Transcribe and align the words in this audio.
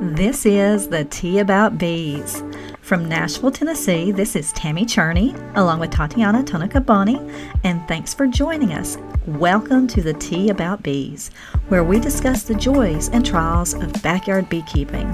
This 0.00 0.44
is 0.44 0.88
the 0.88 1.04
Tea 1.04 1.38
About 1.38 1.78
Bees. 1.78 2.42
From 2.80 3.08
Nashville, 3.08 3.52
Tennessee, 3.52 4.10
this 4.10 4.34
is 4.34 4.52
Tammy 4.52 4.84
Cherney 4.84 5.34
along 5.56 5.78
with 5.78 5.92
Tatiana 5.92 6.42
Tonekaboni, 6.42 7.52
and 7.62 7.86
thanks 7.86 8.12
for 8.12 8.26
joining 8.26 8.72
us. 8.72 8.98
Welcome 9.26 9.86
to 9.86 10.02
the 10.02 10.12
Tea 10.14 10.50
About 10.50 10.82
Bees, 10.82 11.30
where 11.68 11.84
we 11.84 12.00
discuss 12.00 12.42
the 12.42 12.56
joys 12.56 13.08
and 13.10 13.24
trials 13.24 13.74
of 13.74 14.02
backyard 14.02 14.48
beekeeping. 14.48 15.08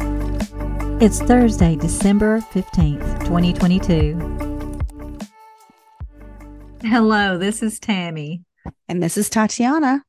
It's 0.98 1.20
Thursday, 1.20 1.76
December 1.76 2.40
15th, 2.40 3.20
2022. 3.26 4.38
Hello, 6.82 7.36
this 7.36 7.62
is 7.62 7.78
Tammy. 7.78 8.44
And 8.88 9.02
this 9.02 9.18
is 9.18 9.28
Tatiana. 9.28 10.04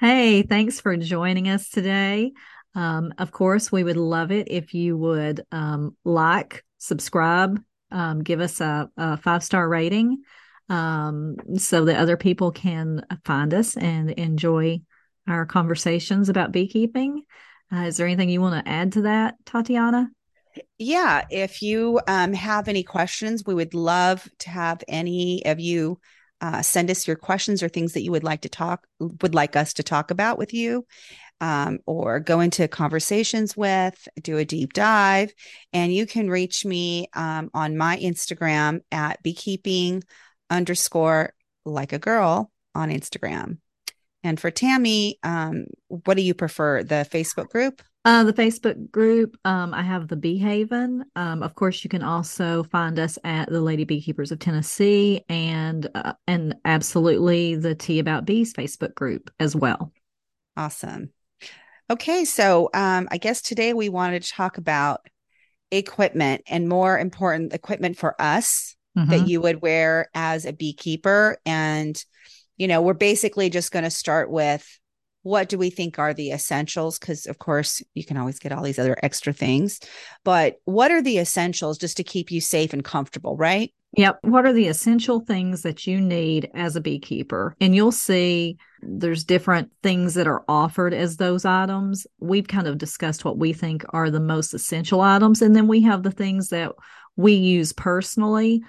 Hey, 0.00 0.42
thanks 0.42 0.80
for 0.80 0.96
joining 0.96 1.48
us 1.48 1.70
today. 1.70 2.32
Um, 2.76 3.14
of 3.16 3.32
course, 3.32 3.72
we 3.72 3.82
would 3.82 3.96
love 3.96 4.30
it 4.30 4.48
if 4.50 4.74
you 4.74 4.98
would 4.98 5.42
um, 5.50 5.96
like, 6.04 6.62
subscribe, 6.76 7.58
um, 7.90 8.22
give 8.22 8.40
us 8.40 8.60
a, 8.60 8.90
a 8.98 9.16
five 9.16 9.42
star 9.42 9.66
rating 9.66 10.22
um, 10.68 11.36
so 11.56 11.86
that 11.86 11.98
other 11.98 12.18
people 12.18 12.52
can 12.52 13.04
find 13.24 13.54
us 13.54 13.78
and 13.78 14.10
enjoy 14.10 14.80
our 15.26 15.46
conversations 15.46 16.28
about 16.28 16.52
beekeeping. 16.52 17.22
Uh, 17.72 17.86
is 17.86 17.96
there 17.96 18.06
anything 18.06 18.28
you 18.28 18.42
want 18.42 18.62
to 18.62 18.70
add 18.70 18.92
to 18.92 19.02
that, 19.02 19.36
Tatiana? 19.46 20.10
Yeah, 20.78 21.24
if 21.30 21.62
you 21.62 22.00
um, 22.06 22.34
have 22.34 22.68
any 22.68 22.82
questions, 22.82 23.42
we 23.46 23.54
would 23.54 23.72
love 23.72 24.28
to 24.40 24.50
have 24.50 24.84
any 24.86 25.44
of 25.46 25.58
you 25.58 25.98
uh, 26.40 26.60
send 26.60 26.90
us 26.90 27.06
your 27.06 27.16
questions 27.16 27.62
or 27.62 27.68
things 27.68 27.94
that 27.94 28.02
you 28.02 28.10
would 28.10 28.24
like 28.24 28.42
to 28.42 28.48
talk 28.48 28.86
would 28.98 29.34
like 29.34 29.56
us 29.56 29.72
to 29.72 29.82
talk 29.82 30.10
about 30.10 30.36
with 30.36 30.52
you 30.52 30.84
um, 31.40 31.78
or 31.86 32.20
go 32.20 32.40
into 32.40 32.68
conversations 32.68 33.56
with, 33.56 34.08
do 34.22 34.38
a 34.38 34.44
deep 34.44 34.72
dive. 34.72 35.32
And 35.72 35.92
you 35.92 36.06
can 36.06 36.30
reach 36.30 36.64
me 36.64 37.08
um, 37.14 37.50
on 37.54 37.76
my 37.76 37.96
Instagram 37.98 38.80
at 38.90 39.22
beekeeping 39.22 40.02
underscore 40.50 41.34
like 41.64 41.92
a 41.92 41.98
girl 41.98 42.50
on 42.74 42.90
Instagram. 42.90 43.58
And 44.22 44.40
for 44.40 44.50
Tammy, 44.50 45.18
um, 45.22 45.66
what 45.88 46.16
do 46.16 46.22
you 46.22 46.34
prefer? 46.34 46.82
The 46.82 47.06
Facebook 47.10 47.48
group? 47.48 47.82
Uh, 48.04 48.22
the 48.22 48.32
Facebook 48.32 48.90
group, 48.92 49.36
um, 49.44 49.74
I 49.74 49.82
have 49.82 50.06
the 50.06 50.14
Bee 50.14 50.38
Haven. 50.38 51.04
Um, 51.16 51.42
of 51.42 51.56
course, 51.56 51.82
you 51.82 51.90
can 51.90 52.04
also 52.04 52.62
find 52.62 53.00
us 53.00 53.18
at 53.24 53.48
the 53.48 53.60
Lady 53.60 53.84
Beekeepers 53.84 54.30
of 54.30 54.38
Tennessee 54.38 55.24
and 55.28 55.88
uh, 55.92 56.12
and 56.28 56.54
absolutely 56.64 57.56
the 57.56 57.74
Tea 57.74 57.98
About 57.98 58.24
Bees 58.24 58.52
Facebook 58.52 58.94
group 58.94 59.30
as 59.40 59.56
well. 59.56 59.92
Awesome. 60.56 61.10
Okay, 61.88 62.24
so 62.24 62.68
um, 62.74 63.06
I 63.12 63.18
guess 63.18 63.40
today 63.42 63.72
we 63.72 63.88
wanted 63.88 64.22
to 64.24 64.32
talk 64.32 64.58
about 64.58 65.06
equipment 65.70 66.42
and 66.48 66.68
more 66.68 66.98
important 66.98 67.52
equipment 67.52 67.96
for 67.96 68.20
us 68.20 68.74
mm-hmm. 68.96 69.10
that 69.10 69.28
you 69.28 69.40
would 69.40 69.62
wear 69.62 70.10
as 70.12 70.44
a 70.44 70.52
beekeeper. 70.52 71.38
And, 71.46 72.02
you 72.56 72.66
know, 72.66 72.82
we're 72.82 72.94
basically 72.94 73.50
just 73.50 73.70
going 73.70 73.84
to 73.84 73.90
start 73.90 74.30
with 74.30 74.66
what 75.22 75.48
do 75.48 75.58
we 75.58 75.70
think 75.70 75.98
are 75.98 76.14
the 76.14 76.30
essentials? 76.30 76.98
Because, 76.98 77.26
of 77.26 77.38
course, 77.38 77.82
you 77.94 78.04
can 78.04 78.16
always 78.16 78.38
get 78.38 78.52
all 78.52 78.62
these 78.62 78.78
other 78.78 78.96
extra 79.02 79.32
things. 79.32 79.80
But 80.24 80.56
what 80.64 80.90
are 80.90 81.02
the 81.02 81.18
essentials 81.18 81.78
just 81.78 81.96
to 81.96 82.04
keep 82.04 82.30
you 82.30 82.40
safe 82.40 82.72
and 82.72 82.84
comfortable, 82.84 83.36
right? 83.36 83.72
Yep. 83.96 84.18
What 84.22 84.44
are 84.44 84.52
the 84.52 84.68
essential 84.68 85.20
things 85.20 85.62
that 85.62 85.86
you 85.86 86.02
need 86.02 86.50
as 86.54 86.76
a 86.76 86.82
beekeeper? 86.82 87.56
And 87.62 87.74
you'll 87.74 87.92
see 87.92 88.58
there's 88.82 89.24
different 89.24 89.72
things 89.82 90.14
that 90.14 90.26
are 90.26 90.44
offered 90.48 90.92
as 90.92 91.16
those 91.16 91.46
items. 91.46 92.06
We've 92.20 92.46
kind 92.46 92.66
of 92.66 92.76
discussed 92.76 93.24
what 93.24 93.38
we 93.38 93.54
think 93.54 93.84
are 93.90 94.10
the 94.10 94.20
most 94.20 94.52
essential 94.52 95.00
items. 95.00 95.40
And 95.40 95.56
then 95.56 95.66
we 95.66 95.80
have 95.82 96.02
the 96.02 96.10
things 96.10 96.50
that 96.50 96.72
we 97.16 97.32
use 97.32 97.72
personally 97.72 98.62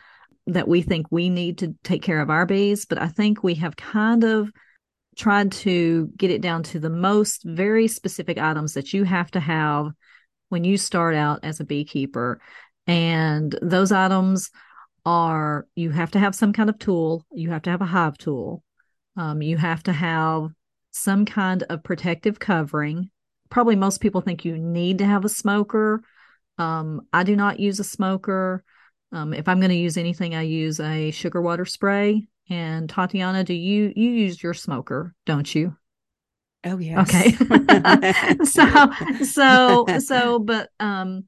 that 0.47 0.69
we 0.69 0.81
think 0.81 1.07
we 1.11 1.29
need 1.29 1.57
to 1.57 1.75
take 1.83 2.01
care 2.01 2.21
of 2.21 2.29
our 2.29 2.45
bees. 2.45 2.85
But 2.85 3.01
I 3.01 3.09
think 3.09 3.43
we 3.43 3.55
have 3.55 3.75
kind 3.75 4.23
of 4.23 4.49
tried 5.17 5.51
to 5.51 6.09
get 6.15 6.31
it 6.31 6.41
down 6.41 6.63
to 6.63 6.79
the 6.79 6.89
most 6.89 7.43
very 7.43 7.89
specific 7.89 8.37
items 8.37 8.75
that 8.75 8.93
you 8.93 9.03
have 9.03 9.29
to 9.31 9.41
have 9.41 9.87
when 10.47 10.63
you 10.63 10.77
start 10.77 11.15
out 11.15 11.41
as 11.43 11.59
a 11.59 11.65
beekeeper. 11.65 12.39
And 12.85 13.59
those 13.61 13.91
items 13.91 14.49
are 15.07 15.65
you 15.73 15.89
have 15.89 16.11
to 16.11 16.19
have 16.19 16.35
some 16.35 16.51
kind 16.51 16.69
of 16.69 16.77
tool, 16.77 17.25
you 17.31 17.49
have 17.49 17.61
to 17.61 17.69
have 17.69 17.81
a 17.81 17.85
hive 17.85 18.17
tool, 18.17 18.61
um, 19.15 19.41
you 19.41 19.55
have 19.55 19.81
to 19.83 19.93
have 19.93 20.49
some 20.91 21.23
kind 21.23 21.63
of 21.69 21.81
protective 21.81 22.39
covering. 22.39 23.09
Probably 23.49 23.77
most 23.77 24.01
people 24.01 24.19
think 24.19 24.43
you 24.43 24.57
need 24.57 24.97
to 24.97 25.05
have 25.05 25.23
a 25.23 25.29
smoker. 25.29 26.01
Um, 26.57 27.07
I 27.13 27.23
do 27.23 27.37
not 27.37 27.61
use 27.61 27.79
a 27.79 27.85
smoker. 27.85 28.65
Um, 29.13 29.33
if 29.33 29.47
I'm 29.47 29.61
going 29.61 29.69
to 29.69 29.77
use 29.77 29.95
anything, 29.95 30.35
I 30.35 30.41
use 30.41 30.81
a 30.81 31.11
sugar 31.11 31.41
water 31.41 31.63
spray. 31.63 32.27
And 32.49 32.89
Tatiana, 32.89 33.45
do 33.45 33.53
you 33.53 33.93
you 33.95 34.09
use 34.09 34.43
your 34.43 34.53
smoker, 34.53 35.15
don't 35.25 35.55
you? 35.55 35.77
Oh 36.65 36.79
yes. 36.79 37.07
Okay. 37.07 37.31
so 38.43 38.91
so 39.23 39.85
so, 39.99 40.39
but 40.39 40.69
um, 40.81 41.23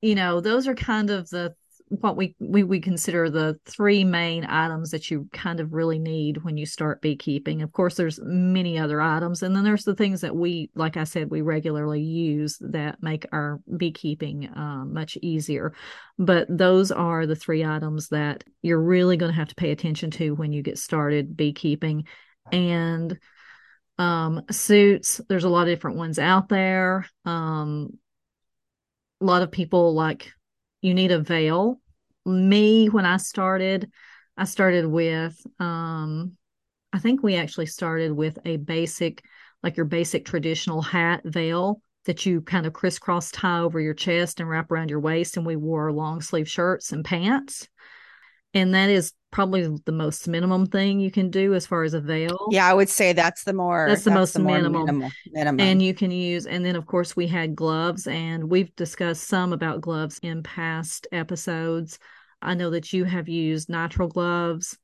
you 0.00 0.14
know, 0.14 0.40
those 0.40 0.66
are 0.66 0.74
kind 0.74 1.10
of 1.10 1.28
the 1.28 1.54
what 1.90 2.16
we, 2.16 2.34
we 2.38 2.62
we 2.62 2.80
consider 2.80 3.30
the 3.30 3.58
three 3.64 4.04
main 4.04 4.44
items 4.44 4.90
that 4.90 5.10
you 5.10 5.28
kind 5.32 5.60
of 5.60 5.72
really 5.72 5.98
need 5.98 6.44
when 6.44 6.56
you 6.56 6.66
start 6.66 7.02
beekeeping. 7.02 7.62
Of 7.62 7.72
course, 7.72 7.94
there's 7.94 8.20
many 8.22 8.78
other 8.78 9.00
items, 9.00 9.42
and 9.42 9.54
then 9.54 9.64
there's 9.64 9.84
the 9.84 9.94
things 9.94 10.20
that 10.20 10.36
we, 10.36 10.70
like 10.74 10.96
I 10.96 11.04
said, 11.04 11.30
we 11.30 11.40
regularly 11.40 12.02
use 12.02 12.58
that 12.60 13.02
make 13.02 13.26
our 13.32 13.60
beekeeping 13.76 14.48
uh, 14.48 14.84
much 14.84 15.16
easier. 15.22 15.72
But 16.18 16.46
those 16.48 16.90
are 16.92 17.26
the 17.26 17.36
three 17.36 17.64
items 17.64 18.08
that 18.08 18.44
you're 18.62 18.82
really 18.82 19.16
going 19.16 19.32
to 19.32 19.38
have 19.38 19.48
to 19.48 19.54
pay 19.54 19.70
attention 19.70 20.10
to 20.12 20.34
when 20.34 20.52
you 20.52 20.62
get 20.62 20.78
started 20.78 21.36
beekeeping, 21.36 22.04
and 22.52 23.18
um, 23.98 24.42
suits. 24.50 25.20
There's 25.28 25.44
a 25.44 25.48
lot 25.48 25.68
of 25.68 25.74
different 25.74 25.96
ones 25.96 26.18
out 26.18 26.48
there. 26.48 27.06
Um, 27.24 27.98
a 29.20 29.24
lot 29.24 29.42
of 29.42 29.50
people 29.50 29.94
like 29.94 30.32
you 30.80 30.94
need 30.94 31.12
a 31.12 31.20
veil. 31.20 31.80
Me, 32.24 32.88
when 32.88 33.06
I 33.06 33.16
started, 33.16 33.90
I 34.36 34.44
started 34.44 34.86
with, 34.86 35.36
um, 35.58 36.36
I 36.92 36.98
think 36.98 37.22
we 37.22 37.36
actually 37.36 37.66
started 37.66 38.12
with 38.12 38.38
a 38.44 38.56
basic, 38.56 39.24
like 39.62 39.76
your 39.76 39.86
basic 39.86 40.24
traditional 40.24 40.82
hat 40.82 41.22
veil 41.24 41.80
that 42.04 42.24
you 42.24 42.40
kind 42.40 42.66
of 42.66 42.72
crisscross 42.72 43.30
tie 43.30 43.60
over 43.60 43.80
your 43.80 43.94
chest 43.94 44.40
and 44.40 44.48
wrap 44.48 44.70
around 44.70 44.90
your 44.90 45.00
waist. 45.00 45.36
And 45.36 45.44
we 45.44 45.56
wore 45.56 45.92
long 45.92 46.20
sleeve 46.20 46.48
shirts 46.48 46.92
and 46.92 47.04
pants 47.04 47.68
and 48.58 48.74
that 48.74 48.90
is 48.90 49.12
probably 49.30 49.68
the 49.84 49.92
most 49.92 50.26
minimum 50.26 50.66
thing 50.66 51.00
you 51.00 51.10
can 51.10 51.30
do 51.30 51.54
as 51.54 51.66
far 51.66 51.82
as 51.82 51.94
a 51.94 52.00
veil. 52.00 52.48
Yeah, 52.50 52.66
I 52.66 52.74
would 52.74 52.88
say 52.88 53.12
that's 53.12 53.44
the 53.44 53.52
more 53.52 53.86
that's 53.88 54.04
the 54.04 54.10
that's 54.10 54.18
most 54.18 54.32
the 54.34 54.40
minimum. 54.40 54.86
Minimal, 54.86 55.10
minimum. 55.32 55.60
And 55.60 55.82
you 55.82 55.94
can 55.94 56.10
use 56.10 56.46
and 56.46 56.64
then 56.64 56.76
of 56.76 56.86
course 56.86 57.14
we 57.14 57.26
had 57.26 57.54
gloves 57.54 58.06
and 58.06 58.50
we've 58.50 58.74
discussed 58.76 59.24
some 59.24 59.52
about 59.52 59.80
gloves 59.80 60.18
in 60.22 60.42
past 60.42 61.06
episodes. 61.12 61.98
I 62.40 62.54
know 62.54 62.70
that 62.70 62.92
you 62.92 63.04
have 63.04 63.28
used 63.28 63.68
nitrile 63.68 64.12
gloves 64.12 64.78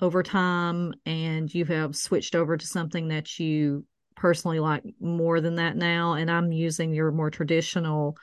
over 0.00 0.22
time 0.22 0.94
and 1.06 1.52
you 1.52 1.64
have 1.64 1.96
switched 1.96 2.34
over 2.34 2.56
to 2.56 2.66
something 2.66 3.08
that 3.08 3.38
you 3.38 3.84
personally 4.16 4.58
like 4.58 4.82
more 5.00 5.40
than 5.40 5.56
that 5.56 5.76
now 5.76 6.14
and 6.14 6.30
I'm 6.30 6.52
using 6.52 6.92
your 6.92 7.12
more 7.12 7.30
traditional 7.30 8.16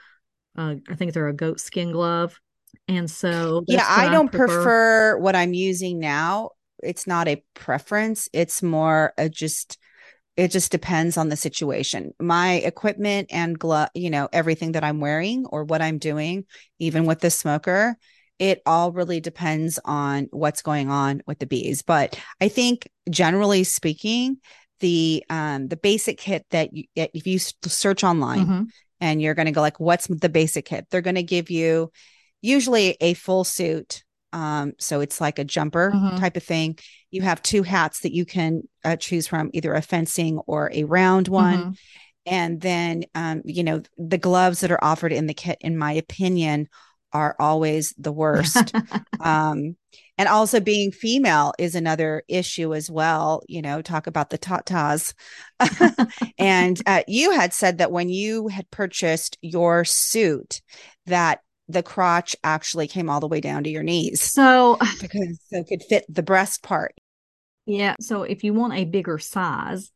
uh, 0.57 0.75
I 0.89 0.95
think 0.95 1.13
they're 1.13 1.27
a 1.27 1.33
goat 1.33 1.59
skin 1.59 1.91
glove 1.91 2.39
and 2.87 3.09
so, 3.09 3.63
yeah, 3.67 3.85
I 3.87 4.09
don't 4.09 4.27
I 4.27 4.37
prefer. 4.37 4.47
prefer. 4.47 5.17
what 5.17 5.35
I'm 5.35 5.53
using 5.53 5.99
now. 5.99 6.51
It's 6.83 7.07
not 7.07 7.27
a 7.27 7.43
preference, 7.53 8.29
it's 8.33 8.61
more 8.61 9.13
a 9.17 9.29
just, 9.29 9.77
it 10.37 10.51
just 10.51 10.71
depends 10.71 11.17
on 11.17 11.29
the 11.29 11.37
situation. 11.37 12.13
My 12.19 12.55
equipment 12.55 13.29
and 13.31 13.57
glove, 13.57 13.89
you 13.95 14.09
know, 14.09 14.27
everything 14.31 14.73
that 14.73 14.83
I'm 14.83 14.99
wearing 14.99 15.45
or 15.47 15.63
what 15.63 15.81
I'm 15.81 15.97
doing, 15.97 16.45
even 16.79 17.05
with 17.05 17.21
the 17.21 17.29
smoker, 17.31 17.95
it 18.37 18.61
all 18.65 18.91
really 18.91 19.21
depends 19.21 19.79
on 19.85 20.27
what's 20.31 20.61
going 20.61 20.89
on 20.89 21.21
with 21.25 21.39
the 21.39 21.47
bees. 21.47 21.81
But 21.81 22.19
I 22.41 22.49
think 22.49 22.87
generally 23.09 23.63
speaking, 23.63 24.37
the 24.79 25.23
um 25.29 25.67
the 25.67 25.77
basic 25.77 26.17
kit 26.17 26.45
that 26.51 26.73
you, 26.73 26.83
if 26.95 27.25
you 27.25 27.39
search 27.39 28.03
online 28.03 28.39
mm-hmm. 28.39 28.63
and 28.99 29.21
you're 29.21 29.33
going 29.33 29.45
to 29.45 29.51
go 29.51 29.61
like 29.61 29.79
what's 29.79 30.07
the 30.07 30.29
basic 30.29 30.65
kit 30.65 30.85
they're 30.89 31.01
going 31.01 31.15
to 31.15 31.23
give 31.23 31.49
you 31.49 31.91
usually 32.45 32.97
a 33.01 33.13
full 33.13 33.43
suit. 33.43 34.03
Um, 34.33 34.73
so 34.79 35.01
it's 35.01 35.21
like 35.21 35.39
a 35.39 35.43
jumper 35.43 35.91
mm-hmm. 35.91 36.17
type 36.17 36.37
of 36.37 36.43
thing. 36.43 36.77
You 37.09 37.21
have 37.21 37.41
two 37.41 37.63
hats 37.63 38.01
that 38.01 38.13
you 38.13 38.25
can 38.25 38.63
uh, 38.83 38.97
choose 38.97 39.27
from, 39.27 39.49
either 39.53 39.73
a 39.73 39.81
fencing 39.81 40.39
or 40.39 40.69
a 40.73 40.83
round 40.83 41.27
one. 41.27 41.57
Mm-hmm. 41.57 41.71
And 42.27 42.59
then, 42.59 43.03
um, 43.13 43.41
you 43.45 43.63
know, 43.63 43.81
the 43.97 44.17
gloves 44.17 44.61
that 44.61 44.71
are 44.71 44.83
offered 44.83 45.13
in 45.13 45.27
the 45.27 45.33
kit, 45.33 45.57
in 45.61 45.77
my 45.77 45.93
opinion, 45.93 46.67
are 47.13 47.35
always 47.39 47.93
the 47.97 48.11
worst. 48.11 48.73
um, 49.21 49.77
and 50.17 50.29
also 50.29 50.59
being 50.59 50.91
female 50.91 51.53
is 51.59 51.75
another 51.75 52.23
issue 52.27 52.73
as 52.73 52.89
well 52.89 53.41
you 53.47 53.61
know 53.61 53.81
talk 53.81 54.07
about 54.07 54.29
the 54.29 54.37
tatas 54.37 55.13
and 56.37 56.81
uh, 56.85 57.01
you 57.07 57.31
had 57.31 57.53
said 57.53 57.77
that 57.77 57.91
when 57.91 58.09
you 58.09 58.47
had 58.47 58.69
purchased 58.71 59.37
your 59.41 59.85
suit 59.85 60.61
that 61.05 61.39
the 61.67 61.83
crotch 61.83 62.35
actually 62.43 62.87
came 62.87 63.09
all 63.09 63.19
the 63.19 63.27
way 63.27 63.41
down 63.41 63.63
to 63.63 63.69
your 63.69 63.83
knees. 63.83 64.21
So 64.21 64.77
because 65.01 65.39
so 65.49 65.59
it 65.59 65.67
could 65.67 65.83
fit 65.83 66.05
the 66.09 66.23
breast 66.23 66.63
part. 66.63 66.95
Yeah 67.65 67.95
so 67.99 68.23
if 68.23 68.43
you 68.43 68.53
want 68.53 68.73
a 68.73 68.85
bigger 68.85 69.17
size 69.17 69.91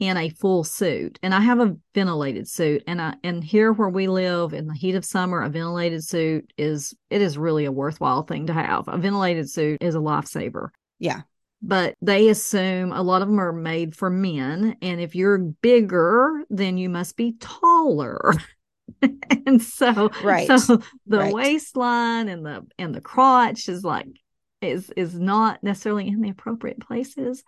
in 0.00 0.16
a 0.16 0.30
full 0.30 0.64
suit 0.64 1.18
and 1.22 1.34
i 1.34 1.40
have 1.40 1.60
a 1.60 1.76
ventilated 1.94 2.48
suit 2.48 2.82
and 2.86 3.00
i 3.00 3.14
and 3.22 3.44
here 3.44 3.70
where 3.70 3.88
we 3.88 4.08
live 4.08 4.54
in 4.54 4.66
the 4.66 4.74
heat 4.74 4.94
of 4.94 5.04
summer 5.04 5.42
a 5.42 5.50
ventilated 5.50 6.02
suit 6.02 6.50
is 6.56 6.94
it 7.10 7.20
is 7.20 7.36
really 7.36 7.66
a 7.66 7.72
worthwhile 7.72 8.22
thing 8.22 8.46
to 8.46 8.52
have. 8.52 8.88
A 8.88 8.96
ventilated 8.96 9.50
suit 9.50 9.82
is 9.82 9.94
a 9.94 9.98
lifesaver. 9.98 10.68
Yeah. 10.98 11.22
But 11.62 11.96
they 12.00 12.30
assume 12.30 12.92
a 12.92 13.02
lot 13.02 13.20
of 13.20 13.28
them 13.28 13.38
are 13.38 13.52
made 13.52 13.94
for 13.94 14.08
men 14.08 14.76
and 14.80 15.00
if 15.00 15.14
you're 15.14 15.36
bigger 15.36 16.44
then 16.48 16.78
you 16.78 16.88
must 16.88 17.16
be 17.16 17.36
taller 17.38 18.32
and 19.46 19.62
so 19.62 20.10
right 20.22 20.46
so 20.46 20.80
the 21.06 21.18
right. 21.18 21.34
waistline 21.34 22.28
and 22.28 22.44
the 22.44 22.66
and 22.78 22.94
the 22.94 23.00
crotch 23.00 23.68
is 23.68 23.84
like 23.84 24.06
is 24.60 24.90
is 24.96 25.18
not 25.18 25.62
necessarily 25.62 26.08
in 26.08 26.20
the 26.20 26.30
appropriate 26.30 26.80
places 26.80 27.42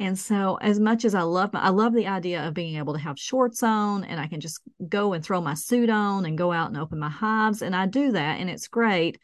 and 0.00 0.16
so, 0.16 0.56
as 0.60 0.78
much 0.78 1.04
as 1.04 1.14
I 1.14 1.22
love, 1.22 1.50
I 1.54 1.70
love 1.70 1.92
the 1.92 2.06
idea 2.06 2.46
of 2.46 2.54
being 2.54 2.76
able 2.76 2.92
to 2.92 3.00
have 3.00 3.18
shorts 3.18 3.64
on 3.64 4.04
and 4.04 4.20
I 4.20 4.28
can 4.28 4.40
just 4.40 4.60
go 4.88 5.12
and 5.12 5.24
throw 5.24 5.40
my 5.40 5.54
suit 5.54 5.90
on 5.90 6.24
and 6.24 6.38
go 6.38 6.52
out 6.52 6.68
and 6.68 6.76
open 6.76 7.00
my 7.00 7.08
hives. 7.08 7.62
And 7.62 7.74
I 7.74 7.86
do 7.86 8.12
that 8.12 8.38
and 8.38 8.48
it's 8.48 8.68
great. 8.68 9.18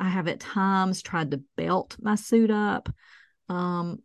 I 0.00 0.08
have 0.08 0.26
at 0.26 0.40
times 0.40 1.00
tried 1.00 1.30
to 1.30 1.42
belt 1.56 1.96
my 2.00 2.16
suit 2.16 2.50
up. 2.50 2.88
Um, 3.48 4.00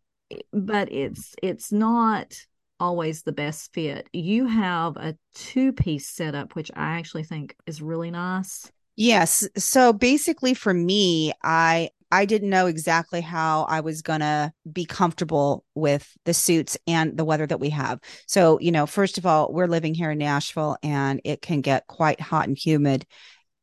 but 0.54 0.92
it's, 0.92 1.34
it's 1.42 1.72
not 1.72 2.36
always 2.82 3.22
the 3.22 3.32
best 3.32 3.72
fit. 3.74 4.10
You 4.12 4.48
have 4.48 4.98
a 4.98 5.16
two 5.36 5.72
piece 5.72 6.08
setup, 6.08 6.56
which 6.56 6.72
I 6.76 6.98
actually 6.98 7.24
think 7.24 7.56
is 7.68 7.82
really 7.82 8.12
nice. 8.12 8.70
Yes. 8.98 9.48
So 9.56 9.94
basically, 9.94 10.54
for 10.54 10.74
me, 10.74 11.32
I 11.44 11.90
I 12.12 12.26
didn't 12.26 12.50
know 12.50 12.66
exactly 12.66 13.22
how 13.22 13.64
I 13.70 13.80
was 13.80 14.02
going 14.02 14.20
to 14.20 14.52
be 14.70 14.84
comfortable 14.84 15.64
with 15.76 16.12
the 16.26 16.34
suits 16.34 16.78
and 16.86 17.16
the 17.16 17.24
weather 17.24 17.48
that 17.48 17.62
we 17.62 17.70
have. 17.70 18.00
So, 18.28 18.60
you 18.60 18.72
know, 18.72 18.86
first 18.86 19.18
of 19.18 19.26
all, 19.26 19.54
we're 19.54 19.68
living 19.68 19.94
here 19.94 20.12
in 20.12 20.18
Nashville 20.18 20.76
and 20.84 21.22
it 21.24 21.42
can 21.42 21.62
get 21.62 21.88
quite 21.88 22.20
hot 22.20 22.50
and 22.50 22.58
humid 22.58 23.06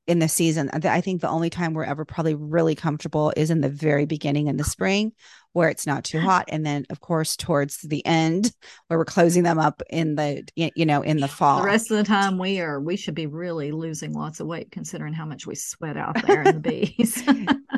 in 0.07 0.19
the 0.19 0.29
season. 0.29 0.71
I 0.73 1.03
think 1.03 1.21
the 1.21 1.29
only 1.29 1.51
time 1.51 1.75
we're 1.75 1.85
ever 1.85 2.07
probably 2.07 2.35
really 2.35 2.75
comfortable 2.75 3.35
is 3.37 3.51
in 3.51 3.61
the 3.61 3.69
very 3.69 4.07
beginning 4.07 4.47
in 4.47 4.57
the 4.57 4.65
spring 4.65 5.13
where 5.59 5.69
it's 5.69 5.89
not 5.89 6.05
too 6.05 6.21
hot. 6.21 6.45
And 6.49 6.65
then 6.65 6.87
of 6.89 7.01
course 7.01 7.37
towards 7.37 7.79
the 7.79 8.07
end 8.07 8.53
where 8.87 8.97
we're 8.97 9.05
closing 9.05 9.43
them 9.43 9.59
up 9.59 9.83
in 9.91 10.15
the 10.15 10.45
you 10.55 10.87
know 10.87 11.03
in 11.03 11.19
the 11.19 11.27
fall 11.27 11.59
the 11.59 11.67
rest 11.67 11.91
of 11.91 11.97
the 11.97 12.05
time 12.05 12.39
we 12.39 12.61
are 12.61 12.81
we 12.81 12.97
should 12.97 13.17
be 13.17 13.27
really 13.27 13.73
losing 13.73 14.13
lots 14.13 14.39
of 14.39 14.47
weight 14.47 14.71
considering 14.71 15.13
how 15.13 15.27
much 15.27 15.49
we 15.49 15.57
sweat 15.57 15.97
out 15.97 16.17
there 16.27 16.43
in 16.43 16.55
the 16.55 16.61
bees. 16.61 17.23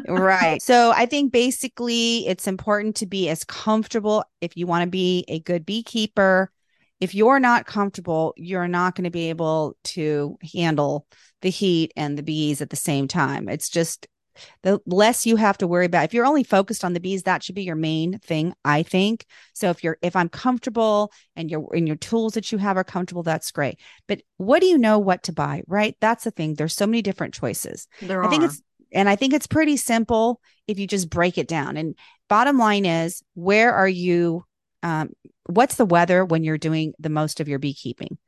Right. 0.09 0.61
So 0.61 0.93
i 0.93 1.07
think 1.07 1.33
basically 1.33 2.27
it's 2.27 2.47
important 2.47 2.97
to 2.97 3.07
be 3.07 3.29
as 3.29 3.45
comfortable 3.45 4.25
if 4.41 4.57
you 4.57 4.67
want 4.67 4.85
to 4.85 4.91
be 4.91 5.25
a 5.29 5.41
good 5.41 5.65
beekeeper. 5.65 6.51
If 7.01 7.15
you're 7.15 7.41
not 7.41 7.65
comfortable 7.65 8.35
you're 8.37 8.69
not 8.69 8.95
going 8.95 9.05
to 9.05 9.11
be 9.11 9.31
able 9.31 9.77
to 9.85 10.37
handle 10.53 11.07
the 11.43 11.51
heat 11.51 11.93
and 11.97 12.19
the 12.19 12.23
bees 12.23 12.61
at 12.61 12.71
the 12.71 12.77
same 12.77 13.09
time. 13.09 13.49
It's 13.49 13.71
just 13.71 14.07
the 14.63 14.81
less 14.87 15.27
you 15.27 15.37
have 15.37 15.59
to 15.59 15.67
worry 15.67 15.87
about 15.87 16.05
if 16.05 16.15
you're 16.15 16.27
only 16.27 16.45
focused 16.45 16.85
on 16.85 16.93
the 16.93 17.01
bees 17.01 17.25
that 17.25 17.43
should 17.43 17.55
be 17.55 17.63
your 17.63 17.77
main 17.77 18.19
thing 18.19 18.55
i 18.65 18.83
think. 18.83 19.27
So 19.53 19.71
if 19.71 19.83
you're 19.85 19.99
if 20.03 20.17
i'm 20.17 20.29
comfortable 20.29 21.13
and 21.37 21.51
your 21.51 21.69
and 21.75 21.87
your 21.87 21.97
tools 21.97 22.35
that 22.35 22.53
you 22.53 22.59
have 22.59 22.77
are 22.77 22.85
comfortable 22.85 23.23
that's 23.23 23.51
great. 23.51 23.79
But 24.09 24.23
what 24.37 24.61
do 24.61 24.67
you 24.67 24.79
know 24.79 24.99
what 24.99 25.25
to 25.25 25.33
buy 25.33 25.63
right? 25.67 25.97
That's 26.01 26.25
the 26.25 26.31
thing. 26.31 26.55
There's 26.55 26.75
so 26.75 26.87
many 26.87 27.03
different 27.03 27.35
choices. 27.35 27.89
There 28.01 28.23
i 28.23 28.27
are. 28.27 28.31
think 28.31 28.45
it's 28.45 28.63
and 28.93 29.09
i 29.09 29.17
think 29.17 29.33
it's 29.33 29.47
pretty 29.47 29.77
simple 29.77 30.41
if 30.67 30.79
you 30.79 30.87
just 30.87 31.11
break 31.11 31.39
it 31.39 31.49
down. 31.49 31.77
And 31.77 31.95
bottom 32.29 32.59
line 32.59 32.85
is 32.85 33.23
where 33.35 33.73
are 33.75 33.89
you 33.89 34.45
um, 34.83 35.11
what's 35.45 35.75
the 35.75 35.85
weather 35.85 36.25
when 36.25 36.43
you're 36.43 36.59
doing 36.59 36.95
the 36.99 37.11
most 37.11 37.41
of 37.41 37.49
your 37.49 37.59
beekeeping 37.59 38.19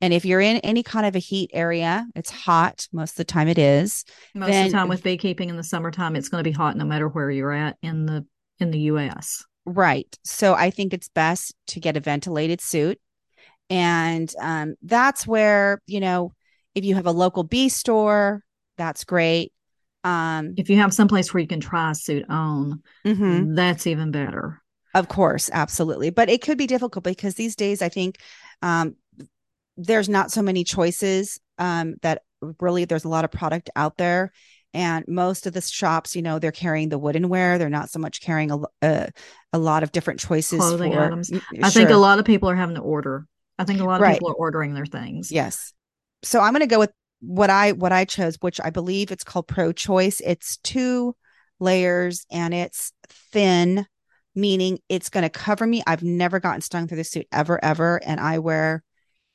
and 0.00 0.12
if 0.12 0.24
you're 0.24 0.40
in 0.40 0.58
any 0.58 0.82
kind 0.82 1.06
of 1.06 1.16
a 1.16 1.20
heat 1.20 1.50
area, 1.52 2.06
it's 2.14 2.30
hot 2.30 2.86
most 2.92 3.12
of 3.12 3.16
the 3.16 3.24
time. 3.24 3.48
It 3.48 3.58
is 3.58 4.04
most 4.34 4.50
then, 4.50 4.66
of 4.66 4.72
the 4.72 4.78
time 4.78 4.88
with 4.88 5.02
beekeeping 5.02 5.50
in 5.50 5.56
the 5.56 5.64
summertime. 5.64 6.16
It's 6.16 6.28
going 6.28 6.42
to 6.42 6.48
be 6.48 6.54
hot 6.54 6.76
no 6.76 6.84
matter 6.84 7.08
where 7.08 7.30
you're 7.30 7.52
at 7.52 7.76
in 7.82 8.06
the 8.06 8.26
in 8.58 8.70
the 8.70 8.80
U.S. 8.80 9.44
Right. 9.64 10.18
So 10.24 10.54
I 10.54 10.70
think 10.70 10.92
it's 10.92 11.08
best 11.08 11.54
to 11.68 11.80
get 11.80 11.96
a 11.96 12.00
ventilated 12.00 12.60
suit, 12.60 12.98
and 13.68 14.32
um, 14.40 14.74
that's 14.82 15.26
where 15.26 15.80
you 15.86 16.00
know 16.00 16.32
if 16.74 16.84
you 16.84 16.94
have 16.94 17.06
a 17.06 17.12
local 17.12 17.44
bee 17.44 17.68
store, 17.68 18.42
that's 18.76 19.04
great. 19.04 19.52
Um, 20.02 20.54
if 20.56 20.70
you 20.70 20.76
have 20.78 20.94
someplace 20.94 21.32
where 21.34 21.40
you 21.40 21.46
can 21.46 21.60
try 21.60 21.90
a 21.90 21.94
suit 21.94 22.24
on, 22.28 22.82
mm-hmm. 23.04 23.54
that's 23.54 23.86
even 23.86 24.10
better. 24.10 24.62
Of 24.94 25.08
course, 25.08 25.50
absolutely. 25.52 26.10
But 26.10 26.28
it 26.28 26.42
could 26.42 26.58
be 26.58 26.66
difficult 26.66 27.04
because 27.04 27.34
these 27.34 27.54
days 27.54 27.82
I 27.82 27.88
think 27.88 28.16
um, 28.62 28.96
there's 29.84 30.08
not 30.08 30.30
so 30.30 30.42
many 30.42 30.64
choices 30.64 31.40
um, 31.58 31.96
that 32.02 32.22
really 32.58 32.84
there's 32.84 33.04
a 33.04 33.08
lot 33.08 33.24
of 33.24 33.30
product 33.30 33.70
out 33.76 33.96
there. 33.96 34.32
And 34.72 35.04
most 35.08 35.46
of 35.46 35.52
the 35.52 35.60
shops 35.60 36.14
you 36.14 36.22
know 36.22 36.38
they're 36.38 36.52
carrying 36.52 36.90
the 36.90 37.00
woodenware. 37.00 37.58
They're 37.58 37.68
not 37.68 37.90
so 37.90 37.98
much 37.98 38.20
carrying 38.20 38.50
a, 38.52 38.58
a, 38.82 39.08
a 39.52 39.58
lot 39.58 39.82
of 39.82 39.90
different 39.90 40.20
choices 40.20 40.60
clothing 40.60 40.92
for, 40.92 41.00
items. 41.00 41.32
i 41.32 41.68
sure. 41.68 41.70
think 41.70 41.90
a 41.90 41.96
lot 41.96 42.18
of 42.18 42.24
people 42.24 42.48
are 42.48 42.56
having 42.56 42.76
to 42.76 42.80
order. 42.80 43.26
I 43.58 43.64
think 43.64 43.80
a 43.80 43.84
lot 43.84 43.96
of 43.96 44.02
right. 44.02 44.14
people 44.14 44.30
are 44.30 44.34
ordering 44.34 44.74
their 44.74 44.86
things. 44.86 45.32
Yes. 45.32 45.72
So 46.22 46.40
i'm 46.40 46.52
going 46.52 46.60
to 46.60 46.66
go 46.66 46.78
with 46.78 46.92
what 47.22 47.50
i 47.50 47.72
what 47.72 47.92
i 47.92 48.06
chose 48.06 48.38
which 48.40 48.58
i 48.64 48.70
believe 48.70 49.10
it's 49.10 49.24
called 49.24 49.48
pro 49.48 49.72
choice. 49.72 50.20
It's 50.24 50.58
two 50.58 51.16
layers 51.58 52.24
and 52.30 52.54
it's 52.54 52.92
thin 53.32 53.86
meaning 54.36 54.78
it's 54.88 55.10
going 55.10 55.24
to 55.24 55.28
cover 55.28 55.66
me. 55.66 55.82
I've 55.86 56.04
never 56.04 56.38
gotten 56.38 56.60
stung 56.60 56.86
through 56.86 56.98
the 56.98 57.04
suit 57.04 57.26
ever 57.32 57.62
ever. 57.64 58.00
And 58.04 58.20
i 58.20 58.38
wear 58.38 58.84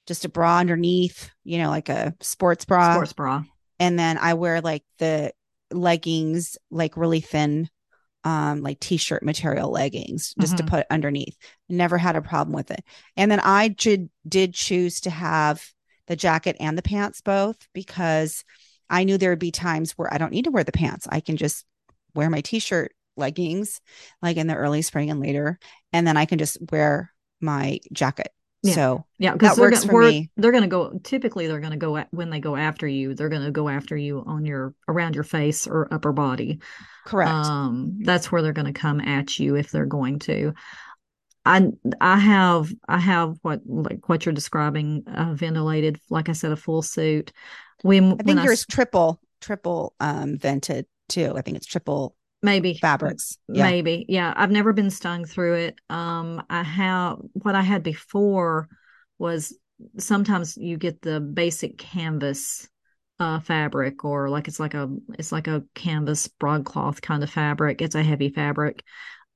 just 0.07 0.25
a 0.25 0.29
bra 0.29 0.59
underneath, 0.59 1.31
you 1.43 1.57
know, 1.57 1.69
like 1.69 1.89
a 1.89 2.13
sports 2.21 2.65
bra. 2.65 2.93
Sports 2.93 3.13
bra. 3.13 3.43
And 3.79 3.99
then 3.99 4.17
I 4.17 4.35
wear 4.35 4.61
like 4.61 4.83
the 4.99 5.33
leggings, 5.71 6.57
like 6.69 6.97
really 6.97 7.19
thin, 7.19 7.69
um, 8.23 8.61
like 8.61 8.79
t-shirt 8.79 9.23
material 9.23 9.69
leggings 9.71 10.33
just 10.39 10.55
mm-hmm. 10.55 10.65
to 10.65 10.71
put 10.71 10.87
underneath. 10.89 11.37
Never 11.69 11.97
had 11.97 12.15
a 12.15 12.21
problem 12.21 12.55
with 12.55 12.71
it. 12.71 12.83
And 13.17 13.29
then 13.29 13.39
I 13.39 13.67
did 13.69 14.09
did 14.27 14.53
choose 14.53 15.01
to 15.01 15.09
have 15.09 15.63
the 16.07 16.15
jacket 16.15 16.55
and 16.59 16.77
the 16.77 16.83
pants 16.83 17.21
both 17.21 17.57
because 17.73 18.43
I 18.89 19.03
knew 19.03 19.17
there 19.17 19.31
would 19.31 19.39
be 19.39 19.51
times 19.51 19.93
where 19.93 20.13
I 20.13 20.17
don't 20.17 20.31
need 20.31 20.45
to 20.45 20.51
wear 20.51 20.63
the 20.63 20.71
pants. 20.71 21.07
I 21.09 21.19
can 21.19 21.37
just 21.37 21.65
wear 22.13 22.29
my 22.29 22.41
t-shirt 22.41 22.93
leggings 23.17 23.81
like 24.21 24.37
in 24.37 24.47
the 24.47 24.55
early 24.55 24.81
spring 24.81 25.09
and 25.09 25.19
later 25.19 25.57
and 25.93 26.05
then 26.05 26.17
I 26.17 26.25
can 26.25 26.37
just 26.37 26.57
wear 26.69 27.13
my 27.39 27.79
jacket 27.93 28.29
yeah. 28.65 28.73
So 28.73 29.05
yeah, 29.17 29.33
because 29.33 29.57
works 29.57 29.81
gonna, 29.81 29.91
for 29.91 30.01
me. 30.01 30.29
They're 30.37 30.51
going 30.51 30.63
to 30.63 30.69
go. 30.69 30.99
Typically, 31.03 31.47
they're 31.47 31.59
going 31.59 31.71
to 31.71 31.77
go 31.77 31.97
at, 31.97 32.07
when 32.11 32.29
they 32.29 32.39
go 32.39 32.55
after 32.55 32.87
you. 32.87 33.13
They're 33.13 33.29
going 33.29 33.43
to 33.43 33.51
go 33.51 33.69
after 33.69 33.95
you 33.95 34.23
on 34.25 34.45
your 34.45 34.73
around 34.87 35.15
your 35.15 35.23
face 35.23 35.67
or 35.67 35.87
upper 35.93 36.11
body. 36.11 36.59
Correct. 37.05 37.31
Um, 37.31 37.99
that's 38.01 38.31
where 38.31 38.41
they're 38.41 38.53
going 38.53 38.73
to 38.73 38.79
come 38.79 38.99
at 38.99 39.39
you 39.39 39.55
if 39.55 39.71
they're 39.71 39.85
going 39.85 40.19
to. 40.19 40.53
I 41.45 41.67
I 42.01 42.17
have 42.17 42.73
I 42.87 42.97
have 42.97 43.37
what 43.43 43.61
like 43.65 44.09
what 44.09 44.25
you're 44.25 44.33
describing 44.33 45.03
uh, 45.07 45.33
ventilated. 45.35 45.99
Like 46.09 46.29
I 46.29 46.33
said, 46.33 46.51
a 46.51 46.57
full 46.57 46.81
suit. 46.81 47.31
When 47.83 48.13
I 48.13 48.15
think 48.15 48.27
when 48.27 48.37
yours 48.43 48.65
I, 48.69 48.73
triple 48.73 49.21
triple 49.41 49.93
um 49.99 50.37
vented 50.37 50.87
too. 51.07 51.33
I 51.37 51.41
think 51.41 51.57
it's 51.57 51.67
triple 51.67 52.15
maybe. 52.45 52.75
Fabrics. 52.75 53.37
Yeah. 53.47 53.63
maybe. 53.63 54.05
Yeah. 54.07 54.33
I've 54.35 54.51
never 54.51 54.73
been 54.73 54.89
stung 54.89 55.25
through 55.25 55.55
it. 55.55 55.75
Um 55.89 56.43
i 56.49 56.63
have 56.63 57.17
what 57.33 57.55
i 57.55 57.61
had 57.61 57.83
before 57.83 58.69
was 59.17 59.57
sometimes 59.97 60.55
you 60.57 60.77
get 60.77 61.01
the 61.01 61.19
basic 61.19 61.77
canvas 61.77 62.67
uh 63.19 63.39
fabric 63.39 64.03
or 64.03 64.29
like 64.29 64.47
it's 64.47 64.59
like 64.59 64.73
a 64.73 64.89
it's 65.17 65.31
like 65.31 65.47
a 65.47 65.63
canvas 65.73 66.27
broadcloth 66.27 67.01
kind 67.01 67.23
of 67.23 67.29
fabric. 67.29 67.81
It's 67.81 67.95
a 67.95 68.03
heavy 68.03 68.29
fabric 68.29 68.83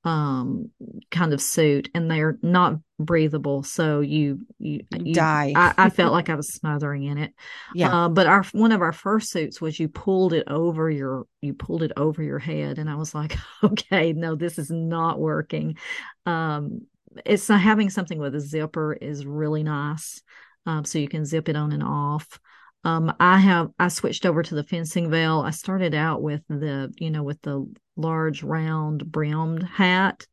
um 0.04 0.70
kind 1.10 1.34
of 1.34 1.42
suit 1.42 1.90
and 1.94 2.10
they're 2.10 2.38
not 2.40 2.76
breathable 2.98 3.62
so 3.62 4.00
you 4.00 4.40
you, 4.58 4.80
you 4.98 5.14
die. 5.14 5.52
I, 5.54 5.74
I, 5.76 5.90
felt 5.90 6.12
like 6.14 6.30
i 6.30 6.34
was 6.34 6.54
smothering 6.54 7.04
in 7.04 7.18
it. 7.18 7.34
Yeah. 7.74 8.04
Uh, 8.04 8.08
but 8.08 8.26
our 8.26 8.42
one 8.52 8.72
of 8.72 8.80
our 8.80 8.92
first 8.92 9.30
suits 9.30 9.60
was 9.60 9.78
you 9.78 9.88
pulled 9.88 10.32
it 10.32 10.44
over 10.46 10.90
your 10.90 11.26
you 11.42 11.52
pulled 11.52 11.82
it 11.82 11.92
over 11.98 12.22
your 12.22 12.38
head 12.38 12.78
and 12.78 12.88
i 12.88 12.94
was 12.94 13.14
like 13.14 13.36
okay 13.64 14.12
no 14.12 14.34
this 14.34 14.58
is 14.58 14.70
not 14.70 15.18
working. 15.18 15.76
Um 16.24 16.82
it's 17.26 17.50
uh, 17.50 17.58
having 17.58 17.90
something 17.90 18.18
with 18.18 18.34
a 18.34 18.40
zipper 18.40 18.94
is 18.94 19.26
really 19.26 19.62
nice 19.62 20.22
um 20.64 20.84
so 20.84 20.98
you 20.98 21.08
can 21.08 21.26
zip 21.26 21.48
it 21.48 21.56
on 21.56 21.72
and 21.72 21.82
off 21.82 22.38
Um, 22.84 23.12
I 23.20 23.38
have 23.38 23.70
I 23.78 23.88
switched 23.88 24.24
over 24.24 24.42
to 24.42 24.54
the 24.54 24.64
fencing 24.64 25.10
veil. 25.10 25.40
I 25.40 25.50
started 25.50 25.94
out 25.94 26.22
with 26.22 26.42
the 26.48 26.92
you 26.98 27.10
know 27.10 27.22
with 27.22 27.40
the 27.42 27.70
large 27.96 28.42
round 28.42 29.10
brimmed 29.10 29.62
hat, 29.62 30.26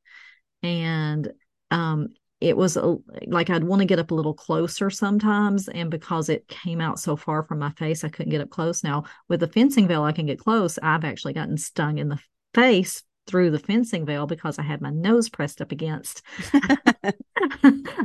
and 0.64 1.32
um, 1.72 2.10
it 2.40 2.56
was 2.56 2.78
a, 2.78 2.96
like 3.28 3.50
I'd 3.50 3.64
want 3.64 3.82
to 3.82 3.86
get 3.86 4.00
up 4.00 4.12
a 4.12 4.16
little 4.16 4.34
closer 4.34 4.90
sometimes, 4.90 5.68
and 5.68 5.92
because 5.92 6.30
it 6.30 6.48
came 6.48 6.80
out 6.80 7.00
so 7.00 7.16
far 7.16 7.44
from 7.44 7.60
my 7.60 7.72
face, 7.72 8.04
I 8.04 8.10
couldn't 8.10 8.32
get 8.32 8.42
up 8.42 8.50
close. 8.50 8.84
Now 8.84 9.04
with 9.28 9.42
the 9.42 9.48
fencing 9.48 9.88
veil, 9.88 10.04
I 10.04 10.14
can 10.14 10.26
get 10.26 10.40
close. 10.40 10.80
I've 10.82 11.04
actually 11.04 11.34
gotten 11.34 11.58
stung 11.58 11.98
in 11.98 12.08
the 12.08 12.20
face 12.54 13.04
through 13.28 13.52
the 13.52 13.60
fencing 13.60 14.06
veil 14.06 14.26
because 14.26 14.58
I 14.58 14.64
had 14.64 14.82
my 14.82 14.90
nose 14.90 15.30
pressed 15.30 15.62
up 15.62 15.72
against 15.72 16.24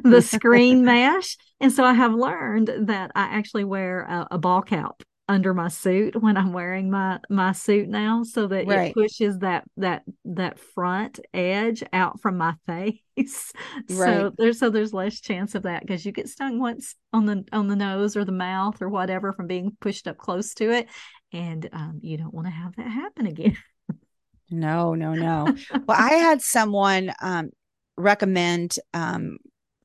the 0.03 0.23
screen 0.25 0.85
mesh. 0.85 1.37
And 1.61 1.73
so 1.73 1.85
I 1.85 1.95
have 1.95 2.15
learned 2.15 2.71
that 2.89 3.13
I 3.15 3.23
actually 3.23 3.65
wear 3.65 4.03
a, 4.03 4.29
a, 4.33 4.39
ball 4.39 4.63
cap 4.63 5.03
under 5.29 5.55
my 5.55 5.69
suit 5.69 6.21
when 6.21 6.37
I'm 6.37 6.53
wearing 6.53 6.91
my 6.91 7.21
my 7.31 7.53
suit 7.53 7.89
now 7.89 8.23
so 8.25 8.49
that 8.49 8.67
right. 8.67 8.91
it 8.91 8.95
pushes 8.95 9.39
that 9.39 9.65
that 9.77 10.03
that 10.25 10.59
front 10.59 11.21
edge 11.33 11.83
out 11.93 12.21
from 12.21 12.37
my 12.37 12.55
face. 12.67 12.93
Right. 13.17 13.53
So 13.89 14.33
there's 14.37 14.59
so 14.59 14.71
there's 14.71 14.93
less 14.93 15.21
chance 15.21 15.55
of 15.55 15.63
that 15.63 15.83
because 15.83 16.05
you 16.05 16.13
get 16.13 16.29
stung 16.29 16.59
once 16.59 16.97
on 17.13 17.27
the 17.27 17.45
on 17.53 17.69
the 17.69 17.77
nose 17.77 18.17
or 18.17 18.25
the 18.25 18.33
mouth 18.33 18.83
or 18.83 18.89
whatever 18.89 19.33
from 19.33 19.47
being 19.47 19.77
pushed 19.81 20.09
up 20.09 20.19
close 20.19 20.55
to 20.55 20.71
it. 20.71 20.89
And 21.33 21.67
um, 21.73 22.01
you 22.03 22.19
don't 22.19 22.35
want 22.35 22.47
to 22.47 22.53
have 22.53 22.77
that 22.77 22.89
happen 22.89 23.27
again. 23.27 23.57
No, 24.53 24.95
no, 24.95 25.15
no. 25.15 25.57
well, 25.87 25.99
I 25.99 26.15
had 26.15 26.43
someone 26.43 27.13
um, 27.21 27.51
recommend 27.97 28.77
um, 28.95 29.39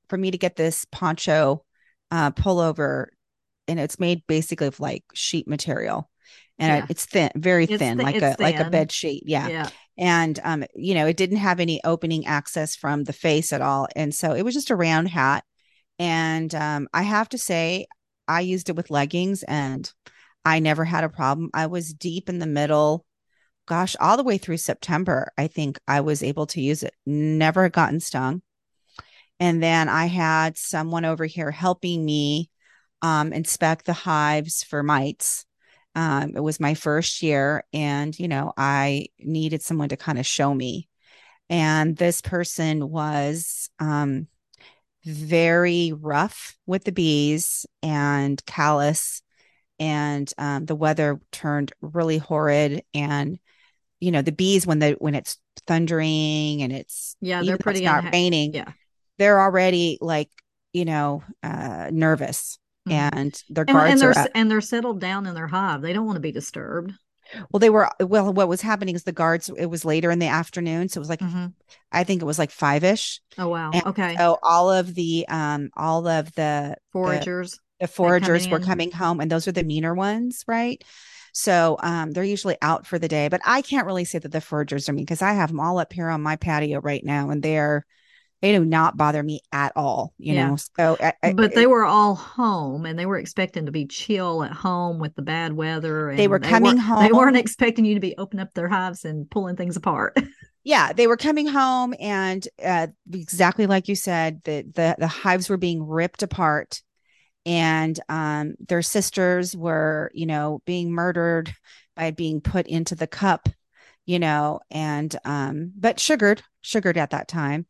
for 0.09 0.17
me 0.17 0.31
to 0.31 0.37
get 0.37 0.55
this 0.55 0.85
poncho 0.91 1.63
uh, 2.11 2.31
pullover, 2.31 3.07
and 3.67 3.79
it's 3.79 3.99
made 3.99 4.23
basically 4.27 4.67
of 4.67 4.79
like 4.79 5.03
sheet 5.13 5.47
material, 5.47 6.09
and 6.59 6.83
yeah. 6.83 6.85
it's 6.89 7.05
thin, 7.05 7.31
very 7.35 7.63
it's 7.63 7.77
thin, 7.77 7.97
th- 7.97 8.05
like 8.05 8.15
a 8.21 8.35
thin. 8.35 8.43
like 8.43 8.59
a 8.59 8.69
bed 8.69 8.91
sheet. 8.91 9.23
Yeah. 9.25 9.47
yeah. 9.47 9.69
And 9.97 10.39
um, 10.43 10.63
you 10.75 10.93
know, 10.93 11.07
it 11.07 11.17
didn't 11.17 11.37
have 11.37 11.59
any 11.59 11.81
opening 11.83 12.27
access 12.27 12.75
from 12.75 13.03
the 13.03 13.13
face 13.13 13.51
at 13.53 13.61
all, 13.61 13.87
and 13.95 14.13
so 14.13 14.33
it 14.33 14.43
was 14.43 14.53
just 14.53 14.69
a 14.69 14.75
round 14.75 15.09
hat. 15.09 15.43
And 15.99 16.53
um, 16.53 16.87
I 16.93 17.01
have 17.01 17.29
to 17.29 17.39
say, 17.39 17.87
I 18.27 18.41
used 18.41 18.69
it 18.69 18.75
with 18.75 18.91
leggings, 18.91 19.41
and 19.43 19.91
I 20.45 20.59
never 20.59 20.85
had 20.85 21.03
a 21.03 21.09
problem. 21.09 21.49
I 21.53 21.65
was 21.65 21.93
deep 21.93 22.29
in 22.29 22.39
the 22.39 22.45
middle 22.45 23.05
gosh, 23.67 23.95
all 23.99 24.17
the 24.17 24.23
way 24.23 24.37
through 24.37 24.57
September, 24.57 25.31
I 25.37 25.47
think 25.47 25.79
I 25.87 26.01
was 26.01 26.23
able 26.23 26.47
to 26.47 26.61
use 26.61 26.83
it. 26.83 26.95
Never 27.05 27.69
gotten 27.69 27.99
stung. 27.99 28.41
And 29.39 29.61
then 29.61 29.87
I 29.87 30.07
had 30.07 30.57
someone 30.57 31.05
over 31.05 31.25
here 31.25 31.51
helping 31.51 32.03
me 32.03 32.49
um, 33.01 33.33
inspect 33.33 33.85
the 33.85 33.93
hives 33.93 34.63
for 34.63 34.81
mites. 34.81 35.45
Um, 35.93 36.33
it 36.35 36.39
was 36.39 36.59
my 36.59 36.73
first 36.73 37.21
year, 37.21 37.63
and 37.73 38.17
you 38.17 38.27
know, 38.27 38.53
I 38.57 39.07
needed 39.19 39.61
someone 39.61 39.89
to 39.89 39.97
kind 39.97 40.19
of 40.19 40.25
show 40.25 40.53
me. 40.53 40.87
And 41.49 41.95
this 41.95 42.21
person 42.21 42.89
was 42.89 43.69
um, 43.79 44.27
very 45.05 45.93
rough 45.93 46.57
with 46.65 46.83
the 46.83 46.91
bees 46.91 47.65
and 47.81 48.43
callous, 48.45 49.21
and 49.79 50.31
um, 50.37 50.65
the 50.65 50.75
weather 50.75 51.19
turned 51.31 51.71
really 51.81 52.17
horrid. 52.17 52.83
And 52.93 53.39
you 53.99 54.11
know 54.11 54.21
the 54.21 54.31
bees 54.31 54.67
when 54.67 54.79
the 54.79 54.95
when 54.99 55.15
it's 55.15 55.37
thundering 55.65 56.61
and 56.61 56.71
it's 56.71 57.15
yeah 57.21 57.41
they're 57.43 57.57
pretty 57.57 57.83
not 57.83 58.03
unha- 58.03 58.11
raining 58.13 58.53
yeah. 58.53 58.71
they're 59.17 59.41
already 59.41 59.97
like 60.01 60.29
you 60.73 60.85
know 60.85 61.23
uh 61.43 61.89
nervous 61.91 62.59
mm-hmm. 62.87 63.17
and 63.17 63.43
their 63.49 63.65
guards 63.65 63.83
and, 63.83 63.91
and 63.91 64.01
they're 64.01 64.23
up. 64.23 64.31
and 64.35 64.51
they're 64.51 64.61
settled 64.61 64.99
down 64.99 65.25
in 65.25 65.35
their 65.35 65.47
hive. 65.47 65.81
They 65.81 65.93
don't 65.93 66.05
want 66.05 66.17
to 66.17 66.21
be 66.21 66.31
disturbed. 66.31 66.93
Well 67.51 67.59
they 67.59 67.69
were 67.69 67.89
well 67.99 68.31
what 68.33 68.47
was 68.47 68.61
happening 68.61 68.95
is 68.95 69.03
the 69.03 69.11
guards 69.11 69.49
it 69.49 69.65
was 69.65 69.83
later 69.83 70.11
in 70.11 70.19
the 70.19 70.27
afternoon 70.27 70.87
so 70.87 70.97
it 70.97 71.01
was 71.01 71.09
like 71.09 71.19
mm-hmm. 71.19 71.47
i 71.91 72.05
think 72.05 72.21
it 72.21 72.25
was 72.25 72.39
like 72.39 72.51
five-ish. 72.51 73.19
Oh 73.37 73.49
wow. 73.49 73.71
And 73.73 73.85
okay. 73.87 74.15
so 74.17 74.39
all 74.41 74.71
of 74.71 74.95
the 74.95 75.25
um 75.27 75.69
all 75.75 76.07
of 76.07 76.33
the 76.35 76.77
foragers 76.93 77.59
the, 77.79 77.87
the 77.87 77.87
foragers 77.87 78.49
were 78.49 78.61
coming 78.61 78.91
home 78.91 79.19
and 79.19 79.29
those 79.29 79.45
are 79.45 79.51
the 79.51 79.65
meaner 79.65 79.93
ones 79.93 80.45
right 80.47 80.81
so 81.37 81.77
um, 81.83 82.13
they're 82.13 82.23
usually 82.23 82.57
out 82.63 82.87
for 82.87 82.97
the 82.97 83.07
day, 83.07 83.27
but 83.27 83.41
I 83.45 83.61
can't 83.61 83.85
really 83.85 84.05
say 84.05 84.17
that 84.17 84.31
the 84.31 84.41
foragers 84.41 84.89
are 84.89 84.93
mean 84.93 85.05
because 85.05 85.21
I 85.21 85.33
have 85.33 85.49
them 85.49 85.59
all 85.59 85.77
up 85.77 85.93
here 85.93 86.09
on 86.09 86.23
my 86.23 86.35
patio 86.35 86.81
right 86.81 87.03
now 87.05 87.29
and 87.29 87.43
they're, 87.43 87.85
they 88.41 88.53
do 88.53 88.65
not 88.65 88.97
bother 88.97 89.21
me 89.21 89.41
at 89.51 89.71
all, 89.75 90.15
you 90.17 90.33
yeah. 90.33 90.47
know. 90.47 90.57
So, 90.79 90.97
I, 90.99 91.33
but 91.33 91.53
they 91.53 91.67
were 91.67 91.85
all 91.85 92.15
home 92.15 92.87
and 92.87 92.97
they 92.97 93.05
were 93.05 93.19
expecting 93.19 93.67
to 93.67 93.71
be 93.71 93.85
chill 93.85 94.43
at 94.43 94.51
home 94.51 94.97
with 94.97 95.13
the 95.13 95.21
bad 95.21 95.53
weather. 95.53 96.11
they 96.15 96.27
were 96.27 96.39
coming 96.39 96.77
they 96.77 96.81
home. 96.81 97.03
They 97.03 97.11
weren't 97.11 97.37
expecting 97.37 97.85
you 97.85 97.93
to 97.93 97.99
be 97.99 98.17
opening 98.17 98.41
up 98.41 98.55
their 98.55 98.67
hives 98.67 99.05
and 99.05 99.29
pulling 99.29 99.57
things 99.57 99.77
apart. 99.77 100.17
yeah, 100.63 100.91
they 100.91 101.05
were 101.05 101.17
coming 101.17 101.45
home, 101.45 101.93
and 101.99 102.47
uh, 102.65 102.87
exactly 103.13 103.67
like 103.67 103.87
you 103.87 103.95
said, 103.95 104.41
the 104.43 104.63
the 104.73 104.95
the 104.97 105.07
hives 105.07 105.49
were 105.49 105.57
being 105.57 105.87
ripped 105.87 106.23
apart 106.23 106.81
and 107.47 107.97
um, 108.09 108.55
their 108.59 108.81
sisters 108.83 109.55
were 109.55 110.11
you 110.13 110.25
know 110.25 110.61
being 110.65 110.91
murdered 110.91 111.55
by 111.95 112.11
being 112.11 112.41
put 112.41 112.67
into 112.67 112.93
the 112.93 113.07
cup 113.07 113.49
you 114.05 114.19
know 114.19 114.59
and 114.69 115.15
um 115.25 115.71
but 115.75 115.99
sugared 115.99 116.43
sugared 116.61 116.97
at 116.97 117.11
that 117.11 117.27
time. 117.27 117.65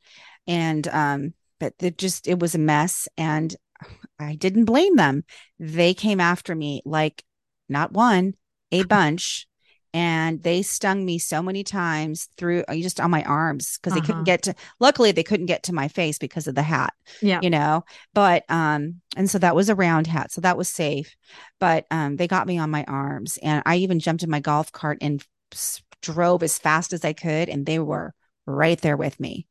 And 0.47 0.87
um 0.87 1.33
but 1.59 1.73
it 1.79 1.97
just 1.97 2.27
it 2.27 2.39
was 2.39 2.55
a 2.55 2.59
mess. 2.59 3.07
And 3.17 3.55
i 4.19 4.35
didn't 4.35 4.65
blame 4.65 4.95
them. 4.95 5.23
They 5.59 5.93
came 5.93 6.19
after 6.19 6.55
me 6.55 6.81
like 6.83 7.23
not 7.69 7.91
one 7.91 8.33
a 8.71 8.83
bunch 8.83 9.47
and 9.97 10.43
they 10.43 10.61
stung 10.61 11.03
me 11.03 11.17
so 11.17 11.41
many 11.41 11.63
times 11.63 12.29
through 12.37 12.63
uh, 12.67 12.75
just 12.75 12.99
on 12.99 13.09
my 13.09 13.23
arms 13.23 13.79
because 13.79 13.93
uh-huh. 13.93 13.99
they 13.99 14.05
couldn't 14.05 14.21
uh-huh. 14.21 14.25
get 14.25 14.43
to 14.43 14.53
luckily 14.79 15.11
they 15.11 15.23
couldn't 15.23 15.47
get 15.47 15.63
to 15.63 15.73
my 15.73 15.87
face 15.87 16.19
because 16.19 16.45
of 16.45 16.53
the 16.53 16.61
hat 16.61 16.93
yeah 17.19 17.39
you 17.41 17.49
know 17.49 17.83
but 18.13 18.43
um 18.47 19.01
and 19.15 19.27
so 19.27 19.39
that 19.39 19.55
was 19.55 19.69
a 19.69 19.75
round 19.75 20.05
hat 20.05 20.31
so 20.31 20.39
that 20.39 20.55
was 20.55 20.69
safe 20.69 21.15
but 21.59 21.87
um 21.89 22.15
they 22.15 22.27
got 22.27 22.45
me 22.45 22.59
on 22.59 22.69
my 22.69 22.83
arms 22.83 23.39
and 23.41 23.63
i 23.65 23.77
even 23.77 23.99
jumped 23.99 24.21
in 24.21 24.29
my 24.29 24.39
golf 24.39 24.71
cart 24.71 24.99
and 25.01 25.25
drove 26.03 26.43
as 26.43 26.59
fast 26.59 26.93
as 26.93 27.03
i 27.03 27.11
could 27.11 27.49
and 27.49 27.65
they 27.65 27.79
were 27.79 28.13
right 28.45 28.79
there 28.81 28.97
with 28.97 29.19
me 29.19 29.47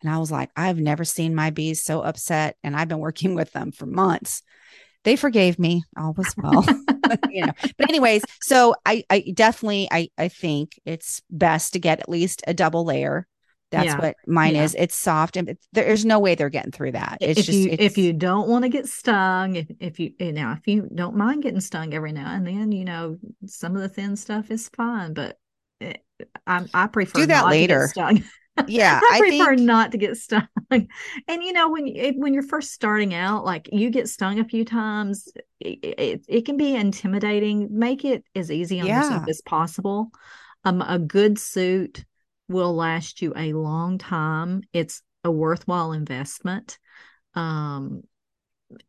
and 0.00 0.10
i 0.10 0.16
was 0.16 0.30
like 0.30 0.50
i've 0.56 0.78
never 0.78 1.04
seen 1.04 1.34
my 1.34 1.50
bees 1.50 1.82
so 1.82 2.00
upset 2.00 2.56
and 2.64 2.74
i've 2.74 2.88
been 2.88 3.00
working 3.00 3.34
with 3.40 3.52
them 3.52 3.70
for 3.70 3.84
months 3.84 4.42
they 5.04 5.16
forgave 5.16 5.58
me. 5.58 5.84
All 5.96 6.12
was 6.12 6.34
well. 6.36 6.64
You 7.28 7.46
know 7.46 7.52
but 7.76 7.88
anyways 7.88 8.22
so 8.40 8.74
i 8.86 9.02
i 9.10 9.32
definitely 9.34 9.88
i 9.90 10.08
i 10.16 10.28
think 10.28 10.78
it's 10.84 11.22
best 11.28 11.72
to 11.72 11.80
get 11.80 11.98
at 12.00 12.08
least 12.08 12.42
a 12.46 12.54
double 12.54 12.84
layer. 12.84 13.26
That's 13.70 13.86
yeah. 13.86 13.98
what 13.98 14.16
mine 14.26 14.56
yeah. 14.56 14.64
is. 14.64 14.74
It's 14.76 14.96
soft 14.96 15.36
and 15.36 15.56
there's 15.72 16.04
no 16.04 16.18
way 16.18 16.34
they're 16.34 16.48
getting 16.48 16.72
through 16.72 16.92
that. 16.92 17.18
It's 17.20 17.40
if 17.40 17.46
just 17.46 17.58
you, 17.58 17.70
it's, 17.70 17.82
if 17.82 17.98
you 17.98 18.12
don't 18.12 18.48
want 18.48 18.64
to 18.64 18.68
get 18.68 18.88
stung 18.88 19.56
if, 19.56 19.66
if 19.78 20.00
you 20.00 20.12
now 20.20 20.52
if 20.52 20.66
you 20.66 20.88
don't 20.92 21.16
mind 21.16 21.42
getting 21.42 21.60
stung 21.60 21.94
every 21.94 22.12
now 22.12 22.32
and 22.34 22.46
then 22.46 22.72
you 22.72 22.84
know 22.84 23.18
some 23.46 23.76
of 23.76 23.82
the 23.82 23.88
thin 23.88 24.16
stuff 24.16 24.50
is 24.50 24.68
fine 24.70 25.14
but 25.14 25.38
eh, 25.80 25.94
it, 26.18 26.28
I, 26.46 26.64
I 26.74 26.86
prefer 26.88 27.20
do 27.20 27.26
that 27.26 27.46
later 27.46 27.88
yeah 28.68 29.00
i 29.10 29.18
prefer 29.18 29.54
think... 29.54 29.60
not 29.60 29.92
to 29.92 29.98
get 29.98 30.16
stung. 30.16 30.46
And 30.70 31.42
you 31.42 31.52
know 31.52 31.68
when 31.68 31.86
you, 31.86 32.12
when 32.16 32.32
you're 32.32 32.42
first 32.44 32.72
starting 32.72 33.12
out 33.12 33.44
like 33.44 33.68
you 33.72 33.90
get 33.90 34.08
stung 34.08 34.38
a 34.38 34.44
few 34.44 34.64
times 34.64 35.28
it, 35.58 35.78
it, 35.82 36.24
it 36.28 36.46
can 36.46 36.56
be 36.56 36.74
intimidating. 36.74 37.68
Make 37.70 38.04
it 38.04 38.24
as 38.34 38.50
easy 38.50 38.80
on 38.80 38.86
yeah. 38.86 39.02
yourself 39.02 39.28
as 39.28 39.42
possible. 39.42 40.10
Um 40.64 40.80
a 40.82 40.98
good 40.98 41.38
suit 41.38 42.04
will 42.48 42.74
last 42.74 43.20
you 43.20 43.32
a 43.36 43.52
long 43.52 43.98
time. 43.98 44.62
It's 44.72 45.02
a 45.24 45.30
worthwhile 45.30 45.92
investment. 45.92 46.78
Um 47.34 48.02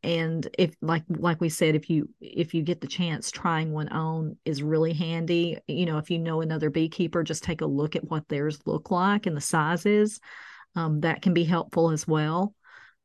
and 0.04 0.48
if 0.58 0.76
like 0.82 1.04
like 1.10 1.42
we 1.42 1.50
said 1.50 1.76
if 1.76 1.90
you 1.90 2.10
if 2.20 2.54
you 2.54 2.62
get 2.62 2.82
the 2.82 2.88
chance 2.88 3.32
trying 3.32 3.72
one 3.72 3.90
on 3.90 4.38
is 4.46 4.64
really 4.64 4.94
handy. 4.94 5.58
You 5.68 5.86
know 5.86 5.98
if 5.98 6.10
you 6.10 6.20
know 6.20 6.42
another 6.42 6.70
beekeeper 6.70 7.24
just 7.24 7.44
take 7.44 7.62
a 7.62 7.66
look 7.66 7.96
at 7.96 8.10
what 8.10 8.28
theirs 8.28 8.60
look 8.66 8.92
like 8.92 9.26
and 9.26 9.36
the 9.36 9.42
sizes 9.42 10.20
um, 10.76 11.02
that 11.02 11.22
can 11.22 11.34
be 11.34 11.44
helpful 11.44 11.92
as 11.92 12.08
well. 12.08 12.54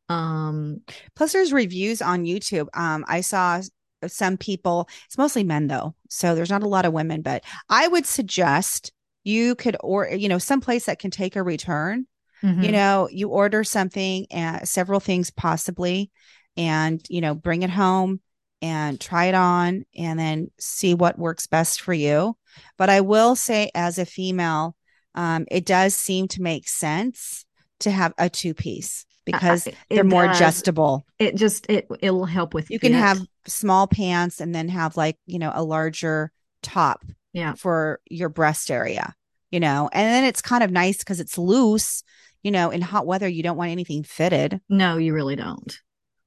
Um, 0.08 0.82
plus 1.16 1.32
there's 1.32 1.52
reviews 1.52 2.00
on 2.00 2.24
youtube. 2.24 2.68
Um, 2.74 3.04
i 3.08 3.20
saw 3.20 3.60
some 4.06 4.36
people 4.36 4.88
it's 5.06 5.18
mostly 5.18 5.42
men 5.42 5.66
though 5.66 5.94
so 6.08 6.34
there's 6.34 6.50
not 6.50 6.62
a 6.62 6.68
lot 6.68 6.84
of 6.84 6.92
women 6.92 7.22
but 7.22 7.42
i 7.70 7.88
would 7.88 8.06
suggest 8.06 8.92
you 9.24 9.54
could 9.56 9.76
or 9.80 10.08
you 10.08 10.28
know 10.28 10.38
some 10.38 10.60
place 10.60 10.86
that 10.86 10.98
can 10.98 11.10
take 11.10 11.34
a 11.36 11.42
return. 11.42 12.06
Mm-hmm. 12.42 12.62
you 12.62 12.72
know 12.72 13.08
you 13.10 13.30
order 13.30 13.64
something 13.64 14.26
and 14.30 14.56
uh, 14.56 14.64
several 14.66 15.00
things 15.00 15.30
possibly 15.30 16.10
and 16.56 17.04
you 17.08 17.20
know 17.20 17.34
bring 17.34 17.62
it 17.62 17.70
home 17.70 18.20
and 18.62 19.00
try 19.00 19.26
it 19.26 19.34
on 19.34 19.84
and 19.96 20.18
then 20.18 20.50
see 20.58 20.94
what 20.94 21.18
works 21.18 21.46
best 21.46 21.80
for 21.80 21.92
you 21.92 22.36
but 22.76 22.88
i 22.88 23.00
will 23.00 23.36
say 23.36 23.70
as 23.74 23.98
a 23.98 24.06
female 24.06 24.76
um, 25.14 25.46
it 25.50 25.64
does 25.64 25.94
seem 25.94 26.28
to 26.28 26.42
make 26.42 26.68
sense 26.68 27.46
to 27.80 27.90
have 27.90 28.12
a 28.18 28.28
two 28.28 28.52
piece 28.52 29.06
because 29.24 29.66
they're 29.90 30.04
more 30.04 30.26
does. 30.26 30.36
adjustable 30.36 31.06
it 31.18 31.36
just 31.36 31.68
it 31.70 31.86
it'll 32.00 32.26
help 32.26 32.54
with 32.54 32.70
you 32.70 32.78
can 32.78 32.92
have 32.92 33.18
small 33.48 33.86
pants 33.86 34.40
and 34.40 34.54
then 34.54 34.68
have 34.68 34.96
like, 34.96 35.16
you 35.26 35.38
know, 35.38 35.52
a 35.54 35.62
larger 35.62 36.30
top 36.62 37.04
yeah. 37.32 37.54
for 37.54 38.00
your 38.08 38.28
breast 38.28 38.70
area, 38.70 39.14
you 39.50 39.60
know, 39.60 39.88
and 39.92 40.06
then 40.12 40.24
it's 40.24 40.42
kind 40.42 40.62
of 40.62 40.70
nice 40.70 40.98
because 40.98 41.20
it's 41.20 41.38
loose. 41.38 42.02
You 42.42 42.52
know, 42.52 42.70
in 42.70 42.80
hot 42.80 43.06
weather, 43.06 43.26
you 43.26 43.42
don't 43.42 43.56
want 43.56 43.72
anything 43.72 44.04
fitted. 44.04 44.60
No, 44.68 44.98
you 44.98 45.12
really 45.12 45.34
don't. 45.34 45.80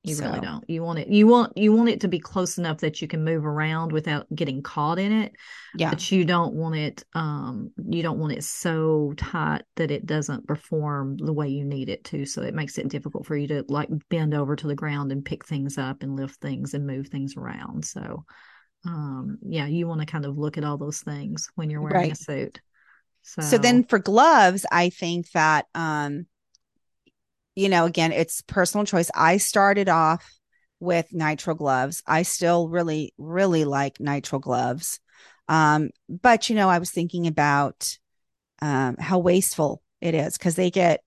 You 0.03 0.15
So- 0.15 0.25
really 0.25 0.39
don't. 0.39 0.63
You 0.69 0.81
want 0.81 0.99
it. 0.99 1.09
You 1.09 1.27
want 1.27 1.57
you 1.57 1.73
want 1.73 1.89
it 1.89 2.01
to 2.01 2.07
be 2.07 2.19
close 2.19 2.57
enough 2.57 2.77
that 2.79 3.01
you 3.01 3.07
can 3.07 3.25
move 3.25 3.45
around 3.45 3.91
without 3.91 4.33
getting 4.33 4.63
caught 4.63 4.97
in 4.97 5.11
it. 5.11 5.33
Yeah. 5.75 5.89
But 5.89 6.09
you 6.09 6.23
don't 6.23 6.53
want 6.53 6.75
it. 6.75 7.03
Um, 7.13 7.71
you 7.85 8.01
don't 8.01 8.17
want 8.17 8.31
it 8.31 8.45
so 8.45 9.13
tight 9.17 9.63
that 9.75 9.91
it 9.91 10.05
doesn't 10.05 10.47
perform 10.47 11.17
the 11.17 11.33
way 11.33 11.49
you 11.49 11.65
need 11.65 11.89
it 11.89 12.05
to. 12.05 12.25
So 12.25 12.41
it 12.43 12.53
makes 12.53 12.77
it 12.77 12.87
difficult 12.87 13.25
for 13.25 13.35
you 13.35 13.47
to 13.49 13.65
like 13.67 13.89
bend 14.09 14.33
over 14.33 14.55
to 14.55 14.67
the 14.67 14.75
ground 14.75 15.11
and 15.11 15.23
pick 15.25 15.45
things 15.45 15.77
up 15.77 16.01
and 16.01 16.15
lift 16.15 16.39
things 16.39 16.73
and 16.73 16.87
move 16.87 17.09
things 17.09 17.35
around. 17.35 17.83
So, 17.83 18.23
um, 18.85 19.37
yeah, 19.41 19.65
you 19.67 19.85
want 19.85 19.99
to 19.99 20.07
kind 20.07 20.25
of 20.25 20.37
look 20.37 20.57
at 20.57 20.63
all 20.63 20.77
those 20.77 21.01
things 21.01 21.49
when 21.55 21.69
you're 21.69 21.81
wearing 21.81 22.13
a 22.13 22.15
suit. 22.15 22.61
So, 23.21 23.41
So 23.41 23.57
then 23.57 23.83
for 23.83 23.99
gloves, 23.99 24.65
I 24.71 24.91
think 24.91 25.29
that 25.31 25.65
um 25.75 26.25
you 27.59 27.69
know, 27.69 27.85
again, 27.85 28.11
it's 28.11 28.41
personal 28.41 28.85
choice. 28.85 29.11
I 29.15 29.37
started 29.37 29.89
off 29.89 30.25
with 30.79 31.07
nitro 31.13 31.55
gloves. 31.55 32.01
I 32.07 32.23
still 32.23 32.69
really 32.69 33.13
really 33.17 33.65
like 33.65 33.99
nitro 33.99 34.39
gloves. 34.39 34.99
Um 35.47 35.89
but 36.07 36.49
you 36.49 36.55
know, 36.55 36.69
I 36.69 36.79
was 36.79 36.91
thinking 36.91 37.27
about 37.27 37.97
um 38.61 38.97
how 38.99 39.19
wasteful 39.19 39.81
it 40.01 40.15
is 40.15 40.37
cuz 40.37 40.55
they 40.55 40.71
get 40.71 41.01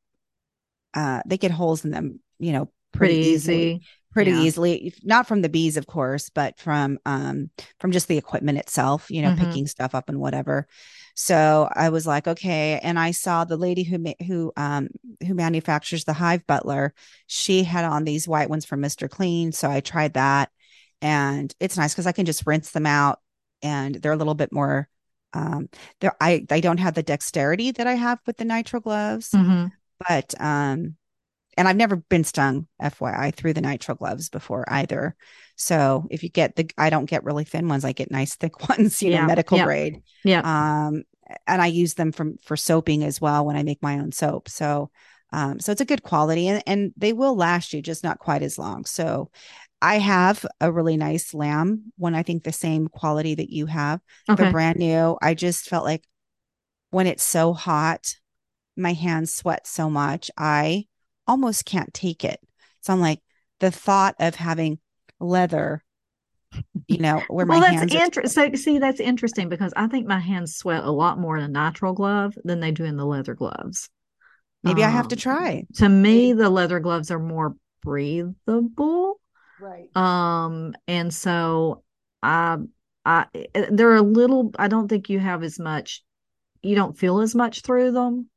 uh 0.95 1.23
they 1.27 1.39
get 1.39 1.51
holes 1.51 1.85
in 1.85 1.91
them, 1.91 2.21
you 2.39 2.53
know, 2.53 2.71
pretty 2.93 3.17
pretty, 3.17 3.17
easily 3.17 3.73
easy. 3.73 3.83
pretty 4.13 4.31
Yeah. 4.31 4.43
easily 4.43 4.95
not 5.03 5.27
from 5.27 5.41
the 5.41 5.49
bees 5.49 5.79
of 5.79 5.87
course 5.87 6.29
but 6.29 6.59
from 6.59 6.99
um 7.07 7.49
from 7.81 7.93
just 7.93 8.09
the 8.09 8.19
equipment 8.19 8.59
itself 8.59 9.11
you 9.11 9.23
know 9.23 9.31
Mhm. 9.31 9.39
picking 9.39 9.67
stuff 9.67 9.95
up 9.95 10.11
and 10.11 10.21
whatever 10.21 10.67
so 11.15 11.69
i 11.75 11.89
was 11.89 12.07
like 12.07 12.27
okay 12.27 12.81
and 12.83 12.99
i 12.99 13.11
saw 13.11 13.45
the 13.45 13.57
lady 13.57 13.83
who 13.83 13.99
ma- 13.99 14.25
who 14.27 14.53
um 14.57 14.89
who 15.27 15.35
manufactures 15.35 16.05
the 16.05 16.13
hive 16.13 16.47
butler 16.47 16.95
she 17.27 17.63
had 17.65 17.85
on 17.85 18.05
these 18.05 18.27
white 18.29 18.49
ones 18.51 18.65
from 18.65 18.81
mr 18.83 19.09
clean 19.09 19.53
so 19.53 19.71
i 19.71 19.81
tried 19.81 20.15
that 20.15 20.51
and 21.01 21.55
it's 21.61 21.77
nice 21.77 21.93
because 21.93 22.07
i 22.07 22.13
can 22.13 22.27
just 22.27 22.47
rinse 22.47 22.71
them 22.71 22.87
out 22.87 23.19
and 23.63 23.95
they're 23.97 24.13
a 24.13 24.17
little 24.17 24.35
bit 24.35 24.53
more 24.53 24.89
um 25.35 25.69
they're 26.01 26.17
i 26.21 26.45
i 26.51 26.61
don't 26.61 26.79
have 26.79 26.95
the 26.95 27.03
dexterity 27.03 27.71
that 27.71 27.87
i 27.87 27.95
have 27.95 28.19
with 28.27 28.37
the 28.37 28.45
nitro 28.45 28.81
gloves 28.81 29.31
Mhm. 29.31 29.73
but 30.09 30.35
um 30.41 30.97
and 31.57 31.69
I've 31.69 31.77
never 31.77 31.97
been 31.97 32.25
stung 32.25 32.67
FYI 32.81 33.31
through 33.31 33.53
the 33.55 33.61
nitrile 33.61 33.99
gloves 33.99 34.29
before 34.29 34.65
either. 34.69 35.15
So 35.57 36.07
if 36.11 36.23
you 36.23 36.29
get 36.29 36.57
the 36.57 36.71
I 36.79 36.91
don't 36.91 37.05
get 37.07 37.25
really 37.25 37.45
thin 37.45 37.69
ones, 37.69 37.85
I 37.85 37.93
get 37.93 38.11
nice 38.11 38.37
thick 38.37 38.69
ones, 38.69 39.03
you 39.03 39.11
Yeah, 39.11 39.21
know, 39.21 39.27
medical 39.27 39.59
yeah. 39.59 39.65
grade. 39.65 40.03
Yeah. 40.25 40.41
Um 40.89 41.03
and 41.47 41.63
I 41.63 41.67
use 41.67 41.95
them 41.95 42.13
from 42.13 42.37
for 42.43 42.57
soaping 42.57 43.05
as 43.05 43.21
well 43.21 43.45
when 43.47 43.57
I 43.57 43.63
make 43.63 43.83
my 43.83 43.99
own 43.99 44.13
soap. 44.13 44.49
So 44.49 44.91
um 45.33 45.61
so 45.61 45.73
it's 45.73 45.81
a 45.81 45.87
good 45.87 46.03
quality 46.03 46.49
and 46.49 46.63
and 46.67 46.93
they 46.97 47.13
will 47.13 47.37
last 47.37 47.73
you 47.73 47.83
just 47.83 48.05
not 48.05 48.19
quite 48.19 48.43
as 48.43 48.59
long. 48.59 48.85
So 48.85 49.31
I 49.81 49.99
have 49.99 50.47
a 50.61 50.71
really 50.71 50.97
nice 50.97 51.35
lamb 51.35 51.93
one 51.97 52.15
I 52.15 52.23
think 52.23 52.45
the 52.45 52.53
same 52.53 52.89
quality 52.89 53.35
that 53.35 53.51
you 53.51 53.67
have. 53.67 54.01
Okay. 54.29 54.45
They're 54.45 54.53
brand 54.53 54.79
new. 54.79 55.19
I 55.21 55.35
just 55.35 55.69
felt 55.69 55.85
like 55.85 56.05
when 56.91 57.07
it's 57.07 57.23
so 57.23 57.53
hot, 57.53 58.17
my 58.77 58.93
hands 58.95 59.35
sweat 59.35 59.67
so 59.67 59.91
much, 59.91 60.31
I 60.39 60.87
almost 61.33 61.65
can't 61.67 61.93
take 61.95 62.25
it. 62.25 62.41
So 62.83 62.93
I'm 62.93 63.01
like, 63.01 63.21
the 63.61 63.71
thought 63.73 64.17
of 64.21 64.35
having 64.37 64.79
leather, 65.21 65.85
you 66.89 66.99
know, 66.99 67.21
where 67.29 67.47
my 67.47 67.59
well, 67.59 67.61
that's 67.61 67.81
hands 67.81 67.95
are, 67.95 68.03
interesting. 68.05 68.55
So, 68.55 68.61
see, 68.61 68.79
that's 68.79 69.01
interesting 69.01 69.49
because 69.49 69.73
I 69.77 69.87
think 69.87 70.07
my 70.07 70.19
hands 70.19 70.57
sweat 70.57 70.85
a 70.85 70.91
lot 70.91 71.19
more 71.19 71.37
in 71.37 71.45
a 71.45 71.49
nitrile 71.49 71.95
glove 71.95 72.35
than 72.45 72.61
they 72.61 72.73
do 72.73 72.85
in 72.85 72.97
the 72.97 73.05
leather 73.07 73.35
gloves. 73.35 73.89
maybe 74.63 74.85
I 74.85 74.89
have 74.89 75.09
to 75.09 75.17
Um, 75.17 75.17
try. 75.17 75.67
To 75.77 75.89
me, 75.89 76.33
the 76.33 76.51
leather 76.51 76.81
gloves 76.81 77.11
are 77.11 77.19
more 77.19 77.57
breathable. 77.83 79.21
Right. 79.59 79.91
Um, 79.97 80.75
and 80.89 81.13
so 81.13 81.85
I, 82.23 82.59
I, 83.05 83.27
they're 83.71 83.97
a 83.97 84.03
little. 84.03 84.53
I 84.59 84.69
don't 84.69 84.89
think 84.89 85.11
you 85.11 85.19
have 85.21 85.43
as 85.43 85.59
much. 85.59 86.05
You 86.63 86.77
don't 86.77 86.99
feel 86.99 87.21
as 87.21 87.35
much 87.35 87.63
through 87.63 87.93
them. 87.93 88.31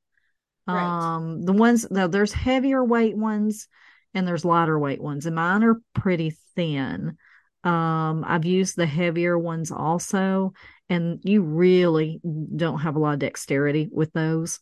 Um, 0.68 1.42
the 1.44 1.54
ones 1.54 1.86
though, 1.90 2.08
there's 2.08 2.34
heavier 2.34 2.84
weight 2.84 3.16
ones 3.16 3.68
and 4.14 4.28
there's 4.28 4.46
lighter 4.46 4.80
weight 4.80 5.02
ones, 5.02 5.26
and 5.26 5.36
mine 5.36 5.64
are 5.64 5.82
pretty 5.94 6.36
thin. 6.56 7.18
Um, 7.64 8.24
I've 8.26 8.46
used 8.46 8.76
the 8.76 8.86
heavier 8.86 9.38
ones 9.38 9.72
also, 9.72 10.54
and 10.90 11.20
you 11.24 11.42
really 11.42 12.22
don't 12.56 12.80
have 12.80 12.96
a 12.96 13.00
lot 13.00 13.14
of 13.14 13.20
dexterity 13.20 13.90
with 13.92 14.14
those. 14.14 14.60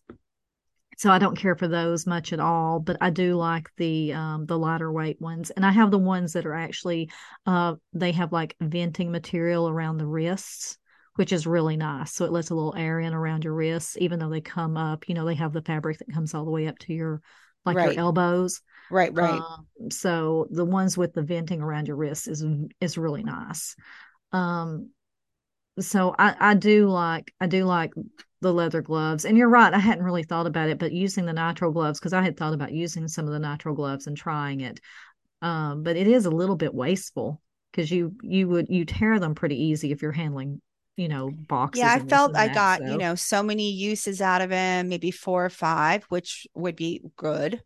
So 0.98 1.12
I 1.12 1.20
don't 1.20 1.36
care 1.38 1.56
for 1.56 1.68
those 1.68 2.06
much 2.06 2.34
at 2.34 2.40
all, 2.40 2.80
but 2.80 2.98
I 3.02 3.10
do 3.10 3.36
like 3.36 3.70
the 3.78 4.14
um 4.14 4.46
the 4.46 4.58
lighter 4.58 4.92
weight 4.92 5.20
ones. 5.20 5.50
And 5.50 5.66
I 5.66 5.72
have 5.72 5.92
the 5.92 5.98
ones 5.98 6.34
that 6.34 6.46
are 6.46 6.54
actually 6.54 7.10
uh 7.46 7.76
they 7.94 8.12
have 8.12 8.32
like 8.32 8.56
venting 8.62 9.12
material 9.12 9.68
around 9.68 9.98
the 9.98 10.08
wrists, 10.08 10.78
which 11.16 11.32
is 11.32 11.46
really 11.46 11.78
nice. 11.78 12.14
So 12.14 12.26
it 12.26 12.32
lets 12.32 12.50
a 12.50 12.56
little 12.56 12.76
air 12.76 13.00
in 13.00 13.14
around 13.14 13.44
your 13.44 13.54
wrists, 13.54 13.98
even 14.00 14.20
though 14.20 14.30
they 14.30 14.42
come 14.42 14.78
up, 14.78 15.08
you 15.08 15.16
know, 15.16 15.26
they 15.26 15.36
have 15.36 15.54
the 15.54 15.62
fabric 15.62 16.00
that 16.00 16.12
comes 16.14 16.34
all 16.34 16.46
the 16.46 16.52
way 16.52 16.68
up 16.68 16.80
to 16.80 16.94
your 16.94 17.22
like 17.66 17.78
Right. 17.78 17.96
your 17.96 18.06
elbows. 18.06 18.62
Right. 18.90 19.14
Right. 19.14 19.42
Um, 19.42 19.68
so 19.90 20.48
the 20.52 20.66
ones 20.66 20.98
with 20.98 21.14
the 21.14 21.22
venting 21.22 21.62
around 21.62 21.88
your 21.88 21.98
wrists 21.98 22.28
is 22.28 22.46
is 22.82 22.98
really 22.98 23.24
nice. 23.24 23.76
Um, 24.32 24.90
so 25.80 26.16
I 26.18 26.36
I 26.40 26.54
do 26.56 26.88
like 26.88 27.34
I 27.40 27.48
do 27.48 27.66
like 27.66 27.94
the 28.42 28.54
leather 28.54 28.82
gloves, 28.82 29.26
and 29.26 29.38
you're 29.38 29.50
right. 29.50 29.74
I 29.74 29.80
hadn't 29.80 30.04
really 30.04 30.24
thought 30.24 30.48
about 30.48 30.70
it, 30.70 30.78
but 30.78 30.92
using 30.92 31.26
the 31.26 31.34
nitro 31.34 31.72
gloves 31.72 32.00
because 32.00 32.14
I 32.14 32.22
had 32.22 32.38
thought 32.38 32.54
about 32.54 32.74
using 32.74 33.08
some 33.08 33.26
of 33.26 33.32
the 33.32 33.40
nitro 33.40 33.74
gloves 33.74 34.08
and 34.08 34.18
trying 34.18 34.62
it. 34.62 34.80
Um, 35.42 35.84
but 35.84 35.96
it 35.96 36.08
is 36.08 36.26
a 36.26 36.32
little 36.32 36.56
bit 36.56 36.74
wasteful 36.74 37.42
because 37.72 37.92
you 37.92 38.16
you 38.22 38.48
would 38.50 38.68
you 38.70 38.86
tear 38.86 39.20
them 39.20 39.36
pretty 39.36 39.62
easy 39.64 39.92
if 39.92 40.02
you're 40.02 40.12
handling 40.12 40.62
you 40.98 41.08
know 41.08 41.32
boxes. 41.32 41.84
yeah, 41.84 41.94
I 41.94 42.00
felt 42.00 42.36
I 42.38 42.48
that, 42.48 42.56
got, 42.56 42.88
you 42.88 42.98
know, 42.98 43.16
so 43.16 43.44
many 43.44 43.72
uses 43.72 44.22
out 44.22 44.42
of 44.42 44.52
him, 44.52 44.90
maybe 44.90 45.12
four 45.12 45.46
or 45.46 45.50
five, 45.50 46.04
which 46.06 46.48
would 46.54 46.76
be 46.76 47.02
good. 47.16 47.62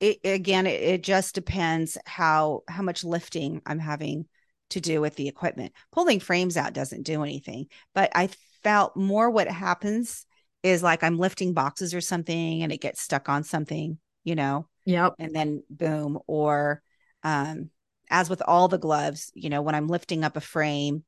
It 0.00 0.18
again, 0.24 0.66
it, 0.66 0.80
it 0.80 1.02
just 1.02 1.34
depends 1.34 1.98
how 2.06 2.62
how 2.68 2.82
much 2.82 3.04
lifting 3.04 3.62
I'm 3.66 3.78
having 3.80 4.26
to 4.70 4.80
do 4.80 5.00
with 5.00 5.16
the 5.16 5.28
equipment. 5.28 5.72
Pulling 5.92 6.20
frames 6.20 6.56
out 6.56 6.72
doesn't 6.72 7.02
do 7.02 7.22
anything, 7.22 7.66
but 7.94 8.10
I 8.14 8.28
felt 8.62 8.96
more 8.96 9.30
what 9.30 9.48
happens 9.48 10.24
is 10.62 10.82
like 10.82 11.02
I'm 11.02 11.18
lifting 11.18 11.52
boxes 11.54 11.94
or 11.94 12.00
something 12.00 12.62
and 12.62 12.72
it 12.72 12.80
gets 12.80 13.00
stuck 13.00 13.28
on 13.28 13.44
something, 13.44 13.98
you 14.24 14.34
know, 14.34 14.68
Yep. 14.84 15.14
and 15.18 15.34
then 15.34 15.62
boom 15.70 16.18
or 16.26 16.82
um 17.22 17.70
as 18.10 18.30
with 18.30 18.42
all 18.46 18.68
the 18.68 18.78
gloves 18.78 19.30
you 19.34 19.50
know 19.50 19.60
when 19.60 19.74
i'm 19.74 19.88
lifting 19.88 20.22
up 20.24 20.36
a 20.36 20.40
frame 20.40 21.04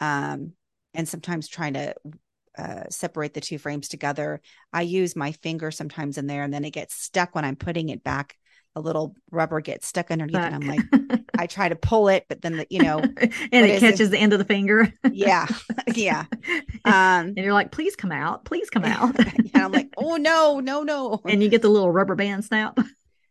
um 0.00 0.52
and 0.94 1.08
sometimes 1.08 1.48
trying 1.48 1.74
to 1.74 1.94
uh, 2.58 2.84
separate 2.90 3.32
the 3.32 3.40
two 3.40 3.58
frames 3.58 3.88
together 3.88 4.40
i 4.72 4.82
use 4.82 5.14
my 5.14 5.32
finger 5.32 5.70
sometimes 5.70 6.18
in 6.18 6.26
there 6.26 6.42
and 6.42 6.52
then 6.52 6.64
it 6.64 6.72
gets 6.72 6.94
stuck 6.94 7.34
when 7.34 7.44
i'm 7.44 7.56
putting 7.56 7.88
it 7.88 8.02
back 8.02 8.36
a 8.76 8.80
little 8.80 9.16
rubber 9.30 9.60
gets 9.60 9.86
stuck 9.86 10.10
underneath 10.10 10.36
and 10.36 10.54
i'm 10.54 10.66
like 10.66 10.80
i 11.38 11.46
try 11.46 11.68
to 11.68 11.76
pull 11.76 12.08
it 12.08 12.24
but 12.28 12.40
then 12.42 12.58
the, 12.58 12.66
you 12.70 12.80
know 12.80 12.98
and 13.16 13.32
it 13.52 13.70
is 13.70 13.82
it? 13.82 13.90
catches 13.90 14.10
the 14.10 14.18
end 14.18 14.32
of 14.32 14.38
the 14.38 14.44
finger. 14.44 14.92
yeah 15.10 15.46
yeah 15.94 16.24
um 16.84 17.26
and 17.26 17.38
you're 17.38 17.52
like, 17.52 17.72
please 17.72 17.96
come 17.96 18.12
out, 18.12 18.44
please 18.44 18.70
come 18.70 18.84
out. 18.86 19.18
and 19.18 19.50
i'm 19.54 19.72
like 19.72 19.88
oh 19.96 20.16
no 20.16 20.60
no 20.60 20.82
no 20.82 21.20
and 21.26 21.42
you 21.42 21.48
get 21.48 21.62
the 21.62 21.68
little 21.68 21.90
rubber 21.90 22.14
band 22.14 22.44
snap. 22.44 22.78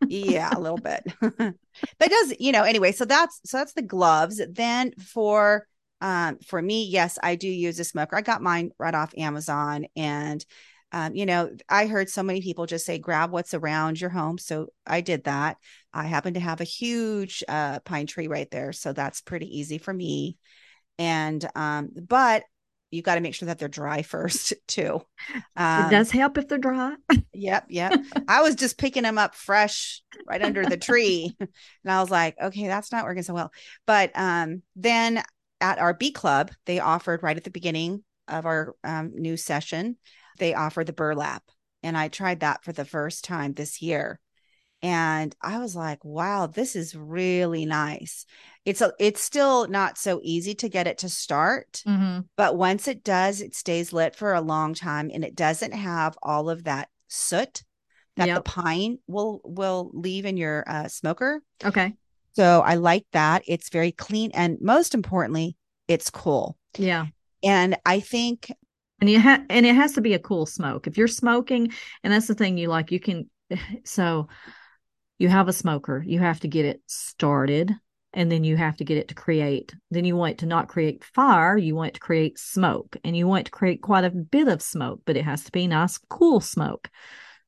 yeah 0.08 0.50
a 0.56 0.60
little 0.60 0.78
bit 0.78 1.04
but 1.20 1.54
it 2.02 2.10
does 2.10 2.34
you 2.40 2.52
know 2.52 2.64
anyway 2.64 2.92
so 2.92 3.06
that's 3.06 3.40
so 3.46 3.58
that's 3.58 3.74
the 3.74 3.82
gloves 3.82 4.42
then 4.50 4.92
for 4.94 5.68
um 6.02 6.38
for 6.40 6.62
me 6.62 6.86
yes 6.86 7.18
i 7.24 7.36
do 7.36 7.48
use 7.48 7.80
a 7.80 7.84
smoker 7.84 8.16
i 8.16 8.22
got 8.22 8.42
mine 8.42 8.72
right 8.80 8.96
off 8.96 9.14
amazon 9.18 9.86
and 9.96 10.46
um 10.92 11.16
you 11.16 11.26
know 11.26 11.50
i 11.68 11.88
heard 11.88 12.10
so 12.10 12.24
many 12.24 12.42
people 12.42 12.66
just 12.66 12.86
say 12.86 12.98
grab 12.98 13.32
what's 13.32 13.54
around 13.54 14.00
your 14.00 14.10
home 14.10 14.38
so 14.38 14.68
i 14.86 15.02
did 15.02 15.24
that 15.26 15.58
i 15.94 16.06
happen 16.06 16.34
to 16.34 16.40
have 16.40 16.62
a 16.62 16.66
huge 16.66 17.44
uh 17.48 17.80
pine 17.82 18.08
tree 18.08 18.28
right 18.28 18.50
there 18.52 18.72
so 18.74 18.94
that's 18.94 19.22
pretty 19.22 19.60
easy 19.60 19.78
for 19.78 19.94
me 19.94 20.38
and 20.98 21.48
um 21.56 21.90
but 22.08 22.44
you 22.92 23.04
got 23.04 23.16
to 23.16 23.22
make 23.22 23.36
sure 23.36 23.46
that 23.46 23.60
they're 23.60 23.68
dry 23.68 24.02
first 24.04 24.54
too 24.68 25.02
um, 25.56 25.88
it 25.88 25.92
does 25.92 26.12
help 26.12 26.38
if 26.38 26.48
they're 26.48 26.58
dry. 26.58 26.96
Yep, 27.34 27.66
yep. 27.70 28.00
I 28.28 28.42
was 28.42 28.56
just 28.56 28.78
picking 28.78 29.04
them 29.04 29.18
up 29.18 29.36
fresh 29.36 30.02
right 30.28 30.42
under 30.42 30.66
the 30.66 30.78
tree. 30.78 31.36
And 31.84 31.94
I 31.94 32.02
was 32.02 32.12
like, 32.12 32.36
okay, 32.42 32.68
that's 32.68 32.92
not 32.92 33.06
working 33.06 33.24
so 33.24 33.34
well. 33.34 33.52
But 33.86 34.12
um, 34.16 34.64
then 34.76 35.24
at 35.62 35.80
our 35.80 35.94
bee 35.94 36.12
club, 36.12 36.52
they 36.66 36.80
offered 36.80 37.24
right 37.24 37.38
at 37.38 37.44
the 37.44 37.50
beginning 37.52 38.04
of 38.28 38.46
our 38.46 38.76
um, 38.84 39.12
new 39.16 39.38
session, 39.38 39.98
they 40.38 40.54
offered 40.54 40.86
the 40.88 40.94
burlap. 40.94 41.44
And 41.84 41.98
I 41.98 42.08
tried 42.10 42.42
that 42.42 42.64
for 42.64 42.72
the 42.74 42.86
first 42.86 43.24
time 43.24 43.54
this 43.54 43.82
year. 43.82 44.20
and 44.82 45.36
I 45.42 45.60
was 45.60 45.76
like, 45.76 46.06
wow, 46.06 46.48
this 46.48 46.74
is 46.78 46.96
really 46.96 47.66
nice. 47.66 48.26
It's 48.64 48.80
a, 48.80 48.94
it's 48.98 49.22
still 49.22 49.68
not 49.68 49.98
so 49.98 50.22
easy 50.24 50.56
to 50.56 50.70
get 50.70 50.88
it 50.88 51.00
to 51.00 51.10
start, 51.10 51.84
Mhm. 51.86 52.28
but 52.38 52.56
once 52.56 52.88
it 52.88 53.04
does, 53.04 53.42
it 53.42 53.56
stays 53.56 53.92
lit 53.92 54.16
for 54.16 54.34
a 54.34 54.40
long 54.40 54.74
time 54.74 55.12
and 55.14 55.26
it 55.26 55.36
doesn't 55.36 55.74
have 55.74 56.18
all 56.24 56.50
of 56.50 56.64
that 56.64 56.88
soot 57.10 57.64
that 58.16 58.28
the 58.36 58.42
pine 58.42 59.00
will 59.06 59.42
will 59.44 59.92
leave 59.94 60.26
in 60.26 60.38
your 60.38 60.64
uh, 60.66 60.88
smoker. 60.88 61.42
Okay. 61.64 61.94
So 62.40 62.62
I 62.62 62.76
like 62.76 63.06
that. 63.12 63.44
It's 63.48 63.68
very 63.68 63.92
clean 63.92 64.32
and 64.34 64.58
most 64.62 64.96
importantly, 64.96 65.58
it's 65.90 66.10
cool. 66.10 66.58
Yeah. 66.78 67.08
And 67.44 67.76
I 67.86 68.00
think 68.00 68.50
And 69.02 69.10
you 69.10 69.20
ha- 69.20 69.44
and 69.50 69.66
it 69.66 69.76
has 69.76 69.92
to 69.96 70.02
be 70.02 70.14
a 70.14 70.20
cool 70.20 70.46
smoke. 70.46 70.88
If 70.88 70.98
you're 70.98 71.10
smoking, 71.10 71.74
and 72.02 72.14
that's 72.14 72.28
the 72.28 72.34
thing 72.34 72.58
you 72.58 72.70
like, 72.70 72.94
you 72.94 73.00
can 73.02 73.30
so 73.84 74.30
you 75.18 75.28
have 75.28 75.50
a 75.50 75.54
smoker, 75.54 76.02
you 76.08 76.20
have 76.20 76.40
to 76.40 76.48
get 76.48 76.64
it 76.64 76.82
started 76.88 77.76
and 78.14 78.32
then 78.32 78.46
you 78.46 78.56
have 78.56 78.78
to 78.78 78.86
get 78.86 78.98
it 78.98 79.10
to 79.10 79.16
create. 79.16 79.76
Then 79.92 80.06
you 80.06 80.16
want 80.16 80.32
it 80.32 80.38
to 80.38 80.46
not 80.46 80.70
create 80.70 81.04
fire, 81.04 81.58
you 81.58 81.76
want 81.76 81.90
it 81.90 81.94
to 81.96 82.00
create 82.00 82.40
smoke. 82.40 82.96
And 83.04 83.18
you 83.18 83.28
want 83.28 83.42
it 83.42 83.46
to 83.48 83.52
create 83.52 83.82
quite 83.82 84.06
a 84.06 84.12
bit 84.12 84.48
of 84.48 84.62
smoke, 84.62 85.02
but 85.04 85.18
it 85.18 85.26
has 85.26 85.44
to 85.44 85.52
be 85.52 85.68
nice, 85.68 85.98
cool 85.98 86.40
smoke. 86.40 86.90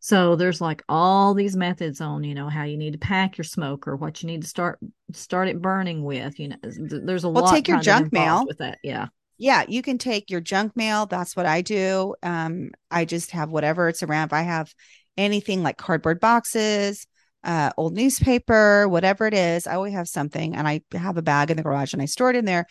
So 0.04 0.36
there's 0.36 0.60
like 0.60 0.84
all 0.90 1.36
these 1.36 1.56
methods 1.56 2.02
on, 2.02 2.24
you 2.24 2.34
know, 2.34 2.50
how 2.50 2.64
you 2.64 2.76
need 2.76 2.94
to 2.94 2.98
pack 3.00 3.38
your 3.38 3.46
smoker, 3.46 3.96
what 3.96 4.22
you 4.24 4.28
need 4.28 4.42
to 4.42 4.48
start 4.48 4.80
start 5.14 5.48
it 5.48 5.62
burning 5.62 6.04
with. 6.04 6.40
You 6.40 6.50
know, 6.50 6.56
there's 6.64 7.24
a 7.24 7.30
Well, 7.30 7.44
lot 7.44 7.56
take 7.56 7.68
your 7.68 7.80
junk 7.80 8.12
mail. 8.12 8.46
with 8.48 8.58
that. 8.58 8.80
Yeah. 8.84 9.08
yeah, 9.38 9.64
you 9.68 9.82
can 9.84 10.00
take 10.00 10.30
your 10.32 10.42
junk 10.42 10.76
mail. 10.76 11.06
That's 11.06 11.36
what 11.36 11.46
I 11.46 11.62
do. 11.62 12.16
Um, 12.24 12.72
I 12.90 13.06
just 13.06 13.32
have 13.32 13.52
whatever 13.52 13.90
it's 13.90 14.02
around. 14.02 14.28
If 14.30 14.34
I 14.34 14.42
have 14.42 14.74
anything 15.18 15.62
like 15.62 15.78
cardboard 15.78 16.20
boxes, 16.20 17.06
uh, 17.44 17.72
old 17.78 17.94
newspaper, 17.94 18.88
whatever 18.88 19.28
it 19.28 19.34
is, 19.36 19.68
I 19.68 19.76
always 19.76 19.94
have 19.94 20.08
something. 20.08 20.56
And 20.56 20.68
I 20.68 20.82
have 20.94 21.18
a 21.18 21.22
bag 21.22 21.52
in 21.52 21.58
the 21.58 21.64
garage 21.64 21.94
and 21.94 22.02
I 22.02 22.06
store 22.06 22.32
it 22.32 22.36
in 22.36 22.46
there, 22.46 22.66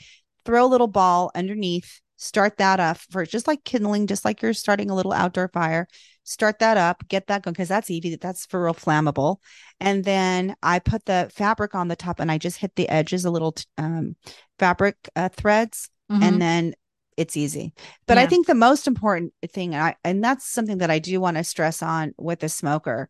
throw 0.45 0.64
a 0.64 0.69
little 0.69 0.88
ball 0.88 1.31
underneath, 1.35 2.01
start 2.23 2.59
that 2.59 2.79
up 2.79 2.99
for 3.11 3.25
just 3.25 3.49
like 3.49 3.65
kindling, 3.65 4.07
just 4.07 4.27
like 4.27 4.43
you're 4.43 4.53
starting 4.53 4.91
a 4.91 4.95
little 4.95 5.13
outdoor 5.13 5.49
fire. 5.49 5.89
Start 6.23 6.59
that 6.59 6.77
up, 6.77 7.09
get 7.09 7.29
that 7.29 7.43
going 7.43 7.55
because 7.55 7.69
that's 7.69 7.91
easy. 7.91 8.15
That's 8.15 8.45
for 8.45 8.63
real 8.63 8.75
flammable. 8.75 9.39
And 9.81 10.05
then 10.05 10.55
I 10.63 10.81
put 10.81 11.07
the 11.07 11.31
fabric 11.35 11.75
on 11.75 11.89
the 11.89 11.97
top 11.97 12.21
and 12.21 12.31
I 12.31 12.37
just 12.37 12.59
hit 12.59 12.77
the 12.77 12.91
edges 12.91 13.25
a 13.25 13.31
little 13.31 13.55
um, 13.79 14.17
fabric 14.59 14.97
uh, 15.17 15.31
threads 15.31 15.89
Mhm. 16.11 16.23
and 16.23 16.43
then 16.43 16.75
it's 17.17 17.37
easy. 17.37 17.73
But 18.07 18.19
I 18.19 18.27
think 18.27 18.47
the 18.47 18.55
most 18.55 18.87
important 18.87 19.33
thing, 19.51 19.75
and 19.75 19.83
I 19.83 19.97
and 20.05 20.23
that's 20.23 20.47
something 20.47 20.79
that 20.79 20.91
I 20.91 20.99
do 20.99 21.21
want 21.21 21.37
to 21.39 21.45
stress 21.45 21.83
on 21.83 22.13
with 22.19 22.41
the 22.41 22.49
smoker, 22.49 23.09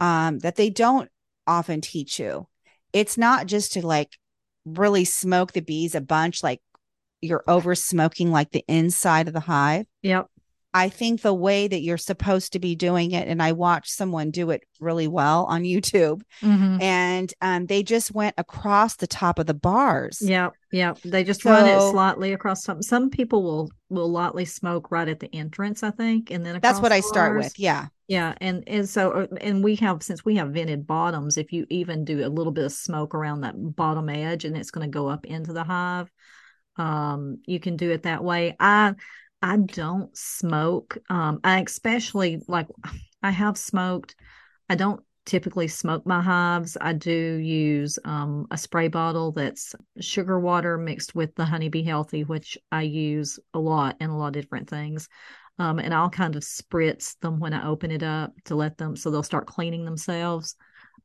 um, 0.00 0.38
that 0.40 0.56
they 0.56 0.70
don't 0.70 1.10
often 1.46 1.80
teach 1.80 2.18
you. 2.20 2.46
It's 2.92 3.18
not 3.18 3.46
just 3.46 3.72
to 3.72 3.86
like 3.86 4.16
really 4.64 5.04
smoke 5.04 5.52
the 5.52 5.60
bees 5.62 5.94
a 5.94 6.00
bunch, 6.00 6.42
like 6.42 6.60
you're 7.22 7.44
over 7.48 7.74
smoking 7.74 8.30
like 8.30 8.50
the 8.50 8.64
inside 8.68 9.28
of 9.28 9.34
the 9.34 9.40
hive. 9.40 9.86
Yep. 10.02 10.26
I 10.74 10.88
think 10.88 11.20
the 11.20 11.34
way 11.34 11.68
that 11.68 11.82
you're 11.82 11.98
supposed 11.98 12.54
to 12.54 12.58
be 12.58 12.74
doing 12.74 13.10
it, 13.12 13.28
and 13.28 13.42
I 13.42 13.52
watched 13.52 13.90
someone 13.90 14.30
do 14.30 14.48
it 14.48 14.62
really 14.80 15.06
well 15.06 15.44
on 15.44 15.64
YouTube, 15.64 16.22
Mhm. 16.40 16.80
and 16.80 17.30
um, 17.42 17.66
they 17.66 17.82
just 17.82 18.14
went 18.14 18.34
across 18.38 18.96
the 18.96 19.06
top 19.06 19.38
of 19.38 19.44
the 19.44 19.52
bars. 19.52 20.22
Yep, 20.22 20.54
yep. 20.72 20.98
They 21.02 21.24
just 21.24 21.44
run 21.44 21.68
it 21.68 21.78
slightly 21.90 22.32
across 22.32 22.64
some. 22.64 22.80
Some 22.82 23.10
people 23.10 23.42
will 23.42 23.70
will 23.90 24.08
lightly 24.10 24.46
smoke 24.46 24.90
right 24.90 25.06
at 25.08 25.20
the 25.20 25.28
entrance, 25.34 25.82
I 25.82 25.90
think, 25.90 26.30
and 26.30 26.46
then 26.46 26.58
That's 26.62 26.80
what 26.80 26.90
I 26.92 27.00
start 27.00 27.34
bars. 27.34 27.44
with. 27.44 27.58
Yeah. 27.58 27.88
Yeah, 28.08 28.34
and 28.40 28.64
and 28.66 28.88
so 28.88 29.10
uh, 29.12 29.26
and 29.42 29.62
we 29.62 29.74
have 29.76 30.02
since 30.02 30.24
we 30.24 30.36
have 30.36 30.52
vented 30.52 30.86
bottoms, 30.86 31.36
if 31.36 31.52
you 31.52 31.66
even 31.68 32.06
do 32.06 32.26
a 32.26 32.30
little 32.30 32.52
bit 32.52 32.64
of 32.64 32.72
smoke 32.72 33.14
around 33.14 33.42
that 33.42 33.54
bottom 33.76 34.08
edge, 34.08 34.46
and 34.46 34.56
it's 34.56 34.70
going 34.70 34.90
to 34.90 34.90
go 34.90 35.06
up 35.08 35.26
into 35.26 35.52
the 35.52 35.64
hive, 35.64 36.10
um, 36.76 37.38
you 37.46 37.60
can 37.60 37.76
do 37.76 37.90
it 37.90 38.04
that 38.04 38.24
way. 38.24 38.56
I 38.58 38.94
I 39.42 39.56
don't 39.56 40.16
smoke. 40.16 40.98
Um, 41.10 41.40
I 41.42 41.60
especially 41.60 42.40
like 42.48 42.68
I 43.22 43.30
have 43.30 43.58
smoked. 43.58 44.14
I 44.68 44.74
don't 44.76 45.02
typically 45.24 45.68
smoke 45.68 46.04
my 46.06 46.20
hives. 46.20 46.76
I 46.80 46.92
do 46.94 47.10
use 47.10 47.98
um, 48.04 48.46
a 48.50 48.58
spray 48.58 48.88
bottle 48.88 49.32
that's 49.32 49.74
sugar 50.00 50.38
water 50.40 50.78
mixed 50.78 51.14
with 51.14 51.34
the 51.34 51.44
Honey-B-Healthy, 51.44 52.24
which 52.24 52.58
I 52.72 52.82
use 52.82 53.38
a 53.54 53.58
lot 53.58 53.96
in 54.00 54.10
a 54.10 54.18
lot 54.18 54.28
of 54.28 54.32
different 54.32 54.68
things. 54.68 55.08
Um, 55.58 55.78
and 55.78 55.92
I'll 55.94 56.10
kind 56.10 56.34
of 56.34 56.42
spritz 56.42 57.18
them 57.20 57.38
when 57.38 57.52
I 57.52 57.68
open 57.68 57.90
it 57.90 58.02
up 58.02 58.32
to 58.46 58.56
let 58.56 58.78
them 58.78 58.96
so 58.96 59.10
they'll 59.10 59.22
start 59.22 59.46
cleaning 59.46 59.84
themselves 59.84 60.56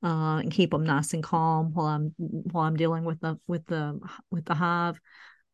uh, 0.03 0.38
and 0.38 0.51
keep 0.51 0.71
them 0.71 0.86
nice 0.86 1.13
and 1.13 1.23
calm 1.23 1.73
while 1.73 1.88
I'm 1.88 2.13
while 2.17 2.63
I'm 2.63 2.77
dealing 2.77 3.03
with 3.03 3.19
the 3.19 3.38
with 3.47 3.65
the 3.65 3.99
with 4.32 4.45
the 4.45 4.56
hive. 4.56 4.99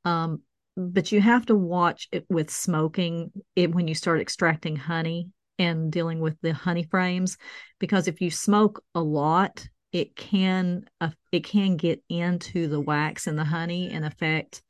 Um, 0.06 0.42
but 0.76 1.12
you 1.12 1.22
have 1.22 1.46
to 1.48 1.56
watch 1.56 2.08
it 2.12 2.26
with 2.30 2.50
smoking 2.50 3.32
it 3.56 3.74
when 3.74 3.88
you 3.88 3.96
start 3.96 4.22
extracting 4.22 4.76
honey 4.76 5.30
and 5.60 5.92
dealing 5.92 6.20
with 6.20 6.36
the 6.42 6.54
honey 6.54 6.84
frames 6.84 7.38
because 7.80 8.08
if 8.08 8.22
you 8.22 8.32
smoke 8.32 8.84
a 8.96 9.02
lot 9.02 9.68
it 9.92 10.16
can 10.16 10.84
uh, 11.00 11.12
it 11.32 11.44
can 11.44 11.78
get 11.78 12.04
into 12.10 12.68
the 12.68 12.80
wax 12.80 13.28
and 13.28 13.38
the 13.38 13.44
honey 13.44 13.92
and 13.92 14.04
affect 14.04 14.64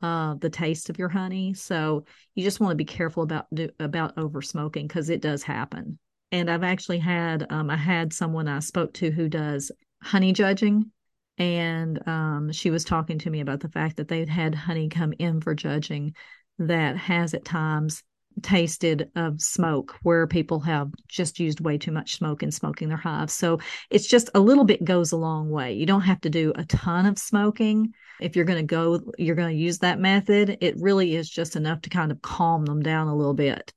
uh, 0.00 0.34
the 0.34 0.48
taste 0.50 0.90
of 0.90 0.98
your 0.98 1.08
honey. 1.08 1.54
So 1.54 2.04
you 2.36 2.44
just 2.44 2.60
want 2.60 2.70
to 2.70 2.76
be 2.76 2.84
careful 2.84 3.24
about 3.24 3.46
do, 3.52 3.68
about 3.80 4.16
over 4.16 4.40
smoking 4.40 4.86
because 4.86 5.10
it 5.10 5.20
does 5.20 5.42
happen. 5.42 5.98
And 6.30 6.50
i've 6.50 6.62
actually 6.62 6.98
had 6.98 7.50
um, 7.50 7.70
i 7.70 7.76
had 7.76 8.12
someone 8.12 8.48
i 8.48 8.58
spoke 8.58 8.92
to 8.92 9.10
who 9.10 9.30
does 9.30 9.72
honey 10.02 10.34
judging 10.34 10.92
and 11.38 12.06
um, 12.08 12.52
she 12.52 12.70
was 12.70 12.84
talking 12.84 13.18
to 13.20 13.30
me 13.30 13.40
about 13.40 13.60
the 13.60 13.68
fact 13.68 13.96
that 13.96 14.08
they'd 14.08 14.28
had 14.28 14.54
honey 14.54 14.88
come 14.88 15.14
in 15.18 15.40
for 15.40 15.54
judging 15.54 16.14
that 16.58 16.96
has 16.96 17.34
at 17.34 17.44
times 17.44 18.02
tasted 18.42 19.10
of 19.16 19.40
smoke 19.40 19.96
where 20.02 20.26
people 20.26 20.60
have 20.60 20.90
just 21.08 21.40
used 21.40 21.60
way 21.60 21.78
too 21.78 21.92
much 21.92 22.14
smoke 22.14 22.42
in 22.42 22.50
smoking 22.50 22.88
their 22.88 22.96
hives. 22.96 23.32
So 23.32 23.58
it's 23.90 24.06
just 24.06 24.30
a 24.34 24.40
little 24.40 24.64
bit 24.64 24.84
goes 24.84 25.12
a 25.12 25.16
long 25.16 25.50
way. 25.50 25.72
You 25.72 25.86
don't 25.86 26.02
have 26.02 26.20
to 26.22 26.30
do 26.30 26.52
a 26.56 26.64
ton 26.64 27.06
of 27.06 27.18
smoking. 27.18 27.92
If 28.20 28.34
you're 28.34 28.44
going 28.44 28.58
to 28.58 28.74
go 28.74 29.00
you're 29.16 29.36
going 29.36 29.54
to 29.54 29.62
use 29.62 29.78
that 29.78 30.00
method 30.00 30.58
it 30.60 30.74
really 30.78 31.14
is 31.14 31.30
just 31.30 31.54
enough 31.54 31.82
to 31.82 31.90
kind 31.90 32.10
of 32.10 32.20
calm 32.20 32.64
them 32.64 32.82
down 32.82 33.06
a 33.06 33.14
little 33.14 33.34
bit 33.34 33.72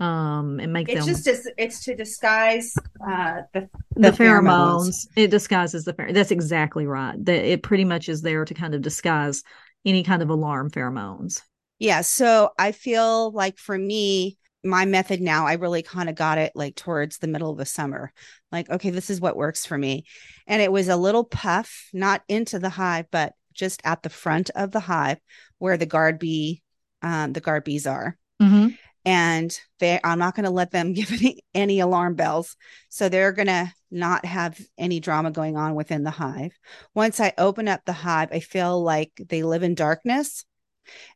um 0.00 0.60
and 0.60 0.72
make 0.72 0.88
It's 0.88 1.06
them 1.06 1.14
just 1.14 1.50
it's 1.58 1.84
to 1.84 1.96
disguise 1.96 2.72
uh, 3.04 3.42
the 3.52 3.68
the, 3.96 4.10
the 4.10 4.10
pheromones. 4.12 4.88
pheromones. 4.88 5.06
It 5.16 5.30
disguises 5.30 5.84
the 5.84 5.92
pher- 5.92 6.14
That's 6.14 6.30
exactly 6.30 6.86
right. 6.86 7.16
That 7.24 7.44
it 7.44 7.62
pretty 7.62 7.84
much 7.84 8.08
is 8.08 8.22
there 8.22 8.44
to 8.44 8.54
kind 8.54 8.74
of 8.74 8.82
disguise 8.82 9.42
any 9.84 10.02
kind 10.02 10.22
of 10.22 10.30
alarm 10.30 10.70
pheromones. 10.70 11.42
Yeah. 11.78 12.02
So 12.02 12.50
I 12.58 12.72
feel 12.72 13.30
like 13.32 13.58
for 13.58 13.76
me, 13.76 14.36
my 14.64 14.84
method 14.84 15.20
now, 15.20 15.46
I 15.46 15.54
really 15.54 15.82
kind 15.82 16.08
of 16.08 16.14
got 16.16 16.38
it 16.38 16.52
like 16.54 16.74
towards 16.74 17.18
the 17.18 17.28
middle 17.28 17.50
of 17.50 17.58
the 17.58 17.64
summer. 17.64 18.12
Like, 18.50 18.68
okay, 18.70 18.90
this 18.90 19.10
is 19.10 19.20
what 19.20 19.36
works 19.36 19.64
for 19.64 19.78
me. 19.78 20.04
And 20.46 20.60
it 20.60 20.72
was 20.72 20.88
a 20.88 20.96
little 20.96 21.24
puff, 21.24 21.88
not 21.92 22.22
into 22.28 22.58
the 22.58 22.68
hive, 22.68 23.06
but 23.10 23.34
just 23.52 23.80
at 23.84 24.02
the 24.02 24.10
front 24.10 24.50
of 24.54 24.70
the 24.72 24.80
hive 24.80 25.18
where 25.58 25.76
the 25.76 25.86
guard 25.86 26.18
bee, 26.18 26.62
um, 27.02 27.32
the 27.32 27.40
guard 27.40 27.64
bees 27.64 27.86
are. 27.86 28.16
Mm-hmm. 28.42 28.68
And 29.08 29.58
they, 29.78 29.98
I'm 30.04 30.18
not 30.18 30.34
going 30.34 30.44
to 30.44 30.50
let 30.50 30.70
them 30.70 30.92
give 30.92 31.10
any, 31.10 31.42
any 31.54 31.80
alarm 31.80 32.14
bells. 32.14 32.56
So 32.90 33.08
they're 33.08 33.32
going 33.32 33.46
to 33.46 33.72
not 33.90 34.26
have 34.26 34.60
any 34.76 35.00
drama 35.00 35.30
going 35.30 35.56
on 35.56 35.74
within 35.74 36.02
the 36.02 36.10
hive. 36.10 36.52
Once 36.94 37.18
I 37.18 37.32
open 37.38 37.68
up 37.68 37.86
the 37.86 37.94
hive, 37.94 38.28
I 38.32 38.40
feel 38.40 38.82
like 38.82 39.12
they 39.16 39.42
live 39.42 39.62
in 39.62 39.74
darkness. 39.74 40.44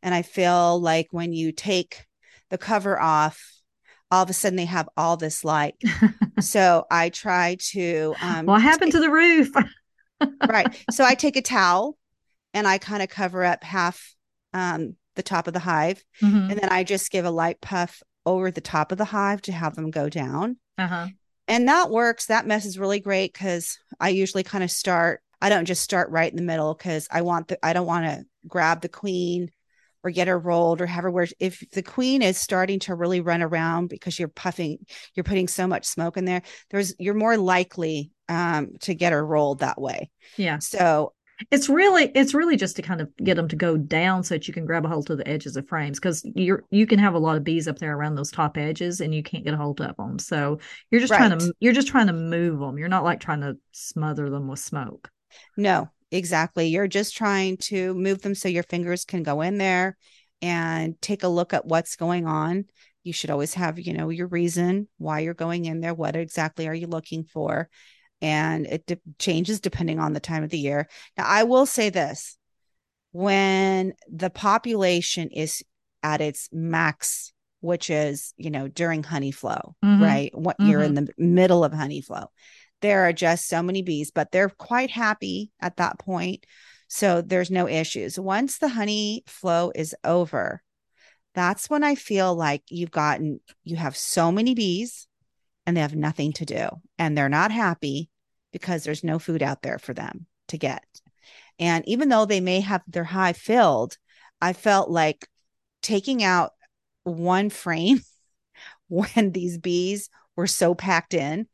And 0.02 0.14
I 0.14 0.22
feel 0.22 0.80
like 0.80 1.08
when 1.10 1.34
you 1.34 1.52
take 1.52 2.06
the 2.48 2.56
cover 2.56 2.98
off, 2.98 3.52
all 4.10 4.22
of 4.22 4.30
a 4.30 4.32
sudden 4.32 4.56
they 4.56 4.64
have 4.64 4.88
all 4.96 5.18
this 5.18 5.44
light. 5.44 5.74
so 6.40 6.86
I 6.90 7.10
try 7.10 7.58
to. 7.72 8.14
Um, 8.22 8.46
what 8.46 8.62
happened 8.62 8.92
to 8.92 9.00
the 9.00 9.10
roof? 9.10 9.50
right. 10.48 10.82
So 10.90 11.04
I 11.04 11.14
take 11.14 11.36
a 11.36 11.42
towel 11.42 11.98
and 12.54 12.66
I 12.66 12.78
kind 12.78 13.02
of 13.02 13.10
cover 13.10 13.44
up 13.44 13.62
half 13.62 14.14
um, 14.54 14.96
the 15.14 15.22
top 15.22 15.46
of 15.46 15.54
the 15.54 15.60
hive. 15.60 16.02
Mhm. 16.22 16.50
And 16.50 16.58
then 16.58 16.68
I 16.70 16.84
just 16.84 17.10
give 17.10 17.24
a 17.24 17.30
light 17.30 17.60
puff 17.60 18.02
over 18.24 18.50
the 18.50 18.60
top 18.60 18.92
of 18.92 18.98
the 18.98 19.04
hive 19.04 19.42
to 19.42 19.52
have 19.52 19.74
them 19.74 19.90
go 19.90 20.08
down. 20.08 20.56
Uh-huh. 20.78 21.08
And 21.48 21.68
that 21.68 21.90
works. 21.90 22.26
That 22.26 22.46
mess 22.46 22.64
is 22.64 22.78
really 22.78 23.00
great 23.00 23.32
because 23.32 23.78
I 24.00 24.10
usually 24.10 24.44
kind 24.44 24.62
of 24.64 24.70
start, 24.70 25.22
I 25.40 25.48
don't 25.48 25.64
just 25.64 25.82
start 25.82 26.10
right 26.10 26.30
in 26.30 26.36
the 26.36 26.42
middle 26.42 26.74
because 26.74 27.08
I 27.10 27.22
want 27.22 27.48
the, 27.48 27.58
I 27.64 27.72
don't 27.72 27.86
want 27.86 28.06
to 28.06 28.24
grab 28.46 28.80
the 28.80 28.88
queen 28.88 29.50
or 30.04 30.10
get 30.10 30.28
her 30.28 30.38
rolled 30.38 30.80
or 30.80 30.86
have 30.86 31.04
her 31.04 31.10
where 31.10 31.28
if 31.38 31.62
the 31.72 31.82
queen 31.82 32.22
is 32.22 32.36
starting 32.36 32.78
to 32.80 32.94
really 32.94 33.20
run 33.20 33.42
around 33.42 33.88
because 33.88 34.18
you're 34.18 34.28
puffing, 34.28 34.78
you're 35.14 35.24
putting 35.24 35.48
so 35.48 35.66
much 35.66 35.84
smoke 35.84 36.16
in 36.16 36.24
there, 36.24 36.42
there's, 36.70 36.94
you're 36.98 37.14
more 37.14 37.36
likely 37.36 38.12
um, 38.28 38.70
to 38.80 38.94
get 38.94 39.12
her 39.12 39.24
rolled 39.24 39.60
that 39.60 39.80
way. 39.80 40.10
Yeah. 40.36 40.58
So 40.58 41.12
it's 41.50 41.68
really 41.68 42.10
it's 42.14 42.34
really 42.34 42.56
just 42.56 42.76
to 42.76 42.82
kind 42.82 43.00
of 43.00 43.14
get 43.16 43.36
them 43.36 43.48
to 43.48 43.56
go 43.56 43.76
down 43.76 44.22
so 44.22 44.34
that 44.34 44.46
you 44.46 44.54
can 44.54 44.66
grab 44.66 44.84
a 44.84 44.88
hold 44.88 45.10
of 45.10 45.18
the 45.18 45.28
edges 45.28 45.56
of 45.56 45.68
frames 45.68 45.98
because 45.98 46.24
you're 46.34 46.64
you 46.70 46.86
can 46.86 46.98
have 46.98 47.14
a 47.14 47.18
lot 47.18 47.36
of 47.36 47.44
bees 47.44 47.66
up 47.68 47.78
there 47.78 47.96
around 47.96 48.14
those 48.14 48.30
top 48.30 48.56
edges 48.56 49.00
and 49.00 49.14
you 49.14 49.22
can't 49.22 49.44
get 49.44 49.54
a 49.54 49.56
hold 49.56 49.80
of 49.80 49.96
them 49.96 50.18
so 50.18 50.58
you're 50.90 51.00
just 51.00 51.10
right. 51.10 51.18
trying 51.18 51.38
to 51.38 51.52
you're 51.60 51.72
just 51.72 51.88
trying 51.88 52.06
to 52.06 52.12
move 52.12 52.58
them 52.58 52.78
you're 52.78 52.88
not 52.88 53.04
like 53.04 53.20
trying 53.20 53.40
to 53.40 53.56
smother 53.72 54.30
them 54.30 54.48
with 54.48 54.58
smoke. 54.58 55.10
No 55.56 55.88
exactly. 56.12 56.68
You're 56.68 56.86
just 56.86 57.16
trying 57.16 57.56
to 57.56 57.94
move 57.94 58.22
them 58.22 58.34
so 58.34 58.48
your 58.48 58.62
fingers 58.62 59.04
can 59.04 59.22
go 59.22 59.40
in 59.40 59.58
there 59.58 59.96
and 60.42 61.00
take 61.00 61.22
a 61.22 61.28
look 61.28 61.54
at 61.54 61.66
what's 61.66 61.96
going 61.96 62.26
on. 62.26 62.66
You 63.02 63.12
should 63.12 63.30
always 63.30 63.54
have 63.54 63.80
you 63.80 63.94
know 63.94 64.10
your 64.10 64.28
reason 64.28 64.88
why 64.98 65.20
you're 65.20 65.34
going 65.34 65.64
in 65.64 65.80
there. 65.80 65.94
What 65.94 66.14
exactly 66.14 66.68
are 66.68 66.74
you 66.74 66.86
looking 66.86 67.24
for 67.24 67.68
and 68.22 68.66
it 68.66 68.86
de- 68.86 69.00
changes 69.18 69.60
depending 69.60 69.98
on 69.98 70.12
the 70.12 70.20
time 70.20 70.44
of 70.44 70.50
the 70.50 70.58
year. 70.58 70.88
Now, 71.18 71.24
I 71.26 71.42
will 71.42 71.66
say 71.66 71.90
this 71.90 72.38
when 73.10 73.92
the 74.10 74.30
population 74.30 75.28
is 75.28 75.62
at 76.02 76.20
its 76.20 76.48
max, 76.52 77.32
which 77.60 77.90
is, 77.90 78.32
you 78.36 78.50
know, 78.50 78.68
during 78.68 79.02
honey 79.02 79.32
flow, 79.32 79.74
mm-hmm. 79.84 80.02
right? 80.02 80.30
What 80.38 80.56
mm-hmm. 80.58 80.70
you're 80.70 80.82
in 80.82 80.94
the 80.94 81.08
middle 81.18 81.64
of 81.64 81.72
honey 81.72 82.00
flow, 82.00 82.30
there 82.80 83.02
are 83.06 83.12
just 83.12 83.48
so 83.48 83.62
many 83.62 83.82
bees, 83.82 84.12
but 84.12 84.30
they're 84.30 84.48
quite 84.48 84.90
happy 84.90 85.50
at 85.60 85.76
that 85.76 85.98
point. 85.98 86.46
So 86.88 87.22
there's 87.22 87.50
no 87.50 87.68
issues. 87.68 88.18
Once 88.18 88.58
the 88.58 88.68
honey 88.68 89.24
flow 89.26 89.72
is 89.74 89.94
over, 90.04 90.62
that's 91.34 91.68
when 91.68 91.82
I 91.82 91.94
feel 91.96 92.34
like 92.34 92.62
you've 92.68 92.90
gotten, 92.90 93.40
you 93.64 93.76
have 93.76 93.96
so 93.96 94.30
many 94.30 94.54
bees 94.54 95.08
and 95.66 95.76
they 95.76 95.80
have 95.80 95.94
nothing 95.94 96.32
to 96.34 96.44
do 96.44 96.68
and 96.98 97.16
they're 97.16 97.28
not 97.28 97.50
happy 97.50 98.10
because 98.52 98.84
there's 98.84 99.04
no 99.04 99.18
food 99.18 99.42
out 99.42 99.62
there 99.62 99.78
for 99.78 99.94
them 99.94 100.26
to 100.48 100.58
get. 100.58 100.84
And 101.58 101.86
even 101.88 102.08
though 102.08 102.24
they 102.24 102.40
may 102.40 102.60
have 102.60 102.82
their 102.86 103.04
hive 103.04 103.36
filled, 103.36 103.96
I 104.40 104.52
felt 104.52 104.90
like 104.90 105.28
taking 105.82 106.22
out 106.22 106.52
one 107.04 107.50
frame 107.50 108.00
when 108.88 109.32
these 109.32 109.58
bees 109.58 110.10
were 110.36 110.46
so 110.46 110.74
packed 110.74 111.14
in, 111.14 111.46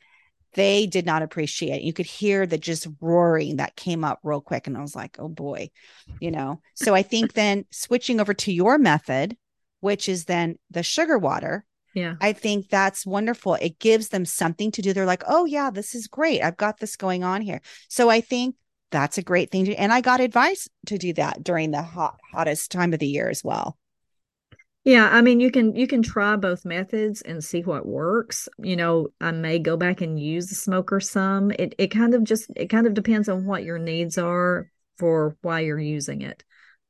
they 0.55 0.87
did 0.87 1.07
not 1.07 1.23
appreciate 1.23 1.77
it. 1.77 1.83
You 1.83 1.93
could 1.93 2.07
hear 2.07 2.47
the 2.47 2.59
just 2.59 2.87
roaring 3.01 3.57
that 3.57 3.77
came 3.77 4.05
up 4.05 4.19
real 4.23 4.41
quick. 4.41 4.67
And 4.67 4.77
I 4.77 4.81
was 4.81 4.97
like, 4.97 5.17
oh 5.19 5.29
boy, 5.29 5.71
you 6.21 6.31
know. 6.31 6.61
So 6.75 6.95
I 6.95 7.03
think 7.03 7.35
then 7.35 7.65
switching 7.71 8.21
over 8.21 8.35
to 8.35 8.53
your 8.53 8.79
method, 8.79 9.37
which 9.81 10.09
is 10.09 10.25
then 10.25 10.57
the 10.71 10.83
sugar 10.83 11.19
water, 11.19 11.65
yeah. 11.99 12.15
I 12.21 12.33
think 12.33 12.69
that's 12.69 13.05
wonderful. 13.05 13.55
It 13.55 13.79
gives 13.79 14.09
them 14.09 14.25
something 14.25 14.71
to 14.73 14.83
do. 14.83 14.93
They're 14.93 15.07
like, 15.07 15.25
oh, 15.27 15.45
yeah, 15.45 15.71
this 15.71 15.95
is 15.95 16.07
great. 16.07 16.43
I've 16.43 16.57
got 16.57 16.79
this 16.79 16.97
going 16.97 17.25
on 17.25 17.41
here. 17.41 17.61
So 17.89 18.09
I 18.09 18.21
think 18.21 18.55
that's 18.91 19.19
a 19.19 19.23
great 19.23 19.51
thing 19.51 19.67
to 19.67 19.75
and 19.75 19.93
I 19.93 20.01
got 20.01 20.21
advice 20.21 20.69
to 20.87 20.99
do 20.99 21.13
that 21.15 21.43
during 21.43 21.71
the 21.71 21.83
hot 21.83 22.19
hottest 22.33 22.71
time 22.71 22.93
of 22.93 23.01
the 23.01 23.07
year 23.07 23.29
as 23.29 23.45
well. 23.45 23.77
Yeah, 24.85 25.09
I 25.11 25.21
mean 25.21 25.41
you 25.41 25.51
can 25.51 25.77
you 25.77 25.87
can 25.87 26.03
try 26.03 26.37
both 26.37 26.65
methods 26.65 27.21
and 27.21 27.45
see 27.45 27.63
what 27.63 27.85
works. 27.85 28.49
You 28.59 28.77
know, 28.77 29.09
I 29.21 29.33
may 29.33 29.59
go 29.59 29.77
back 29.77 30.01
and 30.01 30.19
use 30.19 30.47
the 30.47 30.55
smoker 30.55 31.01
some. 31.01 31.51
It 31.51 31.75
it 31.79 31.89
kind 31.89 32.15
of 32.15 32.25
just 32.25 32.51
it 32.57 32.69
kind 32.69 32.87
of 32.87 32.95
depends 32.95 33.29
on 33.29 33.45
what 33.45 33.65
your 33.65 33.79
needs 33.79 34.17
are 34.17 34.71
for 34.97 35.37
why 35.43 35.61
you're 35.61 35.79
using 35.79 36.23
it. 36.23 36.43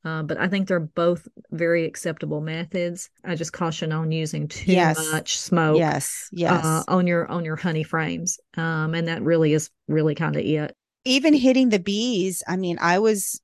Uh, 0.05 0.23
but 0.23 0.39
I 0.39 0.49
think 0.49 0.69
they're 0.69 0.79
both 0.79 1.27
very 1.51 1.85
acceptable 1.85 2.41
methods. 2.41 3.11
I 3.25 3.35
just 3.35 3.53
caution 3.53 3.93
on 3.93 4.13
using 4.13 4.49
too 4.49 4.73
yes. 4.73 4.97
much 5.13 5.39
smoke. 5.39 5.79
Yes, 5.79 6.29
yes. 6.31 6.65
Uh, 6.65 6.85
on 6.89 7.07
your 7.07 7.27
on 7.27 7.45
your 7.45 7.57
honey 7.57 7.83
frames, 7.83 8.39
um, 8.57 8.95
and 8.95 9.09
that 9.09 9.23
really 9.23 9.53
is 9.53 9.71
really 9.89 10.15
kind 10.15 10.37
of 10.37 10.43
it. 10.43 10.75
Even 11.05 11.35
hitting 11.35 11.71
the 11.71 11.81
bees. 11.81 12.43
I 12.47 12.57
mean, 12.57 12.79
I 12.81 13.01
was, 13.01 13.41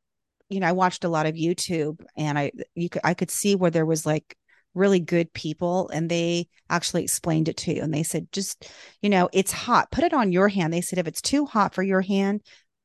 you 0.49 0.61
know, 0.61 0.69
I 0.69 0.73
watched 0.73 1.05
a 1.05 1.09
lot 1.09 1.27
of 1.27 1.35
YouTube, 1.35 2.01
and 2.17 2.38
I 2.38 2.53
you 2.75 2.88
could 2.88 3.03
I 3.05 3.14
could 3.14 3.31
see 3.31 3.57
where 3.57 3.71
there 3.71 3.87
was 3.87 4.07
like 4.07 4.37
really 4.75 5.01
good 5.01 5.33
people 5.33 5.88
and 5.90 6.11
they 6.11 6.49
actually 6.69 7.05
explained 7.05 7.49
it 7.49 7.57
to 7.57 7.73
you 7.73 7.81
and 7.81 7.95
they 7.95 8.03
said 8.03 8.27
just 8.33 8.69
you 9.03 9.09
know 9.09 9.29
it's 9.33 9.53
hot 9.53 9.88
put 9.93 10.03
it 10.03 10.12
on 10.12 10.33
your 10.33 10.49
hand 10.49 10.73
they 10.73 10.81
said 10.81 10.99
if 10.99 11.07
it's 11.07 11.23
too 11.23 11.47
hot 11.47 11.73
for 11.73 11.83
your 11.85 12.01
hand 12.01 12.43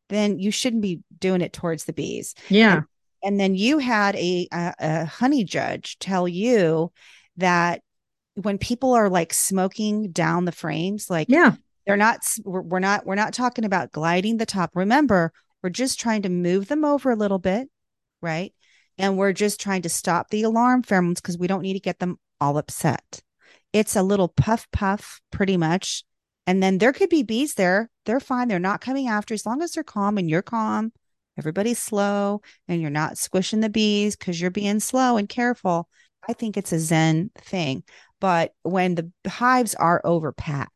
then 0.10 0.38
you 0.38 0.52
shouldn't 0.52 0.84
be 0.84 1.00
doing 1.18 1.42
it 1.42 1.52
towards 1.52 1.86
the 1.86 1.94
bees 1.94 2.36
yeah 2.48 2.78
and 2.78 2.84
and 3.24 3.40
then 3.40 3.56
you 3.56 3.80
had 3.80 4.16
a, 4.16 4.48
a, 4.52 4.74
a 4.80 5.06
honey 5.06 5.44
judge 5.44 5.98
tell 6.00 6.28
you 6.28 6.92
that 7.38 7.82
when 8.36 8.58
people 8.58 8.94
are 8.94 9.10
like 9.10 9.34
smoking 9.34 10.12
down 10.12 10.46
the 10.46 10.52
frames 10.52 11.10
like 11.10 11.28
yeah. 11.30 11.56
they're 11.86 11.98
not 11.98 12.20
we're, 12.44 12.62
we're 12.62 12.80
not 12.80 13.06
we're 13.06 13.16
not 13.16 13.34
talking 13.34 13.66
about 13.66 13.92
gliding 13.92 14.38
the 14.38 14.46
top. 14.46 14.72
Remember 14.76 15.34
we're 15.62 15.70
just 15.70 16.00
trying 16.00 16.22
to 16.22 16.30
move 16.30 16.68
them 16.68 16.86
over 16.86 17.12
a 17.12 17.16
little 17.16 17.40
bit 17.40 17.70
right? 18.22 18.54
And 18.98 19.18
we're 19.18 19.34
just 19.34 19.62
trying 19.62 19.84
to 19.84 19.90
stop 19.90 20.30
the 20.30 20.44
alarm 20.44 20.84
pheromones 20.84 21.16
because 21.16 21.38
we 21.38 21.48
don't 21.48 21.62
need 21.62 21.74
to 21.74 21.80
get 21.80 22.00
them 22.00 22.18
all 22.42 22.58
upset. 22.58 23.22
It's 23.72 23.96
a 23.96 24.04
little 24.04 24.28
puff 24.28 24.68
puff 24.72 25.22
pretty 25.32 25.58
much. 25.58 26.04
And 26.48 26.62
then 26.64 26.80
there 26.80 26.94
could 26.94 27.10
be 27.10 27.24
bees 27.24 27.54
there. 27.54 27.90
They're 28.06 28.20
fine. 28.20 28.48
They're 28.48 28.60
not 28.60 28.82
coming 28.82 29.08
after. 29.08 29.34
As 29.34 29.46
long 29.46 29.62
as 29.62 29.72
they're 29.72 29.84
calm 29.84 30.18
and 30.18 30.30
you're 30.30 30.42
calm 30.42 30.92
everybody's 31.40 31.80
slow 31.80 32.42
and 32.68 32.82
you're 32.82 32.92
not 32.92 33.18
squishing 33.18 33.62
the 33.62 33.70
bees 33.70 34.16
because 34.16 34.40
you're 34.40 34.52
being 34.52 34.80
slow 34.80 35.18
and 35.18 35.28
careful. 35.28 35.90
I 36.28 36.34
think 36.34 36.58
it's 36.58 36.72
a 36.72 36.80
Zen 36.80 37.32
thing. 37.40 37.84
But 38.20 38.54
when 38.64 38.96
the 38.96 39.12
hives 39.28 39.74
are 39.76 40.02
overpacked, 40.06 40.68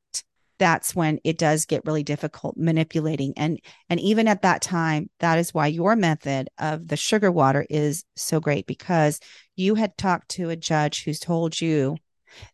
that's 0.59 0.95
when 0.95 1.19
it 1.23 1.37
does 1.37 1.65
get 1.65 1.85
really 1.85 2.03
difficult 2.03 2.55
manipulating. 2.57 3.33
And 3.35 3.59
and 3.89 3.99
even 3.99 4.27
at 4.27 4.43
that 4.43 4.61
time, 4.61 5.09
that 5.19 5.37
is 5.37 5.53
why 5.53 5.67
your 5.67 5.95
method 5.95 6.47
of 6.57 6.87
the 6.87 6.95
sugar 6.95 7.31
water 7.31 7.65
is 7.69 8.05
so 8.15 8.39
great 8.39 8.65
because 8.65 9.19
you 9.55 9.75
had 9.75 9.97
talked 9.97 10.29
to 10.29 10.49
a 10.49 10.55
judge 10.55 11.03
who's 11.03 11.19
told 11.19 11.59
you 11.59 11.97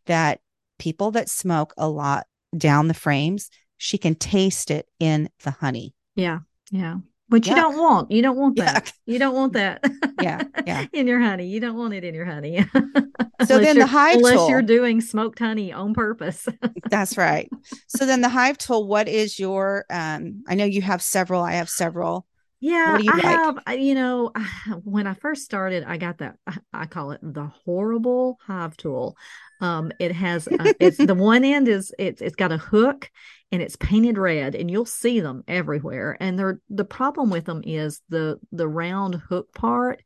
that 0.07 0.39
people 0.79 1.11
that 1.11 1.29
smoke 1.29 1.73
a 1.77 1.87
lot 1.87 2.25
down 2.57 2.87
the 2.87 2.93
frames, 2.93 3.49
she 3.77 3.97
can 3.97 4.15
taste 4.15 4.71
it 4.71 4.87
in 4.99 5.29
the 5.43 5.51
honey. 5.51 5.93
Yeah. 6.15 6.39
Yeah. 6.71 6.97
Yuck. 7.31 7.47
you 7.47 7.55
don't 7.55 7.77
want. 7.77 8.11
You 8.11 8.21
don't 8.21 8.37
want 8.37 8.55
that. 8.57 8.85
Yuck. 8.85 8.93
You 9.05 9.19
don't 9.19 9.35
want 9.35 9.53
that. 9.53 9.83
Yeah. 10.21 10.43
Yeah. 10.65 10.85
in 10.93 11.07
your 11.07 11.19
honey. 11.19 11.47
You 11.47 11.59
don't 11.59 11.77
want 11.77 11.93
it 11.93 12.03
in 12.03 12.13
your 12.13 12.25
honey. 12.25 12.65
so 13.45 13.59
then 13.59 13.77
the 13.77 13.85
hive 13.85 14.17
unless 14.17 14.33
tool, 14.35 14.49
you're 14.49 14.61
doing 14.61 15.01
smoked 15.01 15.39
honey 15.39 15.71
on 15.71 15.93
purpose. 15.93 16.47
that's 16.89 17.17
right. 17.17 17.49
So 17.87 18.05
then 18.05 18.21
the 18.21 18.29
hive 18.29 18.57
tool, 18.57 18.87
what 18.87 19.07
is 19.07 19.39
your 19.39 19.85
um 19.89 20.43
I 20.47 20.55
know 20.55 20.65
you 20.65 20.81
have 20.81 21.01
several. 21.01 21.41
I 21.41 21.53
have 21.53 21.69
several. 21.69 22.25
Yeah, 22.59 22.99
I 23.07 23.17
like? 23.17 23.41
have. 23.65 23.79
You 23.79 23.95
know, 23.95 24.31
when 24.83 25.07
I 25.07 25.13
first 25.13 25.45
started, 25.45 25.83
I 25.85 25.97
got 25.97 26.17
that. 26.19 26.37
I 26.73 26.85
call 26.85 27.11
it 27.11 27.19
the 27.21 27.47
horrible 27.65 28.37
hive 28.45 28.75
tool. 28.77 29.17
Um, 29.61 29.91
it 29.99 30.11
has 30.13 30.47
uh, 30.47 30.69
it's 30.79 30.97
the 31.03 31.15
one 31.15 31.43
end 31.43 31.67
is 31.67 31.93
it's 31.99 32.21
it's 32.21 32.35
got 32.35 32.51
a 32.51 32.57
hook 32.57 33.09
and 33.51 33.61
it's 33.61 33.75
painted 33.75 34.17
red 34.17 34.55
and 34.55 34.69
you'll 34.69 34.85
see 34.85 35.19
them 35.19 35.43
everywhere 35.47 36.15
and 36.19 36.37
they're 36.37 36.59
the 36.69 36.85
problem 36.85 37.29
with 37.29 37.45
them 37.45 37.61
is 37.65 38.01
the 38.09 38.39
the 38.51 38.67
round 38.67 39.15
hook 39.15 39.53
part 39.53 40.01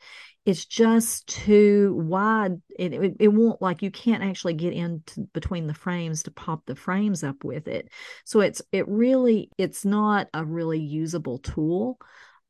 is 0.46 0.66
just 0.66 1.28
too 1.28 1.94
wide 2.00 2.62
it, 2.78 2.94
it, 2.94 3.18
it 3.20 3.28
won't 3.28 3.62
like 3.62 3.82
you 3.82 3.92
can't 3.92 4.24
actually 4.24 4.54
get 4.54 4.74
into 4.74 5.22
between 5.34 5.68
the 5.68 5.74
frames 5.74 6.24
to 6.24 6.32
pop 6.32 6.66
the 6.66 6.76
frames 6.76 7.24
up 7.24 7.44
with 7.44 7.68
it 7.68 7.90
so 8.26 8.40
it's 8.40 8.62
it 8.72 8.88
really 8.88 9.50
it's 9.58 9.86
not 9.86 10.28
a 10.34 10.44
really 10.44 10.80
usable 10.80 11.38
tool 11.38 12.00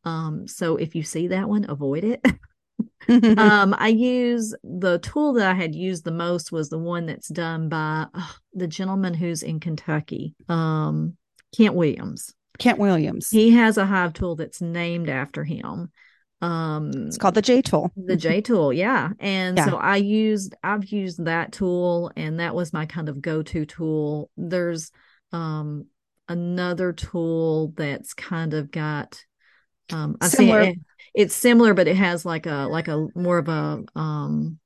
um 0.06 0.48
so 0.48 0.76
if 0.78 0.96
you 0.96 1.04
see 1.04 1.28
that 1.28 1.48
one 1.48 1.66
avoid 1.70 2.04
it 2.04 2.22
um, 3.38 3.76
I 3.78 3.90
use 3.90 4.56
the 4.64 5.00
tool 5.00 5.34
that 5.34 5.48
I 5.48 5.54
had 5.54 5.76
used 5.76 6.06
the 6.06 6.12
most 6.12 6.52
was 6.52 6.70
the 6.70 6.78
one 6.78 7.06
that's 7.06 7.28
done 7.28 7.70
by 7.70 8.08
oh, 8.14 8.36
the 8.54 8.68
gentleman 8.68 9.14
who's 9.14 9.44
in 9.44 9.60
Kentucky, 9.60 10.36
um, 10.48 11.18
Kent 11.56 11.76
Williams. 11.76 12.34
Kent 12.60 12.80
Williams. 12.80 13.30
He 13.30 13.52
has 13.52 13.78
a 13.78 13.86
hive 13.86 14.14
tool 14.14 14.36
that's 14.36 14.62
named 14.62 15.10
after 15.10 15.44
him. 15.44 15.92
Um, 16.42 16.92
it's 17.08 17.18
called 17.18 17.36
the 17.36 17.42
J 17.42 17.62
tool. 17.62 17.92
The 17.98 18.18
J 18.18 18.42
tool, 18.42 18.72
yeah. 18.72 19.12
And 19.20 19.58
yeah. 19.58 19.66
so 19.66 19.78
I 19.78 19.98
used, 19.98 20.56
I've 20.64 20.86
used 20.86 21.26
that 21.26 21.52
tool, 21.52 22.12
and 22.16 22.40
that 22.40 22.56
was 22.56 22.74
my 22.74 22.86
kind 22.86 23.10
of 23.10 23.22
go-to 23.22 23.66
tool. 23.66 24.30
There's 24.38 24.92
um 25.32 25.88
another 26.30 26.94
tool 26.94 27.74
that's 27.76 28.14
kind 28.14 28.54
of 28.54 28.72
got 28.72 29.24
um 29.92 30.18
I've 30.22 30.32
Similar. 30.32 30.62
it, 30.62 30.78
it's 31.14 31.36
similar, 31.36 31.74
but 31.74 31.88
it 31.88 31.96
has 31.96 32.26
like 32.26 32.46
a 32.46 32.68
like 32.70 32.88
a 32.88 33.08
more 33.16 33.38
of 33.38 33.48
a 33.48 33.84
um 33.96 34.60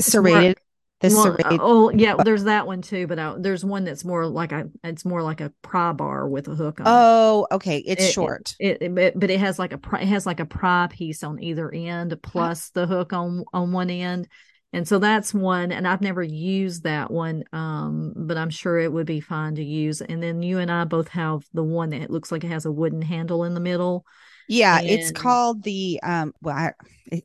serrated. 0.00 0.58
the 1.00 1.10
serrated. 1.10 1.60
Oh 1.62 1.90
yeah, 1.90 2.16
there's 2.22 2.44
that 2.44 2.66
one 2.66 2.82
too, 2.82 3.06
but 3.06 3.18
I, 3.18 3.34
there's 3.38 3.64
one 3.64 3.84
that's 3.84 4.04
more 4.04 4.26
like 4.26 4.52
a 4.52 4.68
it's 4.82 5.04
more 5.04 5.22
like 5.22 5.40
a 5.40 5.52
pry 5.62 5.92
bar 5.92 6.28
with 6.28 6.48
a 6.48 6.54
hook 6.54 6.80
on. 6.80 6.86
Oh, 6.88 7.46
okay, 7.52 7.78
it's 7.78 8.04
it, 8.04 8.12
short. 8.12 8.54
It, 8.58 8.78
it, 8.82 8.98
it, 8.98 9.20
but 9.20 9.30
it 9.30 9.40
has 9.40 9.58
like 9.58 9.72
a 9.72 9.80
it 10.00 10.08
has 10.08 10.26
like 10.26 10.40
a 10.40 10.46
pry 10.46 10.88
piece 10.90 11.22
on 11.22 11.42
either 11.42 11.70
end 11.72 12.16
plus 12.22 12.70
the 12.70 12.86
hook 12.86 13.12
on 13.12 13.44
on 13.52 13.72
one 13.72 13.90
end 13.90 14.28
and 14.72 14.88
so 14.88 14.98
that's 14.98 15.34
one 15.34 15.70
and 15.70 15.86
i've 15.86 16.00
never 16.00 16.22
used 16.22 16.84
that 16.84 17.10
one 17.10 17.44
um, 17.52 18.12
but 18.16 18.36
i'm 18.36 18.50
sure 18.50 18.78
it 18.78 18.92
would 18.92 19.06
be 19.06 19.20
fine 19.20 19.54
to 19.54 19.64
use 19.64 20.00
and 20.00 20.22
then 20.22 20.42
you 20.42 20.58
and 20.58 20.70
i 20.70 20.84
both 20.84 21.08
have 21.08 21.44
the 21.52 21.62
one 21.62 21.90
that 21.90 22.10
looks 22.10 22.32
like 22.32 22.44
it 22.44 22.48
has 22.48 22.64
a 22.64 22.72
wooden 22.72 23.02
handle 23.02 23.44
in 23.44 23.54
the 23.54 23.60
middle 23.60 24.04
yeah, 24.52 24.78
and 24.78 24.88
it's 24.88 25.10
called 25.10 25.62
the 25.62 25.98
um 26.02 26.34
well 26.42 26.56
I, 26.56 26.72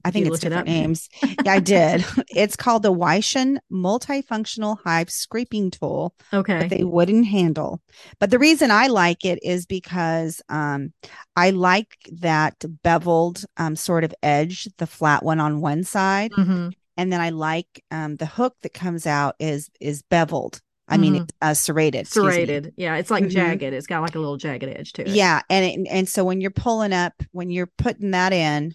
I 0.04 0.12
think 0.12 0.28
it's 0.28 0.40
different 0.40 0.68
it 0.68 0.72
names. 0.80 1.10
yeah, 1.22 1.54
I 1.54 1.60
did. 1.60 2.06
It's 2.30 2.56
called 2.56 2.84
the 2.84 2.92
Waition 2.92 3.60
multifunctional 3.72 4.78
hive 4.84 5.10
scraping 5.10 5.72
tool. 5.72 6.14
Okay. 6.34 6.64
With 6.64 6.74
a 6.74 6.84
wooden 6.86 7.24
handle. 7.24 7.82
But 8.20 8.30
the 8.30 8.40
reason 8.40 8.72
I 8.72 8.88
like 8.88 9.26
it 9.26 9.40
is 9.44 9.66
because 9.66 10.42
um 10.50 10.94
I 11.36 11.52
like 11.52 11.98
that 12.12 12.56
beveled 12.84 13.44
um 13.58 13.76
sort 13.76 14.04
of 14.04 14.14
edge, 14.24 14.68
the 14.78 14.88
flat 14.88 15.24
one 15.24 15.40
on 15.40 15.62
one 15.62 15.84
side. 15.84 16.32
Mm-hmm. 16.32 16.70
And 16.98 17.14
then 17.14 17.22
I 17.22 17.30
like 17.30 17.84
um 17.92 18.16
the 18.16 18.26
hook 18.26 18.56
that 18.62 18.74
comes 18.74 19.06
out 19.06 19.36
is 19.40 19.70
is 19.80 20.02
beveled 20.04 20.62
I 20.88 20.94
mm-hmm. 20.94 21.02
mean, 21.02 21.16
it's 21.16 21.34
uh, 21.42 21.54
serrated. 21.54 22.08
Serrated. 22.08 22.74
Yeah. 22.78 22.96
It's 22.96 23.12
like 23.12 23.24
mm-hmm. 23.24 23.32
jagged. 23.32 23.74
It's 23.74 23.88
got 23.88 24.02
like 24.02 24.16
a 24.16 24.20
little 24.20 24.38
jagged 24.38 24.64
edge 24.64 24.94
to 24.94 25.02
it. 25.02 25.10
Yeah. 25.10 25.42
And, 25.50 25.66
it, 25.66 25.90
and 25.92 26.08
so 26.10 26.24
when 26.24 26.42
you're 26.42 26.52
pulling 26.52 26.94
up, 26.94 27.14
when 27.32 27.50
you're 27.50 27.72
putting 27.78 28.12
that 28.12 28.34
in 28.34 28.74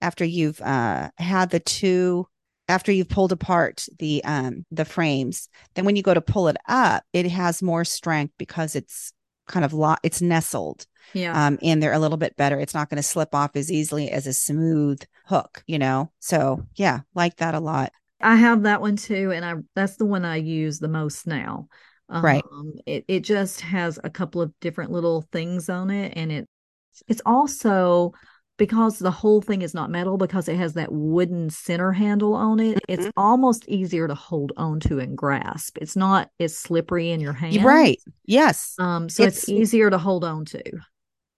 after 0.00 0.24
you've 0.24 0.60
uh, 0.60 1.10
had 1.16 1.50
the 1.50 1.60
two, 1.60 2.26
after 2.68 2.92
you've 2.92 3.08
pulled 3.08 3.32
apart 3.32 3.86
the, 3.98 4.22
um, 4.24 4.66
the 4.70 4.84
frames, 4.84 5.48
then 5.74 5.84
when 5.84 5.96
you 5.96 6.02
go 6.02 6.14
to 6.14 6.20
pull 6.20 6.48
it 6.48 6.56
up, 6.68 7.02
it 7.12 7.26
has 7.28 7.62
more 7.62 7.84
strength 7.84 8.34
because 8.38 8.76
it's 8.76 9.12
kind 9.48 9.64
of 9.64 9.72
lo- 9.72 9.96
it's 10.02 10.20
nestled 10.20 10.86
yeah. 11.14 11.46
um, 11.46 11.58
in 11.62 11.80
there 11.80 11.94
a 11.94 11.98
little 11.98 12.18
bit 12.18 12.36
better. 12.36 12.60
It's 12.60 12.74
not 12.74 12.90
going 12.90 12.98
to 12.98 13.02
slip 13.02 13.34
off 13.34 13.56
as 13.56 13.72
easily 13.72 14.10
as 14.10 14.26
a 14.26 14.32
smooth 14.32 15.02
hook, 15.26 15.64
you 15.66 15.78
know? 15.78 16.12
So 16.20 16.66
yeah, 16.76 17.00
like 17.14 17.36
that 17.36 17.54
a 17.54 17.60
lot. 17.60 17.92
I 18.20 18.36
have 18.36 18.64
that 18.64 18.80
one 18.80 18.96
too, 18.96 19.32
and 19.32 19.44
I 19.44 19.54
that's 19.74 19.96
the 19.96 20.06
one 20.06 20.24
I 20.24 20.36
use 20.36 20.78
the 20.78 20.88
most 20.88 21.26
now. 21.26 21.68
Um, 22.08 22.24
right. 22.24 22.44
It 22.86 23.04
it 23.08 23.20
just 23.20 23.60
has 23.60 23.98
a 24.02 24.10
couple 24.10 24.40
of 24.40 24.52
different 24.60 24.90
little 24.90 25.22
things 25.32 25.68
on 25.68 25.90
it, 25.90 26.14
and 26.16 26.32
it 26.32 26.48
it's 27.06 27.22
also 27.24 28.12
because 28.56 28.98
the 28.98 29.10
whole 29.10 29.40
thing 29.40 29.62
is 29.62 29.72
not 29.72 29.90
metal 29.90 30.16
because 30.16 30.48
it 30.48 30.56
has 30.56 30.74
that 30.74 30.90
wooden 30.90 31.48
center 31.48 31.92
handle 31.92 32.34
on 32.34 32.58
it 32.58 32.76
mm-hmm. 32.76 32.92
it's 32.92 33.12
almost 33.16 33.66
easier 33.68 34.08
to 34.08 34.16
hold 34.16 34.52
on 34.56 34.80
to 34.80 34.98
and 34.98 35.16
grasp. 35.16 35.78
It's 35.80 35.94
not 35.94 36.28
as 36.40 36.58
slippery 36.58 37.10
in 37.10 37.20
your 37.20 37.32
hand 37.32 37.62
right. 37.64 38.00
yes. 38.26 38.74
Um 38.78 39.08
so 39.08 39.22
it's, 39.22 39.44
it's, 39.44 39.48
easier 39.48 39.90
to 39.90 39.98
hold 39.98 40.24
on 40.24 40.44
to 40.46 40.62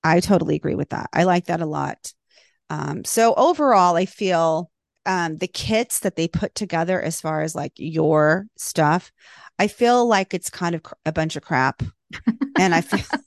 i 0.03 0.21
totally 0.21 0.57
agree 0.57 0.75
with 0.75 0.89
that. 0.91 1.11
I 1.13 1.25
like 1.25 1.47
that 1.47 1.61
a 1.61 1.67
lot. 1.67 2.13
Um 2.71 3.05
so 3.05 3.35
overall 3.35 3.97
i 3.97 4.07
feel 4.07 4.71
um, 5.11 5.39
the 5.39 5.49
kits 5.49 5.99
that 6.01 6.15
they 6.15 6.29
put 6.29 6.55
together 6.55 7.03
as 7.03 7.21
far 7.21 7.43
as 7.43 7.57
like 7.57 7.73
your 7.75 8.47
stuff, 8.57 9.11
I 9.59 9.67
feel 9.67 10.07
like 10.07 10.33
it's 10.33 10.51
kind 10.51 10.77
of 10.77 10.83
a 11.05 11.11
bunch 11.11 11.35
of 11.35 11.43
crap. 11.43 11.83
and 12.59 12.73
I 12.73 12.81
feel 12.81 13.01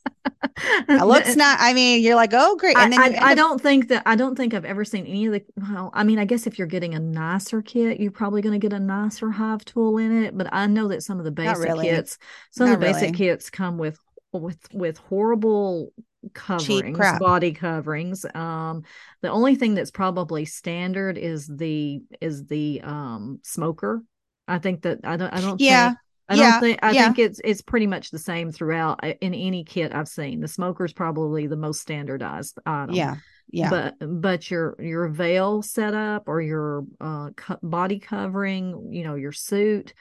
it 0.88 1.06
looks 1.06 1.36
not. 1.36 1.58
I 1.60 1.74
mean, 1.74 2.02
you're 2.02 2.16
like, 2.16 2.32
oh, 2.34 2.56
great. 2.56 2.78
And 2.78 2.94
then 2.94 3.02
I, 3.02 3.18
I, 3.18 3.32
I, 3.32 3.36
don't 3.36 3.60
think 3.60 3.90
that 3.90 4.04
I 4.06 4.16
don't 4.16 4.36
think 4.36 4.54
I've 4.54 4.64
ever 4.64 4.86
seen 4.86 5.06
any 5.06 5.26
of 5.26 5.34
the. 5.34 5.44
Well, 5.58 5.92
I 5.94 6.06
mean, 6.06 6.20
I 6.20 6.26
guess 6.26 6.48
if 6.48 6.58
you're 6.58 6.68
getting 6.68 6.96
a 6.96 7.00
nicer 7.00 7.62
kit, 7.62 8.00
you're 8.00 8.12
probably 8.12 8.42
going 8.42 8.60
to 8.60 8.66
get 8.66 8.74
a 8.74 8.80
nicer 8.80 9.30
hive 9.30 9.66
tool 9.66 9.98
in 9.98 10.24
it. 10.24 10.38
But 10.38 10.54
I 10.54 10.68
know 10.68 10.88
that 10.88 11.04
some 11.04 11.20
of 11.20 11.26
the 11.26 11.32
basic 11.32 11.66
really. 11.66 11.88
kits, 11.88 12.18
some 12.52 12.68
not 12.68 12.76
of 12.76 12.80
the 12.80 12.86
basic 12.86 13.02
really. 13.02 13.18
kits 13.18 13.50
come 13.50 13.78
with 13.78 14.00
with 14.32 14.60
with 14.74 14.98
horrible 15.00 15.92
coverings, 16.34 16.98
body 17.20 17.52
coverings. 17.52 18.26
Um, 18.34 18.84
the 19.22 19.30
only 19.30 19.56
thing 19.56 19.74
that's 19.74 19.92
probably 19.92 20.46
standard 20.46 21.18
is 21.18 21.48
the 21.48 22.02
is 22.22 22.46
the 22.46 22.82
um 22.82 23.40
smoker. 23.44 24.04
I 24.48 24.60
think 24.60 24.84
that 24.84 25.00
I 25.04 25.18
don't 25.18 25.34
I 25.34 25.42
don't 25.42 25.60
yeah. 25.60 25.90
Think, 25.90 26.00
I 26.30 26.36
yeah, 26.36 26.52
don't 26.52 26.60
think 26.62 26.80
I 26.82 26.92
yeah. 26.92 27.04
think 27.06 27.20
it's 27.20 27.42
it's 27.44 27.62
pretty 27.62 27.88
much 27.88 28.10
the 28.12 28.20
same 28.20 28.52
throughout 28.52 29.00
uh, 29.04 29.14
in 29.22 29.34
any 29.34 29.64
kit 29.64 29.94
I've 29.94 30.08
seen. 30.08 30.40
The 30.40 30.48
smoker 30.48 30.86
is 30.86 30.94
probably 30.94 31.48
the 31.48 31.58
most 31.58 31.82
standardized 31.82 32.60
item. 32.66 32.96
Yeah. 32.96 33.16
Yeah. 33.50 33.70
But 33.70 34.22
but 34.22 34.50
your 34.50 34.76
your 34.80 35.10
veil 35.10 35.62
setup 35.62 36.24
or 36.28 36.42
your 36.42 36.86
uh 37.00 37.32
co- 37.36 37.60
body 37.62 38.00
covering, 38.00 38.90
you 38.92 39.04
know, 39.04 39.16
your 39.16 39.34
suit, 39.34 39.94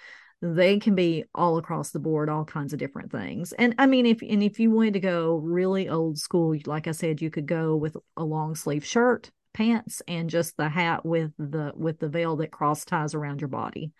they 0.42 0.81
can 0.81 0.96
be 0.96 1.24
all 1.37 1.57
across 1.57 1.92
the 1.92 2.00
board 2.00 2.28
all 2.28 2.44
kinds 2.44 2.72
of 2.72 2.78
different 2.78 3.12
things. 3.12 3.52
And 3.52 3.74
i 3.78 3.87
mean 3.87 4.05
if 4.05 4.20
and 4.22 4.42
if 4.42 4.59
you 4.59 4.70
wanted 4.70 4.94
to 4.94 5.00
go 5.00 5.37
really 5.37 5.88
old 5.88 6.18
school 6.18 6.57
like 6.66 6.88
i 6.88 6.92
said 6.92 7.22
you 7.22 7.31
could 7.31 7.46
go 7.46 7.76
with 7.76 7.96
a 8.16 8.24
long 8.24 8.57
sleeve 8.57 8.85
shirt 8.85 9.31
pants 9.55 10.02
and 10.09 10.28
just 10.28 10.57
the 10.57 10.68
hat 10.68 11.07
with 11.07 11.33
the 11.38 11.72
with 11.76 11.98
the 12.00 12.09
veil 12.09 12.37
that 12.37 12.50
cross 12.50 12.85
ties 12.85 13.14
around 13.14 13.40
your 13.40 13.48
body. 13.48 13.92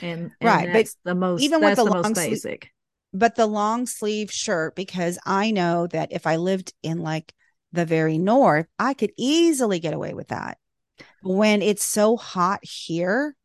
And, 0.00 0.30
and 0.40 0.48
right 0.48 0.72
but 0.72 0.88
the 1.04 1.14
most 1.14 1.42
even 1.42 1.60
with 1.60 1.76
the, 1.76 1.84
the 1.84 1.90
most 1.90 2.14
basic. 2.14 2.70
but 3.12 3.34
the 3.34 3.44
long 3.44 3.84
sleeve 3.84 4.32
shirt 4.32 4.74
because 4.74 5.18
i 5.26 5.50
know 5.50 5.86
that 5.88 6.12
if 6.12 6.26
i 6.26 6.36
lived 6.36 6.72
in 6.82 6.96
like 7.00 7.34
the 7.72 7.84
very 7.84 8.16
north 8.16 8.66
i 8.78 8.94
could 8.94 9.12
easily 9.18 9.80
get 9.80 9.92
away 9.92 10.14
with 10.14 10.28
that. 10.28 10.56
When 11.22 11.60
it's 11.60 11.84
so 11.84 12.16
hot 12.16 12.60
here 12.62 13.36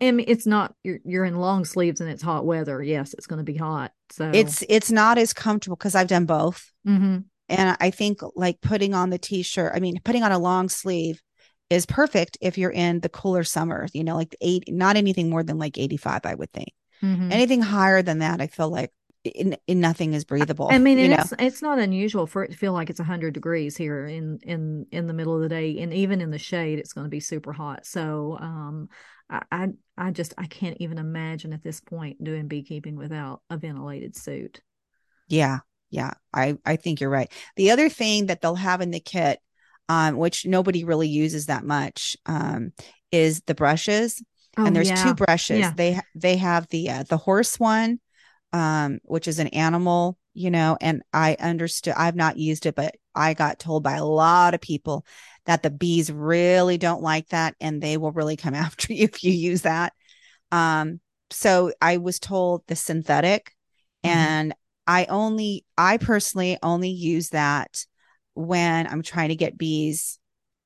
I 0.00 0.10
mean, 0.10 0.26
it's 0.28 0.46
not 0.46 0.74
you're 0.82 0.98
you're 1.04 1.24
in 1.24 1.36
long 1.36 1.64
sleeves 1.64 2.00
and 2.00 2.10
it's 2.10 2.22
hot 2.22 2.44
weather. 2.44 2.82
Yes, 2.82 3.14
it's 3.14 3.26
going 3.26 3.38
to 3.38 3.44
be 3.44 3.56
hot. 3.56 3.92
So 4.10 4.30
it's 4.32 4.64
it's 4.68 4.90
not 4.90 5.18
as 5.18 5.32
comfortable 5.32 5.76
because 5.76 5.94
I've 5.94 6.08
done 6.08 6.26
both, 6.26 6.72
mm-hmm. 6.86 7.18
and 7.48 7.76
I 7.80 7.90
think 7.90 8.20
like 8.34 8.60
putting 8.60 8.94
on 8.94 9.10
the 9.10 9.18
t-shirt. 9.18 9.72
I 9.74 9.80
mean, 9.80 10.00
putting 10.04 10.22
on 10.22 10.32
a 10.32 10.38
long 10.38 10.68
sleeve 10.68 11.20
is 11.68 11.86
perfect 11.86 12.38
if 12.40 12.58
you're 12.58 12.70
in 12.70 13.00
the 13.00 13.08
cooler 13.08 13.44
summer. 13.44 13.88
You 13.92 14.04
know, 14.04 14.16
like 14.16 14.36
eight, 14.40 14.64
not 14.68 14.96
anything 14.96 15.30
more 15.30 15.42
than 15.42 15.58
like 15.58 15.78
eighty 15.78 15.96
five. 15.96 16.20
I 16.24 16.34
would 16.34 16.52
think. 16.52 16.72
Mm-hmm. 17.02 17.32
Anything 17.32 17.62
higher 17.62 18.02
than 18.02 18.20
that, 18.20 18.40
I 18.40 18.46
feel 18.46 18.70
like 18.70 18.90
in, 19.34 19.56
in 19.66 19.80
nothing 19.80 20.14
is 20.14 20.24
breathable. 20.24 20.68
I 20.70 20.78
mean, 20.78 20.98
it's 20.98 21.32
know? 21.32 21.36
it's 21.40 21.62
not 21.62 21.78
unusual 21.78 22.26
for 22.26 22.44
it 22.44 22.52
to 22.52 22.56
feel 22.56 22.72
like 22.72 22.90
it's 22.90 23.00
hundred 23.00 23.34
degrees 23.34 23.76
here 23.76 24.06
in 24.06 24.38
in 24.42 24.86
in 24.90 25.06
the 25.06 25.12
middle 25.12 25.34
of 25.34 25.42
the 25.42 25.48
day, 25.48 25.78
and 25.80 25.92
even 25.92 26.20
in 26.20 26.30
the 26.30 26.38
shade, 26.38 26.78
it's 26.78 26.92
going 26.92 27.04
to 27.04 27.10
be 27.10 27.20
super 27.20 27.52
hot. 27.52 27.86
So, 27.86 28.38
um, 28.40 28.88
I, 29.28 29.68
I, 29.96 30.10
just 30.10 30.34
I 30.38 30.46
can't 30.46 30.76
even 30.80 30.98
imagine 30.98 31.52
at 31.52 31.62
this 31.62 31.80
point 31.80 32.22
doing 32.22 32.48
beekeeping 32.48 32.96
without 32.96 33.42
a 33.50 33.56
ventilated 33.56 34.16
suit. 34.16 34.60
Yeah, 35.28 35.58
yeah, 35.90 36.12
I 36.32 36.56
I 36.64 36.76
think 36.76 37.00
you're 37.00 37.10
right. 37.10 37.30
The 37.56 37.70
other 37.70 37.88
thing 37.88 38.26
that 38.26 38.40
they'll 38.40 38.54
have 38.54 38.80
in 38.80 38.90
the 38.90 39.00
kit, 39.00 39.40
um, 39.88 40.16
which 40.16 40.46
nobody 40.46 40.84
really 40.84 41.08
uses 41.08 41.46
that 41.46 41.64
much, 41.64 42.16
um, 42.26 42.72
is 43.10 43.40
the 43.42 43.54
brushes. 43.54 44.22
Oh, 44.56 44.64
and 44.64 44.74
there's 44.74 44.88
yeah. 44.88 45.02
two 45.02 45.14
brushes. 45.14 45.58
Yeah. 45.58 45.72
They 45.76 46.00
they 46.14 46.36
have 46.36 46.68
the 46.68 46.90
uh, 46.90 47.02
the 47.04 47.16
horse 47.16 47.58
one, 47.58 48.00
um, 48.52 49.00
which 49.04 49.28
is 49.28 49.38
an 49.38 49.48
animal, 49.48 50.18
you 50.34 50.50
know. 50.50 50.76
And 50.80 51.02
I 51.12 51.36
understood. 51.40 51.94
I've 51.96 52.16
not 52.16 52.36
used 52.36 52.66
it, 52.66 52.74
but 52.74 52.94
I 53.14 53.34
got 53.34 53.58
told 53.58 53.82
by 53.82 53.96
a 53.96 54.04
lot 54.04 54.54
of 54.54 54.60
people 54.60 55.04
that 55.46 55.62
the 55.62 55.70
bees 55.70 56.12
really 56.12 56.76
don't 56.76 57.02
like 57.02 57.28
that 57.28 57.54
and 57.60 57.80
they 57.80 57.96
will 57.96 58.12
really 58.12 58.36
come 58.36 58.54
after 58.66 58.92
you 58.92 59.04
if 59.04 59.24
you 59.24 59.32
use 59.32 59.62
that. 59.62 59.92
Um, 60.52 61.00
so 61.30 61.72
I 61.80 61.96
was 61.96 62.18
told 62.18 62.62
the 62.66 62.76
synthetic 62.76 63.54
mm-hmm. 64.04 64.16
and 64.16 64.54
I 64.86 65.06
only, 65.06 65.64
I 65.76 65.96
personally 65.96 66.58
only 66.62 66.90
use 66.90 67.30
that 67.30 67.84
when 68.34 68.86
I'm 68.86 69.02
trying 69.02 69.30
to 69.30 69.36
get 69.36 69.58
bees 69.58 70.18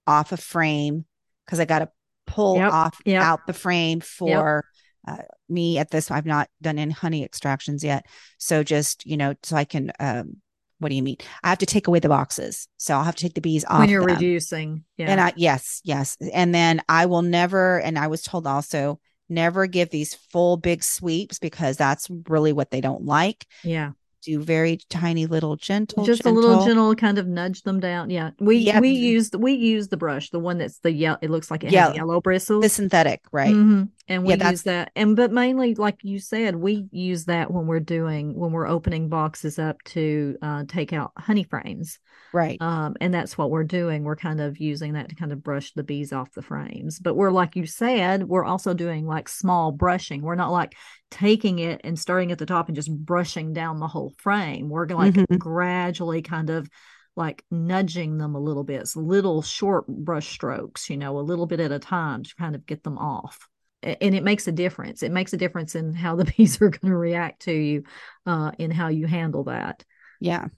off 0.06 0.32
a 0.32 0.36
frame 0.36 1.06
because 1.46 1.60
I 1.60 1.64
got 1.64 1.78
to 1.78 1.88
pull 2.26 2.56
yep, 2.56 2.72
off 2.72 2.98
yep. 3.04 3.22
out 3.22 3.46
the 3.46 3.52
frame 3.52 4.00
for 4.00 4.64
yep. 5.06 5.18
uh, 5.18 5.22
me 5.48 5.78
at 5.78 5.90
this. 5.90 6.10
I've 6.10 6.26
not 6.26 6.48
done 6.60 6.78
any 6.78 6.92
honey 6.92 7.24
extractions 7.24 7.82
yet. 7.82 8.04
So 8.38 8.62
just, 8.62 9.06
you 9.06 9.16
know, 9.16 9.34
so 9.42 9.56
I 9.56 9.64
can 9.64 9.92
um, 9.98 10.36
what 10.80 10.88
do 10.88 10.96
you 10.96 11.02
mean? 11.02 11.18
I 11.44 11.48
have 11.50 11.58
to 11.58 11.66
take 11.66 11.86
away 11.86 12.00
the 12.00 12.08
boxes. 12.08 12.66
So 12.78 12.94
I'll 12.94 13.04
have 13.04 13.14
to 13.14 13.22
take 13.22 13.34
the 13.34 13.40
bees 13.40 13.64
off. 13.66 13.78
When 13.78 13.88
you're 13.88 14.04
them. 14.04 14.16
reducing. 14.16 14.84
Yeah. 14.96 15.10
And 15.10 15.20
I, 15.20 15.32
yes, 15.36 15.80
yes. 15.84 16.16
And 16.32 16.54
then 16.54 16.82
I 16.88 17.06
will 17.06 17.22
never, 17.22 17.78
and 17.80 17.98
I 17.98 18.08
was 18.08 18.22
told 18.22 18.46
also, 18.46 18.98
never 19.28 19.66
give 19.66 19.90
these 19.90 20.14
full 20.14 20.56
big 20.56 20.82
sweeps 20.82 21.38
because 21.38 21.76
that's 21.76 22.08
really 22.28 22.52
what 22.52 22.70
they 22.70 22.80
don't 22.80 23.04
like. 23.04 23.46
Yeah 23.62 23.92
do 24.22 24.42
very 24.42 24.78
tiny 24.88 25.26
little 25.26 25.56
gentle 25.56 26.04
just 26.04 26.22
gentle. 26.22 26.38
a 26.38 26.46
little 26.46 26.64
gentle 26.64 26.94
kind 26.94 27.18
of 27.18 27.26
nudge 27.26 27.62
them 27.62 27.80
down 27.80 28.10
yeah 28.10 28.30
we 28.38 28.58
yep. 28.58 28.80
we 28.80 28.90
use 28.90 29.30
we 29.36 29.52
use 29.52 29.88
the 29.88 29.96
brush 29.96 30.30
the 30.30 30.38
one 30.38 30.58
that's 30.58 30.78
the 30.80 30.92
yellow 30.92 31.18
it 31.22 31.30
looks 31.30 31.50
like 31.50 31.64
it 31.64 31.72
yeah. 31.72 31.88
has 31.88 31.96
yellow 31.96 32.20
bristles 32.20 32.62
the 32.62 32.68
synthetic 32.68 33.22
right 33.32 33.54
mm-hmm. 33.54 33.84
And 34.10 34.24
we 34.24 34.34
yeah, 34.34 34.50
use 34.50 34.62
that 34.64 34.90
and 34.94 35.16
but 35.16 35.32
mainly 35.32 35.74
like 35.74 35.98
you 36.02 36.18
said 36.18 36.56
we 36.56 36.86
use 36.90 37.24
that 37.24 37.50
when 37.50 37.66
we're 37.66 37.80
doing 37.80 38.38
when 38.38 38.52
we're 38.52 38.68
opening 38.68 39.08
boxes 39.08 39.58
up 39.58 39.82
to 39.84 40.36
uh, 40.42 40.64
take 40.68 40.92
out 40.92 41.12
honey 41.16 41.44
frames 41.44 41.98
right 42.32 42.60
um 42.60 42.94
and 43.00 43.14
that's 43.14 43.38
what 43.38 43.50
we're 43.50 43.64
doing 43.64 44.04
we're 44.04 44.16
kind 44.16 44.40
of 44.40 44.58
using 44.58 44.92
that 44.92 45.08
to 45.08 45.14
kind 45.14 45.32
of 45.32 45.42
brush 45.42 45.72
the 45.72 45.82
bees 45.82 46.12
off 46.12 46.30
the 46.32 46.42
frames 46.42 46.98
but 46.98 47.14
we're 47.14 47.30
like 47.30 47.56
you 47.56 47.64
said 47.64 48.24
we're 48.24 48.44
also 48.44 48.74
doing 48.74 49.06
like 49.06 49.28
small 49.28 49.72
brushing 49.72 50.20
we're 50.20 50.34
not 50.34 50.52
like 50.52 50.74
taking 51.10 51.58
it 51.58 51.80
and 51.84 51.98
starting 51.98 52.32
at 52.32 52.38
the 52.38 52.46
top 52.46 52.68
and 52.68 52.76
just 52.76 52.94
brushing 52.94 53.52
down 53.52 53.80
the 53.80 53.86
whole 53.86 54.12
frame. 54.18 54.68
We're 54.68 54.86
like 54.86 55.14
mm-hmm. 55.14 55.36
gradually 55.36 56.22
kind 56.22 56.50
of 56.50 56.68
like 57.16 57.44
nudging 57.50 58.18
them 58.18 58.34
a 58.34 58.40
little 58.40 58.64
bit, 58.64 58.88
little 58.94 59.42
short 59.42 59.86
brush 59.86 60.28
strokes, 60.28 60.88
you 60.88 60.96
know, 60.96 61.18
a 61.18 61.20
little 61.20 61.46
bit 61.46 61.60
at 61.60 61.72
a 61.72 61.78
time 61.78 62.22
to 62.22 62.34
kind 62.36 62.54
of 62.54 62.64
get 62.66 62.82
them 62.82 62.98
off. 62.98 63.48
And 63.82 64.14
it 64.14 64.22
makes 64.22 64.46
a 64.46 64.52
difference. 64.52 65.02
It 65.02 65.12
makes 65.12 65.32
a 65.32 65.36
difference 65.36 65.74
in 65.74 65.94
how 65.94 66.16
the 66.16 66.24
bees 66.36 66.60
are 66.60 66.70
going 66.70 66.92
to 66.92 66.96
react 66.96 67.42
to 67.42 67.52
you, 67.52 67.84
uh, 68.26 68.52
in 68.58 68.70
how 68.70 68.88
you 68.88 69.06
handle 69.06 69.44
that. 69.44 69.84
Yeah. 70.20 70.48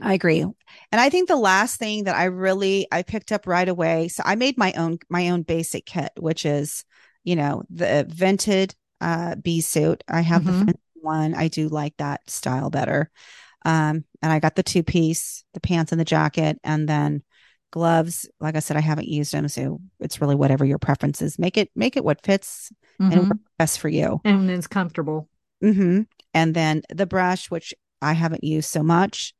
I 0.00 0.14
agree. 0.14 0.40
And 0.40 0.54
I 0.92 1.10
think 1.10 1.28
the 1.28 1.36
last 1.36 1.78
thing 1.78 2.04
that 2.04 2.14
I 2.14 2.24
really 2.24 2.86
I 2.92 3.02
picked 3.02 3.32
up 3.32 3.46
right 3.46 3.68
away. 3.68 4.08
So 4.08 4.22
I 4.24 4.36
made 4.36 4.56
my 4.56 4.72
own 4.74 4.98
my 5.08 5.30
own 5.30 5.42
basic 5.42 5.86
kit, 5.86 6.12
which 6.16 6.46
is, 6.46 6.84
you 7.24 7.36
know, 7.36 7.64
the 7.70 8.06
vented 8.08 8.74
uh 9.00 9.34
bee 9.36 9.60
suit. 9.60 10.04
I 10.08 10.20
have 10.20 10.42
mm-hmm. 10.42 10.66
the 10.66 10.74
one. 11.00 11.34
I 11.34 11.48
do 11.48 11.68
like 11.68 11.96
that 11.96 12.28
style 12.30 12.70
better. 12.70 13.10
Um, 13.64 14.04
and 14.22 14.32
I 14.32 14.38
got 14.38 14.54
the 14.54 14.62
two 14.62 14.82
piece, 14.82 15.42
the 15.52 15.60
pants 15.60 15.90
and 15.92 16.00
the 16.00 16.04
jacket, 16.04 16.58
and 16.62 16.88
then 16.88 17.22
gloves. 17.70 18.28
Like 18.40 18.56
I 18.56 18.60
said, 18.60 18.76
I 18.76 18.80
haven't 18.80 19.08
used 19.08 19.32
them, 19.32 19.48
so 19.48 19.80
it's 20.00 20.20
really 20.20 20.34
whatever 20.34 20.64
your 20.64 20.78
preference 20.78 21.22
is. 21.22 21.38
Make 21.38 21.56
it 21.56 21.70
make 21.74 21.96
it 21.96 22.04
what 22.04 22.24
fits 22.24 22.72
mm-hmm. 23.00 23.12
and 23.12 23.40
best 23.58 23.78
for 23.80 23.88
you, 23.88 24.20
and 24.24 24.50
it's 24.50 24.66
comfortable. 24.66 25.28
Mm-hmm. 25.62 26.02
And 26.34 26.54
then 26.54 26.82
the 26.90 27.06
brush, 27.06 27.50
which 27.50 27.74
I 28.00 28.12
haven't 28.12 28.44
used 28.44 28.70
so 28.70 28.82
much, 28.82 29.34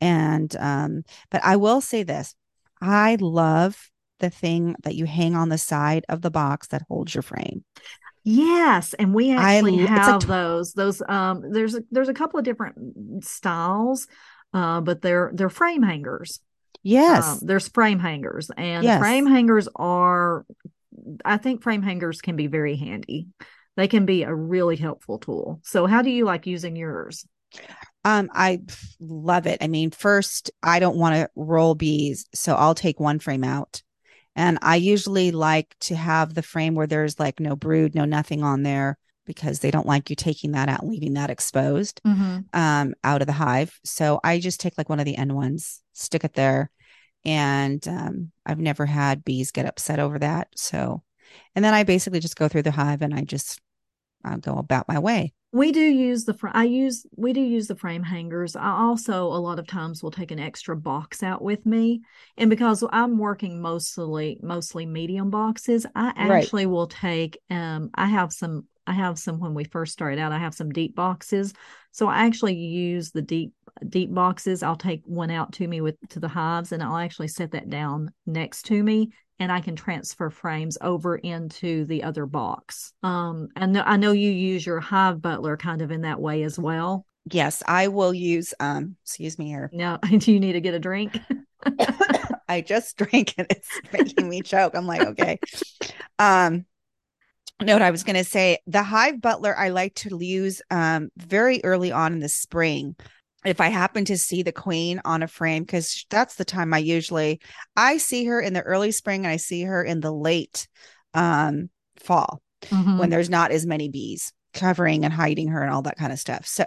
and 0.00 0.54
um, 0.56 1.02
but 1.30 1.44
I 1.44 1.56
will 1.56 1.80
say 1.80 2.02
this: 2.02 2.34
I 2.80 3.16
love 3.20 3.90
the 4.20 4.30
thing 4.30 4.76
that 4.84 4.94
you 4.94 5.04
hang 5.04 5.34
on 5.34 5.48
the 5.48 5.58
side 5.58 6.04
of 6.08 6.22
the 6.22 6.30
box 6.30 6.68
that 6.68 6.82
holds 6.88 7.14
your 7.14 7.22
frame. 7.22 7.64
Yes, 8.24 8.94
and 8.94 9.12
we 9.12 9.32
actually 9.32 9.82
I, 9.82 9.86
have 9.86 10.20
t- 10.22 10.26
those. 10.26 10.72
Those 10.72 11.02
um, 11.08 11.42
there's 11.50 11.74
a 11.74 11.82
there's 11.90 12.08
a 12.08 12.14
couple 12.14 12.38
of 12.38 12.44
different 12.44 13.22
styles, 13.22 14.06
uh, 14.54 14.80
but 14.80 15.02
they're 15.02 15.30
they're 15.34 15.50
frame 15.50 15.82
hangers. 15.82 16.40
Yes, 16.84 17.26
um, 17.26 17.38
there's 17.42 17.68
frame 17.68 17.98
hangers, 17.98 18.50
and 18.56 18.84
yes. 18.84 19.00
frame 19.00 19.26
hangers 19.26 19.68
are. 19.74 20.46
I 21.24 21.38
think 21.38 21.62
frame 21.62 21.82
hangers 21.82 22.20
can 22.20 22.36
be 22.36 22.46
very 22.46 22.76
handy. 22.76 23.26
They 23.76 23.88
can 23.88 24.06
be 24.06 24.22
a 24.22 24.34
really 24.34 24.76
helpful 24.76 25.18
tool. 25.18 25.60
So, 25.64 25.86
how 25.86 26.02
do 26.02 26.10
you 26.10 26.24
like 26.24 26.46
using 26.46 26.76
yours? 26.76 27.26
Um, 28.04 28.28
I 28.32 28.60
love 29.00 29.46
it. 29.46 29.58
I 29.62 29.68
mean, 29.68 29.90
first, 29.90 30.50
I 30.62 30.78
don't 30.78 30.98
want 30.98 31.16
to 31.16 31.30
roll 31.34 31.74
bees, 31.74 32.26
so 32.34 32.54
I'll 32.54 32.74
take 32.74 33.00
one 33.00 33.18
frame 33.18 33.44
out. 33.44 33.82
And 34.36 34.58
I 34.60 34.76
usually 34.76 35.30
like 35.30 35.74
to 35.82 35.96
have 35.96 36.34
the 36.34 36.42
frame 36.42 36.74
where 36.74 36.86
there's 36.86 37.18
like 37.18 37.40
no 37.40 37.56
brood, 37.56 37.94
no 37.94 38.04
nothing 38.04 38.42
on 38.42 38.62
there 38.62 38.98
because 39.26 39.60
they 39.60 39.70
don't 39.70 39.86
like 39.86 40.10
you 40.10 40.16
taking 40.16 40.52
that 40.52 40.68
out, 40.68 40.82
and 40.82 40.90
leaving 40.90 41.14
that 41.14 41.30
exposed 41.30 42.00
mm-hmm. 42.06 42.40
um, 42.52 42.94
out 43.02 43.20
of 43.20 43.26
the 43.26 43.32
hive. 43.32 43.78
So 43.84 44.20
I 44.22 44.38
just 44.38 44.60
take 44.60 44.76
like 44.76 44.88
one 44.88 45.00
of 45.00 45.06
the 45.06 45.16
end 45.16 45.34
ones, 45.34 45.82
stick 45.92 46.24
it 46.24 46.34
there. 46.34 46.70
And 47.24 47.86
um, 47.88 48.32
I've 48.44 48.58
never 48.58 48.84
had 48.84 49.24
bees 49.24 49.50
get 49.50 49.66
upset 49.66 49.98
over 49.98 50.18
that. 50.18 50.48
So, 50.56 51.02
and 51.54 51.64
then 51.64 51.72
I 51.72 51.84
basically 51.84 52.20
just 52.20 52.36
go 52.36 52.48
through 52.48 52.62
the 52.62 52.70
hive 52.70 53.00
and 53.00 53.14
I 53.14 53.22
just 53.22 53.60
uh, 54.24 54.36
go 54.36 54.54
about 54.56 54.88
my 54.88 54.98
way 54.98 55.32
we 55.54 55.70
do 55.70 55.80
use 55.80 56.24
the 56.24 56.34
fr- 56.34 56.48
i 56.52 56.64
use 56.64 57.06
we 57.16 57.32
do 57.32 57.40
use 57.40 57.68
the 57.68 57.76
frame 57.76 58.02
hangers 58.02 58.56
i 58.56 58.70
also 58.70 59.26
a 59.26 59.38
lot 59.38 59.60
of 59.60 59.66
times 59.68 60.02
will 60.02 60.10
take 60.10 60.32
an 60.32 60.38
extra 60.40 60.76
box 60.76 61.22
out 61.22 61.40
with 61.40 61.64
me 61.64 62.02
and 62.36 62.50
because 62.50 62.84
i'm 62.90 63.18
working 63.18 63.62
mostly 63.62 64.38
mostly 64.42 64.84
medium 64.84 65.30
boxes 65.30 65.86
i 65.94 66.12
actually 66.16 66.66
right. 66.66 66.72
will 66.72 66.88
take 66.88 67.38
um 67.50 67.88
i 67.94 68.06
have 68.06 68.32
some 68.32 68.66
i 68.86 68.92
have 68.92 69.18
some 69.18 69.38
when 69.38 69.54
we 69.54 69.64
first 69.64 69.92
started 69.92 70.18
out 70.18 70.32
i 70.32 70.38
have 70.38 70.54
some 70.54 70.70
deep 70.70 70.94
boxes 70.94 71.52
so 71.92 72.08
i 72.08 72.24
actually 72.24 72.54
use 72.54 73.10
the 73.10 73.22
deep 73.22 73.52
deep 73.88 74.12
boxes 74.12 74.62
i'll 74.62 74.76
take 74.76 75.02
one 75.06 75.30
out 75.30 75.52
to 75.52 75.66
me 75.66 75.80
with 75.80 75.96
to 76.08 76.20
the 76.20 76.28
hives 76.28 76.72
and 76.72 76.82
i'll 76.82 76.96
actually 76.96 77.28
set 77.28 77.50
that 77.52 77.68
down 77.68 78.10
next 78.26 78.62
to 78.64 78.82
me 78.82 79.10
and 79.38 79.50
I 79.50 79.60
can 79.60 79.74
transfer 79.76 80.30
frames 80.30 80.78
over 80.80 81.16
into 81.16 81.84
the 81.86 82.04
other 82.04 82.26
box. 82.26 82.92
Um, 83.02 83.48
and 83.56 83.76
I 83.78 83.96
know 83.96 84.12
you 84.12 84.30
use 84.30 84.64
your 84.64 84.80
Hive 84.80 85.20
Butler 85.20 85.56
kind 85.56 85.82
of 85.82 85.90
in 85.90 86.02
that 86.02 86.20
way 86.20 86.44
as 86.44 86.58
well. 86.58 87.04
Yes, 87.30 87.62
I 87.66 87.88
will 87.88 88.14
use. 88.14 88.54
Um, 88.60 88.96
excuse 89.02 89.38
me 89.38 89.46
here. 89.46 89.70
Now, 89.72 89.96
do 90.18 90.32
you 90.32 90.40
need 90.40 90.52
to 90.52 90.60
get 90.60 90.74
a 90.74 90.78
drink? 90.78 91.18
I 92.48 92.60
just 92.60 92.96
drank 92.96 93.34
and 93.38 93.46
it's 93.50 93.68
making 93.92 94.28
me 94.28 94.40
choke. 94.44 94.74
I'm 94.76 94.86
like, 94.86 95.00
okay. 95.00 95.38
Um, 96.18 96.66
no, 97.62 97.74
what 97.74 97.82
I 97.82 97.90
was 97.90 98.04
going 98.04 98.16
to 98.16 98.24
say, 98.24 98.58
the 98.66 98.82
Hive 98.82 99.20
Butler 99.20 99.56
I 99.56 99.68
like 99.68 99.94
to 99.96 100.18
use 100.22 100.60
um 100.70 101.10
very 101.16 101.62
early 101.64 101.92
on 101.92 102.12
in 102.12 102.20
the 102.20 102.28
spring 102.28 102.96
if 103.44 103.60
I 103.60 103.68
happen 103.68 104.06
to 104.06 104.16
see 104.16 104.42
the 104.42 104.52
queen 104.52 105.00
on 105.04 105.22
a 105.22 105.28
frame, 105.28 105.62
because 105.62 106.06
that's 106.08 106.36
the 106.36 106.44
time 106.44 106.72
I 106.72 106.78
usually 106.78 107.40
I 107.76 107.98
see 107.98 108.24
her 108.24 108.40
in 108.40 108.54
the 108.54 108.62
early 108.62 108.90
spring 108.90 109.24
and 109.24 109.32
I 109.32 109.36
see 109.36 109.62
her 109.62 109.84
in 109.84 110.00
the 110.00 110.12
late 110.12 110.66
um, 111.12 111.68
fall 111.98 112.40
mm-hmm. 112.62 112.98
when 112.98 113.10
there's 113.10 113.30
not 113.30 113.50
as 113.50 113.66
many 113.66 113.88
bees 113.88 114.32
covering 114.54 115.04
and 115.04 115.12
hiding 115.12 115.48
her 115.48 115.62
and 115.62 115.72
all 115.72 115.82
that 115.82 115.98
kind 115.98 116.12
of 116.12 116.18
stuff. 116.18 116.46
So 116.46 116.64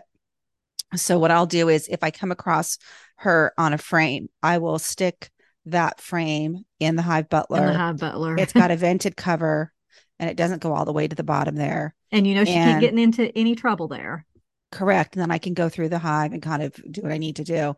so 0.96 1.20
what 1.20 1.32
I'll 1.32 1.48
do 1.48 1.68
is 1.68 1.88
if 1.90 2.04
I 2.04 2.12
come 2.12 2.32
across 2.32 2.78
her 3.18 3.54
on 3.58 3.74
a 3.74 3.78
frame, 3.78 4.30
I 4.42 4.60
will 4.60 4.80
stick 4.80 5.30
that 5.66 6.00
frame 6.00 6.64
in 6.80 6.96
the 6.96 7.02
hive 7.02 7.28
butler. 7.28 7.60
In 7.60 7.74
the 7.74 7.78
hive 7.78 7.98
butler. 7.98 8.38
it's 8.38 8.54
got 8.54 8.72
a 8.72 8.76
vented 8.78 9.18
cover 9.18 9.74
and 10.20 10.30
it 10.30 10.38
doesn't 10.38 10.61
go 10.61 10.74
all 10.74 10.86
the 10.86 10.93
way 10.93 11.07
to 11.07 11.15
the 11.15 11.24
bottom 11.24 11.55
there. 11.55 11.95
And 12.11 12.26
you 12.26 12.36
know 12.36 12.45
she 12.45 12.53
and, 12.53 12.72
can't 12.72 12.82
get 12.82 12.99
into 12.99 13.36
any 13.38 13.55
trouble 13.55 13.88
there. 13.88 14.26
Correct. 14.72 15.15
And 15.15 15.22
then 15.22 15.32
i 15.32 15.38
can 15.38 15.53
go 15.53 15.70
through 15.70 15.89
the 15.89 15.99
hive 15.99 16.34
and 16.34 16.41
kind 16.41 16.61
of 16.61 16.74
do 16.91 17.01
what 17.01 17.11
i 17.11 17.18
need 17.18 17.38
to 17.38 17.43
do. 17.43 17.76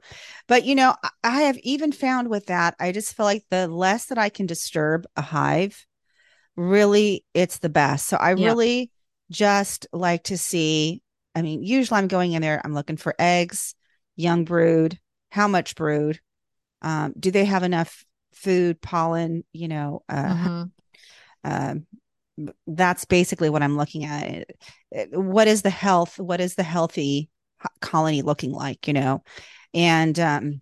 But 0.47 0.65
you 0.65 0.75
know 0.75 0.95
i 1.23 1.41
have 1.43 1.57
even 1.59 1.91
found 1.91 2.29
with 2.29 2.47
that 2.47 2.75
i 2.79 2.91
just 2.91 3.15
feel 3.15 3.25
like 3.25 3.43
the 3.49 3.67
less 3.67 4.07
that 4.07 4.17
i 4.17 4.29
can 4.29 4.45
disturb 4.45 5.05
a 5.15 5.21
hive 5.21 5.85
really 6.55 7.25
it's 7.33 7.59
the 7.59 7.69
best. 7.69 8.07
So 8.07 8.17
i 8.17 8.31
really 8.31 8.91
just 9.31 9.87
like 9.93 10.23
to 10.23 10.37
see 10.37 11.01
i 11.35 11.41
mean 11.41 11.63
usually 11.63 11.97
i'm 11.97 12.07
going 12.07 12.31
in 12.33 12.41
there 12.41 12.61
i'm 12.63 12.73
looking 12.73 12.97
for 12.97 13.13
eggs 13.19 13.75
young 14.15 14.43
brood 14.43 14.99
how 15.31 15.47
much 15.47 15.75
brood 15.75 16.19
um, 16.81 17.13
do 17.19 17.29
they 17.29 17.45
have 17.45 17.63
enough 17.63 18.05
food 18.33 18.81
pollen 18.81 19.43
you 19.53 19.67
know 19.67 20.01
uh, 20.09 20.23
mm-hmm. 20.23 20.63
um, 21.43 21.85
that's 22.67 23.05
basically 23.05 23.49
what 23.49 23.63
I'm 23.63 23.77
looking 23.77 24.05
at. 24.05 24.49
What 25.11 25.47
is 25.47 25.61
the 25.61 25.69
health? 25.69 26.19
What 26.19 26.39
is 26.39 26.55
the 26.55 26.63
healthy 26.63 27.29
colony 27.81 28.21
looking 28.21 28.51
like? 28.51 28.87
You 28.87 28.93
know, 28.93 29.23
and 29.73 30.19
um, 30.19 30.61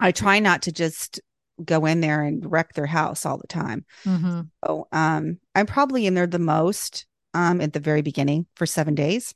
I 0.00 0.12
try 0.12 0.38
not 0.38 0.62
to 0.62 0.72
just 0.72 1.20
go 1.64 1.86
in 1.86 2.00
there 2.00 2.22
and 2.22 2.50
wreck 2.50 2.74
their 2.74 2.86
house 2.86 3.26
all 3.26 3.38
the 3.38 3.46
time. 3.46 3.84
Mm-hmm. 4.04 4.42
So 4.64 4.88
um, 4.92 5.38
I'm 5.54 5.66
probably 5.66 6.06
in 6.06 6.14
there 6.14 6.26
the 6.26 6.38
most 6.38 7.06
um, 7.34 7.60
at 7.60 7.72
the 7.72 7.80
very 7.80 8.02
beginning 8.02 8.46
for 8.54 8.66
seven 8.66 8.94
days. 8.94 9.34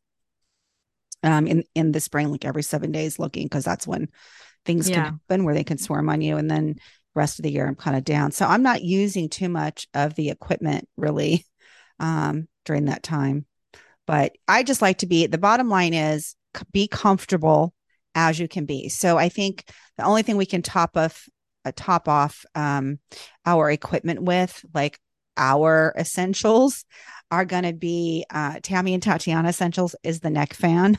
Um, 1.24 1.46
in 1.46 1.62
in 1.76 1.92
the 1.92 2.00
spring, 2.00 2.32
like 2.32 2.44
every 2.44 2.64
seven 2.64 2.90
days, 2.90 3.20
looking 3.20 3.44
because 3.44 3.64
that's 3.64 3.86
when 3.86 4.08
things 4.64 4.88
yeah. 4.88 4.94
can 4.94 5.04
happen 5.04 5.44
where 5.44 5.54
they 5.54 5.62
can 5.62 5.78
swarm 5.78 6.08
on 6.08 6.20
you, 6.20 6.36
and 6.36 6.50
then 6.50 6.76
rest 7.14 7.38
of 7.38 7.42
the 7.42 7.50
year 7.50 7.66
I'm 7.66 7.74
kind 7.74 7.96
of 7.96 8.04
down. 8.04 8.32
So 8.32 8.46
I'm 8.46 8.62
not 8.62 8.82
using 8.82 9.28
too 9.28 9.48
much 9.48 9.88
of 9.94 10.14
the 10.14 10.30
equipment 10.30 10.88
really 10.96 11.46
um, 12.00 12.48
during 12.64 12.86
that 12.86 13.02
time. 13.02 13.46
But 14.06 14.32
I 14.48 14.62
just 14.62 14.82
like 14.82 14.98
to 14.98 15.06
be 15.06 15.26
the 15.26 15.38
bottom 15.38 15.68
line 15.68 15.94
is 15.94 16.34
be 16.72 16.88
comfortable 16.88 17.72
as 18.14 18.38
you 18.38 18.48
can 18.48 18.66
be. 18.66 18.88
So 18.88 19.16
I 19.16 19.28
think 19.28 19.64
the 19.96 20.04
only 20.04 20.22
thing 20.22 20.36
we 20.36 20.46
can 20.46 20.62
top 20.62 20.96
off 20.96 21.28
uh, 21.64 21.72
top 21.74 22.08
off 22.08 22.44
um, 22.54 22.98
our 23.46 23.70
equipment 23.70 24.22
with, 24.22 24.64
like 24.74 24.98
our 25.36 25.94
essentials, 25.96 26.84
are 27.30 27.44
going 27.44 27.62
to 27.62 27.72
be 27.72 28.26
uh, 28.30 28.58
Tammy 28.62 28.94
and 28.94 29.02
Tatiana 29.02 29.48
essentials 29.48 29.94
is 30.02 30.20
the 30.20 30.30
neck 30.30 30.54
fan. 30.54 30.98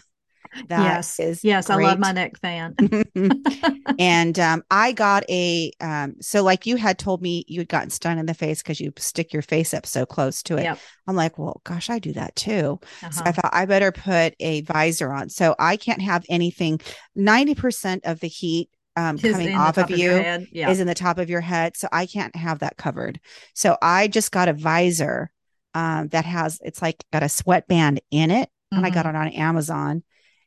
That 0.67 0.83
yes, 0.83 1.19
is 1.19 1.43
yes, 1.43 1.67
great. 1.67 1.85
I 1.85 1.89
love 1.89 1.99
my 1.99 2.11
neck 2.11 2.39
fan. 2.39 2.75
and 3.99 4.39
um, 4.39 4.63
I 4.71 4.91
got 4.91 5.23
a 5.29 5.71
um, 5.81 6.15
so 6.21 6.43
like 6.43 6.65
you 6.65 6.75
had 6.75 6.99
told 6.99 7.21
me 7.21 7.45
you 7.47 7.61
had 7.61 7.69
gotten 7.69 7.89
stung 7.89 8.19
in 8.19 8.25
the 8.25 8.33
face 8.33 8.61
because 8.61 8.79
you 8.79 8.93
stick 8.97 9.33
your 9.33 9.41
face 9.41 9.73
up 9.73 9.85
so 9.85 10.05
close 10.05 10.43
to 10.43 10.57
it. 10.57 10.63
Yep. 10.63 10.79
I'm 11.07 11.15
like, 11.15 11.37
well, 11.37 11.61
gosh, 11.63 11.89
I 11.89 11.99
do 11.99 12.13
that 12.13 12.35
too. 12.35 12.79
Uh-huh. 12.81 13.11
So 13.11 13.21
I 13.23 13.29
uh-huh. 13.29 13.41
thought 13.41 13.53
I 13.53 13.65
better 13.65 13.91
put 13.91 14.35
a 14.39 14.61
visor 14.61 15.11
on. 15.11 15.29
So 15.29 15.55
I 15.59 15.77
can't 15.77 16.01
have 16.01 16.25
anything. 16.29 16.79
Ninety 17.15 17.55
percent 17.55 18.05
of 18.05 18.19
the 18.19 18.27
heat 18.27 18.69
um, 18.95 19.17
coming 19.17 19.55
off 19.55 19.77
of 19.77 19.89
you 19.89 20.11
of 20.11 20.47
yeah. 20.51 20.69
is 20.69 20.79
in 20.79 20.87
the 20.87 20.93
top 20.93 21.17
of 21.17 21.29
your 21.29 21.41
head. 21.41 21.75
So 21.77 21.87
I 21.91 22.05
can't 22.05 22.35
have 22.35 22.59
that 22.59 22.77
covered. 22.77 23.19
So 23.53 23.77
I 23.81 24.07
just 24.07 24.31
got 24.31 24.49
a 24.49 24.53
visor 24.53 25.31
um, 25.73 26.09
that 26.09 26.25
has, 26.25 26.59
it's 26.63 26.81
like 26.81 27.03
got 27.11 27.23
a 27.23 27.29
sweatband 27.29 28.01
in 28.11 28.31
it. 28.31 28.49
Mm-hmm. 28.49 28.77
And 28.77 28.85
I 28.85 28.89
got 28.89 29.05
mm-hmm. 29.05 29.15
it 29.15 29.19
on 29.19 29.27
Amazon. 29.29 30.03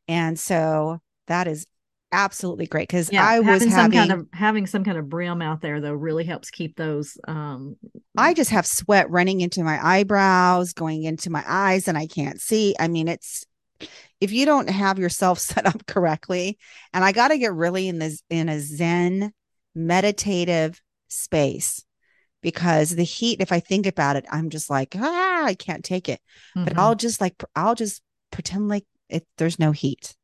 And 0.08 0.38
so 0.38 1.00
that 1.26 1.46
is 1.46 1.66
absolutely 2.12 2.66
great 2.66 2.88
because 2.88 3.10
yeah, 3.10 3.22
I 3.22 3.40
was 3.40 3.62
having, 3.62 3.70
having, 3.70 3.90
some 3.90 3.90
kind 3.90 4.12
of 4.12 4.26
having 4.32 4.66
some 4.66 4.84
kind 4.84 4.98
of 4.98 5.08
brim 5.08 5.42
out 5.42 5.60
there 5.60 5.80
though 5.80 5.92
really 5.92 6.24
helps 6.24 6.50
keep 6.50 6.76
those 6.76 7.16
um 7.28 7.76
I 8.16 8.32
just 8.32 8.50
have 8.50 8.66
sweat 8.66 9.10
running 9.10 9.40
into 9.42 9.62
my 9.62 9.78
eyebrows, 9.84 10.72
going 10.72 11.04
into 11.04 11.30
my 11.30 11.44
eyes 11.46 11.86
and 11.88 11.98
I 11.98 12.06
can't 12.06 12.40
see. 12.40 12.74
I 12.78 12.88
mean 12.88 13.08
it's 13.08 13.44
if 14.20 14.32
you 14.32 14.46
don't 14.46 14.70
have 14.70 14.98
yourself 14.98 15.38
set 15.40 15.66
up 15.66 15.86
correctly 15.86 16.58
and 16.92 17.04
I 17.04 17.12
got 17.12 17.28
to 17.28 17.38
get 17.38 17.54
really 17.54 17.88
in 17.88 17.98
this 17.98 18.22
in 18.30 18.48
a 18.48 18.60
zen 18.60 19.32
meditative 19.74 20.80
space 21.08 21.84
because 22.42 22.90
the 22.96 23.04
heat 23.04 23.40
if 23.40 23.52
I 23.52 23.60
think 23.60 23.86
about 23.86 24.16
it 24.16 24.26
I'm 24.30 24.50
just 24.50 24.70
like 24.70 24.94
ah 24.98 25.44
I 25.44 25.54
can't 25.54 25.84
take 25.84 26.08
it. 26.08 26.20
But 26.64 26.74
Mhm. 26.74 26.78
I'll 26.78 26.94
just 26.96 27.20
like 27.20 27.42
I'll 27.56 27.74
just 27.76 28.02
pretend 28.32 28.68
like 28.68 28.84
it 29.08 29.26
there's 29.38 29.58
no 29.58 29.72
heat. 29.72 30.14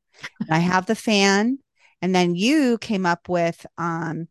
And 0.40 0.50
I 0.50 0.58
have 0.58 0.86
the 0.86 0.94
fan, 0.94 1.58
and 2.00 2.14
then 2.14 2.34
you 2.34 2.78
came 2.78 3.06
up 3.06 3.28
with 3.28 3.64
um 3.78 4.28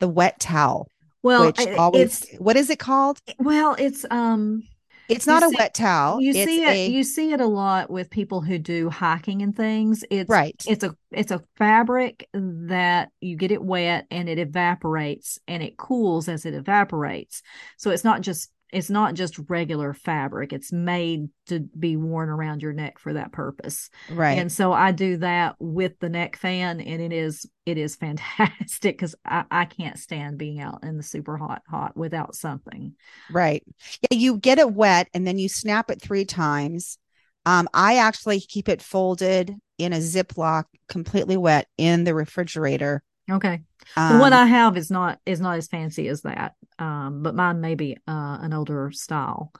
the 0.00 0.08
wet 0.08 0.38
towel, 0.40 0.88
well, 1.22 1.46
which 1.46 1.66
always 1.76 2.22
it's 2.22 2.38
what 2.38 2.56
is 2.56 2.70
it 2.70 2.78
called? 2.78 3.20
well, 3.38 3.74
it's 3.78 4.04
um 4.10 4.62
It's 5.08 5.26
not 5.26 5.42
a 5.42 5.48
see- 5.48 5.56
wet 5.58 5.74
towel. 5.74 6.20
you 6.20 6.30
it's 6.30 6.44
see 6.44 6.64
it 6.64 6.68
a 6.68 6.90
you 6.90 7.02
see 7.04 7.32
it 7.32 7.40
a 7.40 7.46
lot 7.46 7.90
with 7.90 8.10
people 8.10 8.40
who 8.40 8.58
do 8.58 8.90
hiking 8.90 9.42
and 9.42 9.54
things. 9.56 10.04
It's 10.10 10.28
right. 10.30 10.54
it's 10.68 10.84
a 10.84 10.94
it's 11.10 11.30
a 11.32 11.42
fabric 11.56 12.28
that 12.32 13.10
you 13.20 13.36
get 13.36 13.50
it 13.52 13.62
wet 13.62 14.06
and 14.10 14.28
it 14.28 14.38
evaporates 14.38 15.38
and 15.48 15.62
it 15.62 15.76
cools 15.76 16.28
as 16.28 16.46
it 16.46 16.54
evaporates. 16.54 17.42
So 17.76 17.90
it's 17.90 18.04
not 18.04 18.20
just 18.22 18.50
it's 18.70 18.90
not 18.90 19.14
just 19.14 19.38
regular 19.48 19.94
fabric. 19.94 20.52
It's 20.52 20.72
made 20.72 21.28
to 21.46 21.60
be 21.60 21.96
worn 21.96 22.28
around 22.28 22.62
your 22.62 22.72
neck 22.72 22.98
for 22.98 23.14
that 23.14 23.32
purpose. 23.32 23.88
Right. 24.10 24.38
And 24.38 24.52
so 24.52 24.72
I 24.72 24.92
do 24.92 25.16
that 25.18 25.56
with 25.58 25.98
the 26.00 26.08
neck 26.08 26.36
fan 26.36 26.80
and 26.80 27.00
it 27.00 27.12
is 27.12 27.46
it 27.64 27.78
is 27.78 27.96
fantastic 27.96 28.96
because 28.96 29.14
I, 29.24 29.44
I 29.50 29.64
can't 29.64 29.98
stand 29.98 30.38
being 30.38 30.60
out 30.60 30.84
in 30.84 30.96
the 30.96 31.02
super 31.02 31.36
hot 31.36 31.62
hot 31.68 31.96
without 31.96 32.34
something. 32.34 32.94
Right. 33.30 33.64
Yeah, 34.02 34.18
you 34.18 34.36
get 34.36 34.58
it 34.58 34.72
wet 34.72 35.08
and 35.14 35.26
then 35.26 35.38
you 35.38 35.48
snap 35.48 35.90
it 35.90 36.02
three 36.02 36.24
times. 36.24 36.98
Um, 37.46 37.68
I 37.72 37.96
actually 37.98 38.40
keep 38.40 38.68
it 38.68 38.82
folded 38.82 39.54
in 39.78 39.92
a 39.92 39.98
Ziploc, 39.98 40.64
completely 40.88 41.36
wet 41.36 41.66
in 41.78 42.04
the 42.04 42.14
refrigerator. 42.14 43.02
Okay. 43.30 43.62
Um, 43.96 44.14
The 44.14 44.18
one 44.18 44.32
I 44.32 44.46
have 44.46 44.76
is 44.76 44.90
not 44.90 45.18
is 45.24 45.40
not 45.40 45.56
as 45.56 45.68
fancy 45.68 46.08
as 46.08 46.22
that. 46.22 46.54
Um, 46.78 47.22
but 47.22 47.34
mine 47.34 47.60
may 47.60 47.74
be 47.74 47.96
uh 48.06 48.38
an 48.40 48.52
older 48.52 48.90
style. 48.92 49.52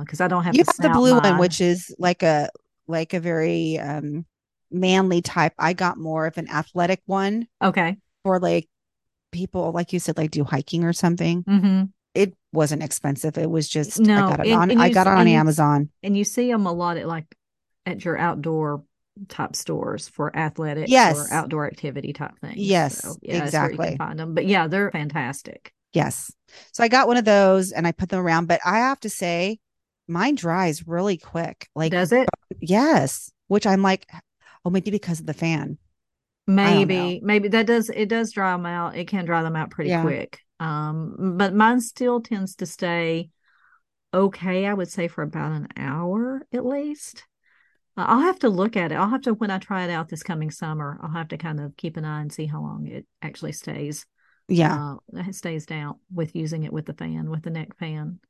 because 0.00 0.20
I 0.20 0.28
don't 0.28 0.44
have 0.44 0.54
you 0.54 0.64
to 0.64 0.70
have 0.70 0.92
the 0.92 0.98
blue 0.98 1.18
one, 1.18 1.38
which 1.38 1.60
is 1.60 1.94
like 1.98 2.22
a 2.22 2.50
like 2.86 3.14
a 3.14 3.20
very 3.20 3.78
um 3.78 4.24
manly 4.70 5.22
type. 5.22 5.52
I 5.58 5.72
got 5.72 5.98
more 5.98 6.26
of 6.26 6.38
an 6.38 6.48
athletic 6.48 7.02
one 7.06 7.46
okay. 7.62 7.96
for 8.22 8.38
like 8.38 8.68
people, 9.32 9.72
like 9.72 9.92
you 9.92 9.98
said, 9.98 10.16
like 10.16 10.30
do 10.30 10.44
hiking 10.44 10.84
or 10.84 10.92
something. 10.92 11.42
hmm 11.42 11.82
It 12.14 12.34
wasn't 12.52 12.82
expensive. 12.82 13.38
It 13.38 13.50
was 13.50 13.68
just 13.68 13.98
No, 13.98 14.26
I 14.26 14.36
got 14.36 14.46
it 14.46 14.50
and- 14.52 14.60
on 14.60 14.70
and 14.70 14.82
I 14.82 14.86
you 14.86 14.94
got 14.94 15.06
it 15.06 15.12
on 15.14 15.26
Amazon. 15.26 15.90
And 16.02 16.16
you 16.16 16.24
see 16.24 16.50
them 16.50 16.66
a 16.66 16.72
lot 16.72 16.96
at 16.96 17.06
like 17.08 17.34
at 17.86 18.04
your 18.04 18.16
outdoor 18.16 18.84
type 19.28 19.56
stores 19.56 20.08
for 20.08 20.34
athletic 20.36 20.88
Yes. 20.88 21.18
or 21.18 21.34
outdoor 21.34 21.66
activity 21.66 22.12
type 22.12 22.38
things. 22.40 22.56
Yes, 22.56 23.02
yeah, 23.20 23.32
where 23.32 23.36
you 23.38 23.42
exactly. 23.44 23.88
can 23.88 23.98
find 23.98 24.18
them. 24.18 24.34
But 24.34 24.46
yeah, 24.46 24.68
they're 24.68 24.90
fantastic. 24.90 25.72
Yes. 25.92 26.32
So 26.72 26.82
I 26.84 26.88
got 26.88 27.08
one 27.08 27.16
of 27.16 27.24
those 27.24 27.72
and 27.72 27.86
I 27.86 27.92
put 27.92 28.08
them 28.08 28.20
around, 28.20 28.46
but 28.46 28.60
I 28.64 28.78
have 28.78 29.00
to 29.00 29.10
say 29.10 29.58
mine 30.08 30.34
dries 30.34 30.86
really 30.86 31.16
quick. 31.16 31.68
Like 31.74 31.92
Does 31.92 32.12
it? 32.12 32.28
yes, 32.60 33.32
which 33.48 33.66
I'm 33.66 33.82
like, 33.82 34.06
oh, 34.64 34.70
maybe 34.70 34.90
because 34.90 35.20
of 35.20 35.26
the 35.26 35.34
fan. 35.34 35.78
Maybe, 36.46 37.20
maybe 37.22 37.48
that 37.48 37.66
does 37.66 37.88
it 37.88 38.08
does 38.08 38.32
dry 38.32 38.52
them 38.52 38.66
out. 38.66 38.96
It 38.96 39.06
can 39.06 39.24
dry 39.24 39.42
them 39.42 39.54
out 39.56 39.70
pretty 39.70 39.90
Yeah. 39.90 40.00
quick. 40.00 40.40
Um, 40.58 41.36
but 41.38 41.54
mine 41.54 41.80
still 41.80 42.20
tends 42.20 42.56
to 42.56 42.66
stay 42.66 43.30
okay, 44.14 44.66
I 44.66 44.74
would 44.74 44.90
say 44.90 45.08
for 45.08 45.22
about 45.22 45.52
an 45.52 45.68
hour 45.76 46.46
at 46.52 46.66
least. 46.66 47.24
Uh, 47.96 48.06
I'll 48.08 48.20
have 48.22 48.40
to 48.40 48.48
look 48.50 48.76
at 48.76 48.92
it. 48.92 48.96
I'll 48.96 49.10
have 49.10 49.22
to 49.22 49.34
when 49.34 49.50
I 49.50 49.58
try 49.58 49.84
it 49.84 49.90
out 49.90 50.08
this 50.08 50.22
coming 50.22 50.50
summer, 50.50 50.98
I'll 51.02 51.10
have 51.12 51.28
to 51.28 51.38
kind 51.38 51.60
of 51.60 51.76
keep 51.76 51.96
an 51.96 52.04
eye 52.04 52.22
and 52.22 52.32
see 52.32 52.46
how 52.46 52.62
long 52.62 52.86
it 52.88 53.06
actually 53.22 53.52
stays. 53.52 54.06
Yeah. 54.52 54.96
Uh, 55.16 55.22
it 55.28 55.34
stays 55.34 55.66
down 55.66 55.96
with 56.12 56.36
using 56.36 56.64
it 56.64 56.72
with 56.72 56.86
the 56.86 56.92
fan, 56.94 57.30
with 57.30 57.42
the 57.42 57.50
neck 57.50 57.76
fan. 57.78 58.20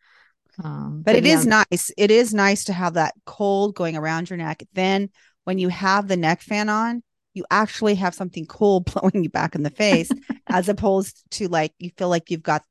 Um, 0.63 1.03
but 1.05 1.17
it 1.17 1.27
is 1.27 1.45
yeah, 1.45 1.65
nice. 1.71 1.91
It 1.97 2.11
is 2.11 2.33
nice 2.33 2.65
to 2.65 2.73
have 2.73 2.95
that 2.95 3.15
cold 3.27 3.75
going 3.75 3.97
around 3.97 4.31
your 4.31 4.37
neck. 4.37 4.63
Then 4.73 5.11
when 5.45 5.59
you 5.59 5.69
have 5.69 6.09
the 6.09 6.17
neck 6.17 6.41
fan 6.41 6.69
on, 6.69 7.03
you 7.35 7.45
actually 7.51 7.95
have 7.97 8.15
something 8.15 8.47
cool 8.47 8.81
blowing 8.81 9.25
you 9.25 9.31
back 9.31 9.55
in 9.55 9.63
the 9.63 9.71
face, 9.71 10.11
as 10.49 10.69
opposed 10.69 11.23
to 11.33 11.49
like 11.49 11.73
you 11.79 11.91
feel 11.97 12.09
like 12.09 12.31
you've 12.31 12.43
got, 12.43 12.63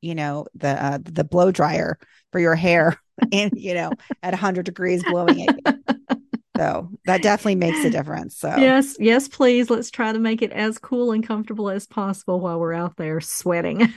you 0.00 0.14
know, 0.14 0.46
the 0.54 0.82
uh, 0.82 0.98
the 1.02 1.24
blow 1.24 1.50
dryer 1.50 1.98
for 2.32 2.38
your 2.38 2.54
hair, 2.54 2.98
and 3.32 3.52
you 3.54 3.74
know, 3.74 3.92
at 4.22 4.32
100 4.32 4.64
degrees 4.64 5.02
blowing 5.04 5.40
it. 5.40 5.76
So 6.56 6.90
that 7.04 7.22
definitely 7.22 7.56
makes 7.56 7.84
a 7.84 7.90
difference. 7.90 8.36
So 8.36 8.74
Yes, 8.74 8.96
yes, 9.00 9.26
please. 9.26 9.68
Let's 9.68 9.90
try 9.90 10.12
to 10.12 10.18
make 10.18 10.40
it 10.40 10.52
as 10.52 10.78
cool 10.78 11.10
and 11.12 11.26
comfortable 11.26 11.70
as 11.70 11.86
possible 11.86 12.38
while 12.40 12.60
we're 12.60 12.72
out 12.72 12.96
there 12.96 13.20
sweating. 13.20 13.92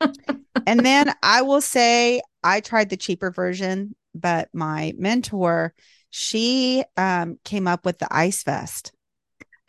and 0.66 0.84
then 0.84 1.12
I 1.22 1.42
will 1.42 1.60
say 1.60 2.22
I 2.42 2.60
tried 2.60 2.90
the 2.90 2.96
cheaper 2.96 3.30
version, 3.30 3.94
but 4.14 4.48
my 4.52 4.94
mentor, 4.96 5.74
she 6.10 6.84
um, 6.96 7.38
came 7.44 7.66
up 7.66 7.84
with 7.84 7.98
the 7.98 8.08
ice 8.10 8.42
vest. 8.42 8.92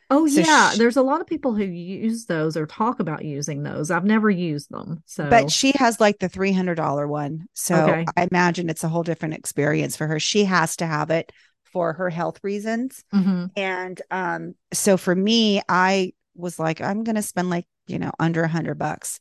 Oh 0.09 0.25
So 0.25 0.41
yeah, 0.41 0.75
sh- 0.75 0.75
there's 0.75 0.97
a 0.97 1.01
lot 1.01 1.21
of 1.21 1.27
people 1.27 1.55
who 1.55 1.63
use 1.63 2.25
those 2.25 2.55
or 2.55 2.65
talk 2.67 2.99
about 2.99 3.25
using 3.25 3.63
those. 3.63 3.89
I've 3.89 4.05
never 4.05 4.29
used 4.29 4.69
them. 4.69 5.01
So 5.05 5.25
But 5.29 5.49
she 5.49 5.71
has 5.77 5.99
like 5.99 6.19
the 6.19 6.29
three 6.29 6.51
hundred 6.51 6.75
dollar 6.75 7.07
one, 7.07 7.47
so 7.53 7.99
Okay. 7.99 8.05
I 8.17 8.27
imagine 8.29 8.69
it's 8.69 8.83
a 8.83 8.89
whole 8.89 9.03
different 9.03 9.35
experience 9.35 9.95
for 9.95 10.07
her. 10.07 10.19
She 10.19 10.45
has 10.45 10.75
to 10.77 10.85
have 10.85 11.09
it 11.11 11.31
for 11.73 11.93
her 11.93 12.09
health 12.09 12.39
reasons, 12.43 13.03
Mhm. 13.13 13.51
and 13.57 14.01
um, 14.11 14.55
so 14.73 14.97
for 14.97 15.15
me, 15.15 15.61
I 15.69 16.13
was 16.35 16.59
like, 16.59 16.81
I'm 16.81 17.03
gonna 17.03 17.23
spend 17.23 17.49
like 17.49 17.67
you 17.87 17.99
know 17.99 18.11
under 18.19 18.43
a 18.43 18.47
hundred 18.47 18.75
bucks, 18.79 19.19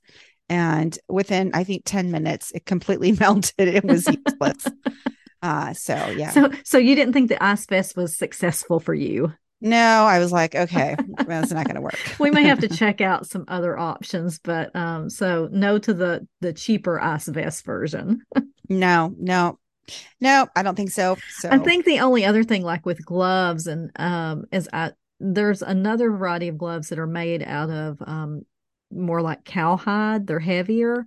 and 0.49 0.97
within 1.09 1.51
I 1.55 1.65
think 1.65 1.83
ten 1.85 2.11
minutes, 2.13 2.53
it 2.53 2.67
completely 2.67 3.13
melted. 3.21 3.69
It 3.69 3.85
was 3.85 4.09
useless. 4.09 4.73
uh, 5.43 5.75
so 5.75 6.11
yeah, 6.11 6.33
So 6.33 6.51
so 6.65 6.79
you 6.79 6.95
didn't 6.95 7.15
think 7.15 7.29
the 7.29 7.43
Ice 7.43 7.67
Vest 7.67 7.97
was 7.97 8.17
successful 8.17 8.81
for 8.81 8.95
you? 8.95 9.33
no, 9.61 9.77
I 10.07 10.19
was 10.19 10.33
like, 10.33 10.55
okay, 10.57 10.97
that's 11.27 11.53
not 11.53 11.67
gonna 11.67 11.81
work. 11.81 11.95
We 12.19 12.31
may 12.31 12.45
have 12.45 12.59
to 12.61 12.69
check 12.69 13.01
out 13.01 13.27
some 13.29 13.45
other 13.49 13.79
options, 13.79 14.39
but 14.41 14.75
um 14.75 15.09
so 15.11 15.49
no 15.53 15.79
to 15.79 15.95
the 15.95 16.27
the 16.41 16.53
cheaper 16.53 17.01
Ice 17.01 17.29
Vest 17.29 17.65
version. 17.65 18.23
no, 18.69 19.15
no, 19.19 19.59
no, 20.21 20.47
I 20.55 20.63
don't 20.63 20.75
think 20.77 20.91
so. 20.91 21.17
So 21.39 21.49
I 21.51 21.59
think 21.59 21.85
the 21.85 22.01
only 22.01 22.25
other 22.25 22.45
thing, 22.45 22.63
like 22.63 22.87
with 22.87 23.05
gloves, 23.05 23.67
and 23.67 23.91
um, 23.97 24.45
is 24.53 24.69
I 24.73 24.93
there's 25.21 25.63
another 25.63 26.11
variety 26.11 26.49
of 26.49 26.59
gloves 26.59 26.89
that 26.89 26.99
are 26.99 27.07
made 27.07 27.43
out 27.43 27.71
of 27.71 27.99
um 28.07 28.43
more 28.91 29.23
like 29.23 29.45
cowhide. 29.45 30.27
They're 30.27 30.39
heavier, 30.41 31.07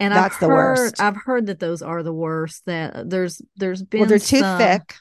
and 0.00 0.14
That's 0.14 0.34
I've 0.36 0.40
the 0.40 0.46
heard 0.48 0.78
worst. 0.78 1.00
I've 1.00 1.16
heard 1.16 1.46
that 1.46 1.58
those 1.60 1.82
are 1.82 2.02
the 2.02 2.12
worst. 2.12 2.64
That 2.66 3.08
there's 3.10 3.40
there's 3.56 3.82
been 3.82 4.00
well, 4.00 4.08
they're 4.08 4.18
too 4.18 4.40
some- 4.40 4.58
thick. 4.58 4.94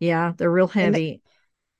Yeah, 0.00 0.32
they're 0.36 0.50
real 0.50 0.70
And 0.74 0.94
they- 0.94 1.00
heavy. 1.06 1.22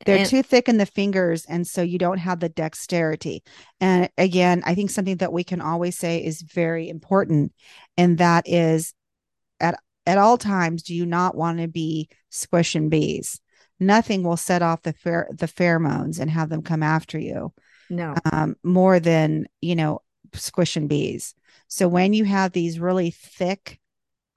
they're 0.05 0.18
And- 0.18 0.28
too 0.28 0.43
thick 0.43 0.68
in 0.68 0.78
the 0.78 0.86
fingers 0.86 1.45
and 1.49 1.66
so 1.66 1.82
you 1.82 1.99
don't 1.99 2.18
have 2.18 2.39
the 2.41 2.49
dexterity 2.49 3.43
and 3.80 4.09
again 4.16 4.62
i 4.64 4.72
think 4.74 4.91
something 4.91 5.16
that 5.16 5.32
we 5.32 5.43
can 5.43 5.61
always 5.61 5.99
say 5.99 6.24
is 6.24 6.41
very 6.43 6.89
important 6.89 7.53
and 7.97 8.18
that 8.18 8.45
is 8.49 8.95
at 10.09 10.18
all 10.18 10.38
times 10.38 10.82
do 10.82 10.94
you 10.94 11.06
not 11.06 11.36
want 11.36 11.59
to 11.59 11.68
be 11.68 12.09
squishing 12.30 12.88
bees 12.88 13.40
nothing 13.78 14.22
will 14.22 14.36
set 14.36 14.62
off 14.62 14.82
the 14.82 14.92
pher- 14.92 15.28
the 15.36 15.46
pheromones 15.46 16.18
and 16.18 16.30
have 16.30 16.48
them 16.48 16.62
come 16.62 16.82
after 16.82 17.18
you 17.18 17.52
No, 17.88 18.14
um, 18.32 18.56
more 18.62 18.98
than 19.00 19.46
you 19.61 19.76
know 19.76 20.00
squishing 20.34 20.88
bees 20.88 21.34
so 21.68 21.86
when 21.86 22.12
you 22.12 22.24
have 22.24 22.52
these 22.52 22.80
really 22.80 23.11
thick 23.11 23.78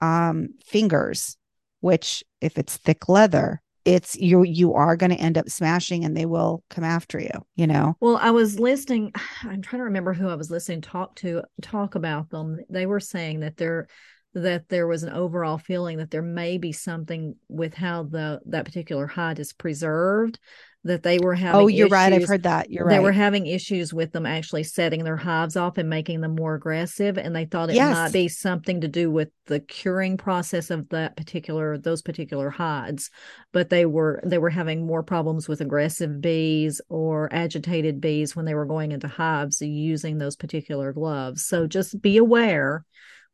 um, 0.00 0.50
fingers 0.64 1.36
which 1.80 2.22
if 2.40 2.58
it's 2.58 2.76
thick 2.76 3.08
leather 3.08 3.60
it's 3.84 4.14
you 4.16 4.44
you 4.44 4.74
are 4.74 4.96
going 4.96 5.10
to 5.10 5.16
end 5.16 5.36
up 5.36 5.48
smashing 5.48 6.04
and 6.04 6.16
they 6.16 6.26
will 6.26 6.62
come 6.70 6.84
after 6.84 7.18
you 7.18 7.30
you 7.56 7.66
know 7.66 7.96
Well, 8.00 8.16
I 8.16 8.30
was 8.30 8.60
listening. 8.60 9.12
I'm 9.42 9.62
trying 9.62 9.80
to 9.80 9.84
remember 9.84 10.12
who 10.12 10.28
I 10.28 10.36
was 10.36 10.50
listening 10.50 10.82
talk 10.82 11.16
to 11.16 11.42
talk 11.60 11.94
about 11.96 12.30
them. 12.30 12.60
They 12.70 12.86
were 12.86 13.00
saying 13.00 13.40
that 13.40 13.56
there 13.56 13.88
that 14.34 14.68
there 14.68 14.86
was 14.86 15.02
an 15.02 15.12
overall 15.12 15.58
feeling 15.58 15.98
that 15.98 16.10
there 16.10 16.22
may 16.22 16.58
be 16.58 16.72
something 16.72 17.36
with 17.48 17.74
how 17.74 18.04
the 18.04 18.40
that 18.46 18.64
particular 18.64 19.06
hide 19.06 19.38
is 19.38 19.52
preserved. 19.52 20.38
That 20.84 21.04
they 21.04 21.20
were 21.20 21.34
oh, 21.34 21.36
having. 21.36 21.60
oh 21.60 21.66
you're 21.68 21.86
right 21.86 22.12
i've 22.12 22.26
heard 22.26 22.42
that 22.42 22.68
you're 22.68 22.88
they 22.88 22.96
right 22.96 23.02
were 23.04 23.12
having 23.12 23.46
issues 23.46 23.94
with 23.94 24.10
them 24.10 24.26
actually 24.26 24.64
setting 24.64 25.04
their 25.04 25.16
hives 25.16 25.54
off 25.56 25.78
and 25.78 25.88
making 25.88 26.22
them 26.22 26.34
more 26.34 26.56
aggressive 26.56 27.18
and 27.18 27.36
they 27.36 27.44
thought 27.44 27.70
it 27.70 27.76
Yes. 27.76 27.94
might 27.94 28.12
be 28.12 28.26
something 28.26 28.80
to 28.80 28.88
do 28.88 29.08
with 29.08 29.28
the 29.46 29.60
curing 29.60 30.16
process 30.16 30.70
of 30.70 30.88
that 30.88 31.16
particular 31.16 31.78
those 31.78 32.02
particular 32.02 32.50
hides 32.50 33.10
but 33.52 33.70
they 33.70 33.86
were 33.86 34.20
they 34.24 34.38
were 34.38 34.50
having 34.50 34.84
more 34.84 35.04
problems 35.04 35.48
with 35.48 35.60
aggressive 35.60 36.20
bees 36.20 36.80
or 36.88 37.28
agitated 37.32 38.00
bees 38.00 38.34
when 38.34 38.44
they 38.44 38.54
were 38.54 38.66
going 38.66 38.90
into 38.90 39.06
hives 39.06 39.60
using 39.62 40.18
those 40.18 40.34
particular 40.34 40.92
gloves 40.92 41.46
so 41.46 41.68
just 41.68 42.02
be 42.02 42.16
aware 42.16 42.84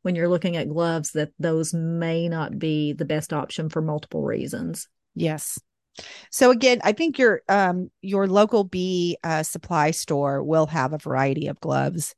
when 0.03 0.15
you're 0.15 0.29
looking 0.29 0.57
at 0.57 0.69
gloves 0.69 1.13
that 1.13 1.31
those 1.39 1.75
may 1.75 2.29
not 2.29 2.59
be 2.59 2.93
the 2.93 3.05
best 3.05 3.33
option 3.33 3.69
for 3.69 3.83
multiple 3.83 4.23
reasons 4.23 4.89
yes 5.15 5.59
so 6.31 6.51
again 6.51 6.81
i 6.85 6.93
think 6.93 7.19
your 7.19 7.43
um 7.49 7.91
your 8.03 8.27
local 8.27 8.65
bee 8.65 9.17
uh, 9.25 9.43
supply 9.43 9.91
store 9.91 10.43
will 10.43 10.67
have 10.67 10.93
a 10.93 10.99
variety 10.99 11.49
of 11.49 11.61
gloves 11.61 12.15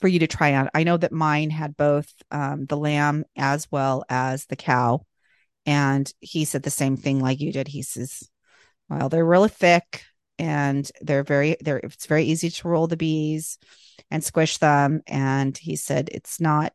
for 0.00 0.08
you 0.08 0.18
to 0.18 0.26
try 0.26 0.54
on 0.54 0.70
i 0.74 0.84
know 0.84 0.96
that 0.96 1.12
mine 1.12 1.50
had 1.50 1.76
both 1.76 2.12
um 2.30 2.64
the 2.66 2.76
lamb 2.76 3.24
as 3.36 3.66
well 3.70 4.04
as 4.08 4.46
the 4.46 4.56
cow 4.56 5.00
And 5.66 6.10
he 6.20 6.46
said 6.46 6.62
the 6.62 6.70
same 6.70 6.96
thing 6.96 7.20
like 7.20 7.40
you 7.40 7.52
did. 7.52 7.68
He 7.68 7.82
says, 7.82 8.22
well, 8.88 9.10
they're 9.10 9.24
really 9.24 9.50
thick 9.50 10.02
and 10.38 10.90
they're 11.02 11.24
very 11.24 11.56
they're 11.60 11.78
it's 11.78 12.06
very 12.06 12.24
easy 12.24 12.48
to 12.48 12.68
roll 12.68 12.86
the 12.86 12.96
bees 12.96 13.58
and 14.10 14.24
squish 14.24 14.58
them. 14.58 15.02
And 15.06 15.58
he 15.58 15.76
said 15.76 16.08
it's 16.10 16.40
not, 16.40 16.72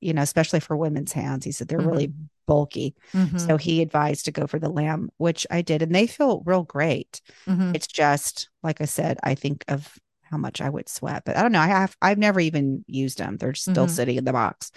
you 0.00 0.12
know, 0.12 0.22
especially 0.22 0.60
for 0.60 0.76
women's 0.76 1.12
hands, 1.12 1.44
he 1.44 1.52
said 1.52 1.68
they're 1.68 1.78
mm-hmm. 1.78 1.88
really 1.88 2.12
bulky. 2.46 2.94
Mm-hmm. 3.12 3.38
So 3.38 3.56
he 3.56 3.82
advised 3.82 4.24
to 4.26 4.32
go 4.32 4.46
for 4.46 4.58
the 4.58 4.68
lamb, 4.68 5.10
which 5.16 5.46
I 5.50 5.62
did, 5.62 5.82
and 5.82 5.94
they 5.94 6.06
feel 6.06 6.42
real 6.44 6.62
great. 6.62 7.20
Mm-hmm. 7.46 7.72
It's 7.74 7.86
just 7.86 8.48
like 8.62 8.80
I 8.80 8.84
said, 8.84 9.18
I 9.22 9.34
think 9.34 9.64
of 9.68 9.98
how 10.22 10.36
much 10.36 10.60
I 10.60 10.68
would 10.68 10.88
sweat, 10.88 11.22
but 11.24 11.36
I 11.36 11.42
don't 11.42 11.52
know. 11.52 11.60
I 11.60 11.68
have 11.68 11.96
I've 12.02 12.18
never 12.18 12.40
even 12.40 12.84
used 12.86 13.18
them. 13.18 13.36
They're 13.36 13.54
still 13.54 13.86
mm-hmm. 13.86 13.94
sitting 13.94 14.16
in 14.16 14.24
the 14.24 14.32
box. 14.32 14.70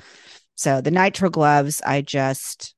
So 0.55 0.81
the 0.81 0.91
nitrile 0.91 1.31
gloves, 1.31 1.81
I 1.85 2.01
just 2.01 2.75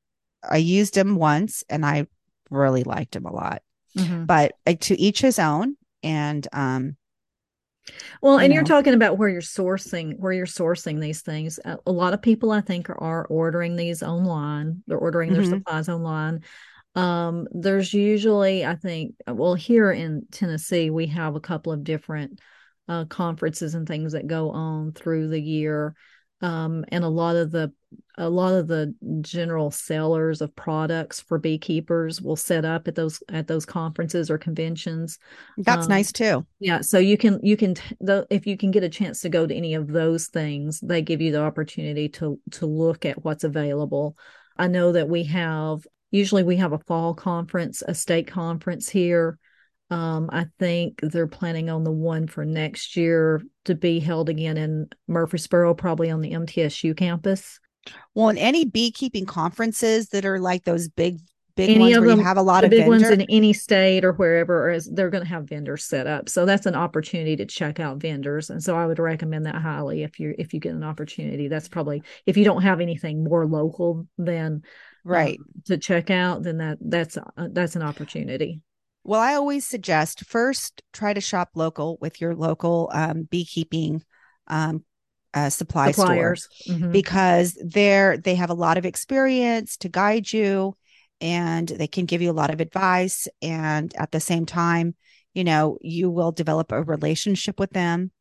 I 0.48 0.58
used 0.58 0.96
them 0.96 1.16
once 1.16 1.64
and 1.70 1.86
I 1.86 2.08
really 2.50 2.84
liked 2.84 3.14
them 3.14 3.26
a 3.26 3.34
lot. 3.34 3.62
Mm-hmm. 3.98 4.26
But 4.26 4.54
uh, 4.66 4.76
to 4.82 5.00
each 5.00 5.22
his 5.22 5.40
own. 5.40 5.76
And 6.04 6.48
um 6.52 6.98
well, 8.22 8.40
and 8.40 8.54
you 8.54 8.60
are 8.60 8.64
talking 8.64 8.94
about 8.94 9.18
where 9.18 9.30
you're 9.30 9.42
sourcing, 9.42 10.18
where 10.20 10.34
you're 10.34 10.46
sourcing 10.46 11.00
these 11.00 11.22
things. 11.22 11.60
A, 11.66 11.78
a 11.86 11.92
lot 11.92 12.14
of 12.14 12.22
people, 12.22 12.52
I 12.52 12.62
think, 12.62 12.90
are, 12.90 13.02
are, 13.02 13.26
ordering 13.26 13.76
these 13.76 14.04
online. 14.04 14.84
They're 14.88 14.98
ordering 14.98 15.34
their 15.34 15.42
mm-hmm. 15.42 15.52
supplies 15.52 15.90
online. 15.90 16.44
Um, 16.96 17.48
there's 17.52 17.94
usually, 17.94 18.66
I 18.66 18.76
think, 18.76 19.16
well, 19.28 19.56
here 19.56 19.92
in 19.92 20.26
Tennessee, 20.32 20.90
we 20.90 21.08
have 21.08 21.36
a 21.36 21.42
couple 21.42 21.72
of 21.72 21.84
different 21.84 22.40
uh, 22.88 23.06
conferences 23.06 23.76
and 23.76 23.88
things 23.88 24.14
that 24.14 24.28
go 24.28 24.52
on 24.52 24.92
through 24.92 25.30
the 25.30 25.42
year 25.42 25.96
um, 26.42 26.86
and 26.90 27.04
a 27.04 27.10
lot 27.10 27.36
of 27.36 27.52
the 27.52 27.72
a 28.18 28.30
lot 28.30 28.54
of 28.54 28.68
the 28.68 28.94
general 29.22 29.72
sellers 29.72 30.42
of 30.42 30.56
products 30.56 31.22
for 31.22 31.38
beekeepers 31.38 32.22
will 32.22 32.36
set 32.36 32.66
up 32.66 32.88
at 32.88 32.96
those 32.96 33.22
at 33.30 33.48
those 33.48 33.66
conferences 33.66 34.30
or 34.30 34.38
conventions. 34.38 35.18
That's 35.58 35.86
um, 35.86 35.90
nice 35.90 36.12
too. 36.12 36.46
yeah 36.60 36.82
so 36.82 37.00
you 37.00 37.18
can 37.18 37.40
you 37.44 37.58
can 37.58 37.76
the, 38.00 38.28
if 38.30 38.46
you 38.46 38.58
can 38.58 38.72
get 38.72 38.84
a 38.84 38.90
chance 38.90 39.22
to 39.22 39.30
go 39.30 39.46
to 39.46 39.56
any 39.56 39.74
of 39.74 39.88
those 39.88 40.28
things 40.28 40.80
they 40.82 41.02
give 41.02 41.22
you 41.22 41.32
the 41.32 41.42
opportunity 41.42 42.10
to 42.10 42.40
to 42.52 42.66
look 42.66 43.06
at 43.06 43.24
what's 43.24 43.44
available. 43.44 44.18
I 44.58 44.68
know 44.68 44.92
that 44.92 45.10
we 45.10 45.24
have 45.26 45.86
usually 46.12 46.44
we 46.44 46.58
have 46.58 46.74
a 46.74 46.80
fall 46.80 47.14
conference 47.14 47.82
a 47.88 47.94
state 47.94 48.28
conference 48.28 48.90
here 48.90 49.40
um, 49.92 50.30
I 50.32 50.46
think 50.58 51.02
they're 51.02 51.28
planning 51.28 51.70
on 51.70 51.84
the 51.84 51.92
one 51.92 52.26
for 52.26 52.46
next 52.46 52.96
year 52.96 53.42
to 53.66 53.76
be 53.76 54.00
held 54.00 54.30
again 54.30 54.56
in 54.56 54.88
Murfreesboro, 55.10 55.74
probably 55.74 56.10
on 56.10 56.22
the 56.22 56.32
MTSU 56.32 56.96
campus. 56.96 57.60
Well, 58.16 58.30
in 58.30 58.38
any 58.38 58.64
beekeeping 58.64 59.26
conferences 59.26 60.08
that 60.10 60.26
are 60.26 60.40
like 60.40 60.64
those 60.64 60.88
big, 60.88 61.20
big 61.58 61.72
any 61.72 61.80
ones 61.80 61.98
of 61.98 62.02
where 62.02 62.10
them, 62.12 62.20
you 62.20 62.26
have 62.26 62.38
a 62.38 62.42
lot 62.42 62.64
of 62.64 62.70
big 62.70 62.88
vendor. 62.88 62.92
ones 62.92 63.10
in 63.10 63.22
any 63.24 63.52
state 63.52 64.06
or 64.06 64.14
wherever, 64.14 64.70
is 64.70 64.90
they're 64.90 65.10
going 65.10 65.24
to 65.24 65.30
have 65.30 65.50
vendors 65.50 65.84
set 65.84 66.08
up. 66.08 66.30
So 66.30 66.46
that's 66.46 66.66
an 66.66 66.76
opportunity 66.76 67.36
to 67.36 67.46
check 67.46 67.82
out 67.82 67.98
vendors, 67.98 68.50
and 68.50 68.64
so 68.64 68.78
I 68.78 68.86
would 68.86 69.00
recommend 69.00 69.46
that 69.46 69.56
highly 69.56 70.04
if 70.04 70.22
you 70.22 70.34
if 70.40 70.54
you 70.54 70.62
get 70.62 70.74
an 70.74 70.86
opportunity. 70.86 71.50
That's 71.50 71.68
probably 71.68 72.02
if 72.26 72.38
you 72.38 72.46
don't 72.46 72.62
have 72.62 72.80
anything 72.80 73.26
more 73.26 73.46
local 73.46 74.08
than 74.18 74.62
right 75.04 75.38
um, 75.38 75.46
to 75.66 75.78
check 75.78 76.10
out, 76.10 76.44
then 76.44 76.60
that 76.60 76.78
that's 76.80 77.18
uh, 77.18 77.50
that's 77.52 77.76
an 77.76 77.82
opportunity. 77.82 78.62
Well, 79.04 79.20
I 79.20 79.34
always 79.34 79.66
suggest 79.66 80.26
first 80.26 80.84
try 80.94 81.14
to 81.14 81.22
shop 81.22 81.52
local 81.56 81.98
with 82.02 82.22
your 82.22 82.36
local 82.36 82.90
um, 82.94 83.24
beekeeping 83.24 84.04
um, 84.48 84.84
uh, 85.34 85.50
supply 85.50 85.92
Suppliers. 85.92 86.48
store 86.52 86.76
mm-hmm. 86.76 86.92
because 86.92 87.58
they're 87.64 88.18
they 88.18 88.36
have 88.36 88.50
a 88.50 88.56
lot 88.56 88.78
of 88.78 88.86
experience 88.86 89.78
to 89.78 89.90
guide 89.90 90.32
you, 90.32 90.76
and 91.20 91.68
they 91.68 91.88
can 91.88 92.06
give 92.06 92.22
you 92.22 92.30
a 92.30 92.34
lot 92.34 92.54
of 92.54 92.62
advice. 92.62 93.28
And 93.42 93.94
at 93.98 94.12
the 94.12 94.20
same 94.20 94.46
time, 94.46 94.96
you 95.34 95.44
know, 95.44 95.78
you 95.82 96.10
will 96.12 96.32
develop 96.32 96.72
a 96.72 96.84
relationship 96.84 97.60
with 97.60 97.72
them. 97.72 98.12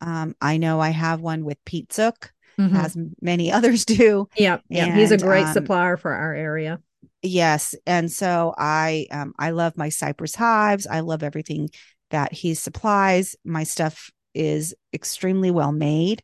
Um, 0.00 0.34
I 0.40 0.58
know 0.58 0.80
I 0.80 0.90
have 0.90 1.20
one 1.20 1.44
with 1.44 1.64
Pete 1.64 1.92
Zook, 1.92 2.32
mm-hmm. 2.58 2.76
as 2.76 2.96
many 3.22 3.52
others 3.52 3.86
do. 3.86 4.28
Yeah, 4.36 4.58
yeah, 4.68 4.94
he's 4.94 5.12
a 5.12 5.18
great 5.18 5.46
um, 5.46 5.52
supplier 5.54 5.96
for 5.96 6.12
our 6.12 6.34
area 6.34 6.80
yes 7.22 7.74
and 7.86 8.10
so 8.10 8.54
i 8.58 9.06
um 9.10 9.32
i 9.38 9.50
love 9.50 9.76
my 9.76 9.88
cypress 9.88 10.34
hives 10.34 10.86
i 10.86 11.00
love 11.00 11.22
everything 11.22 11.68
that 12.10 12.32
he 12.32 12.54
supplies 12.54 13.34
my 13.44 13.64
stuff 13.64 14.10
is 14.34 14.74
extremely 14.92 15.50
well 15.50 15.72
made 15.72 16.22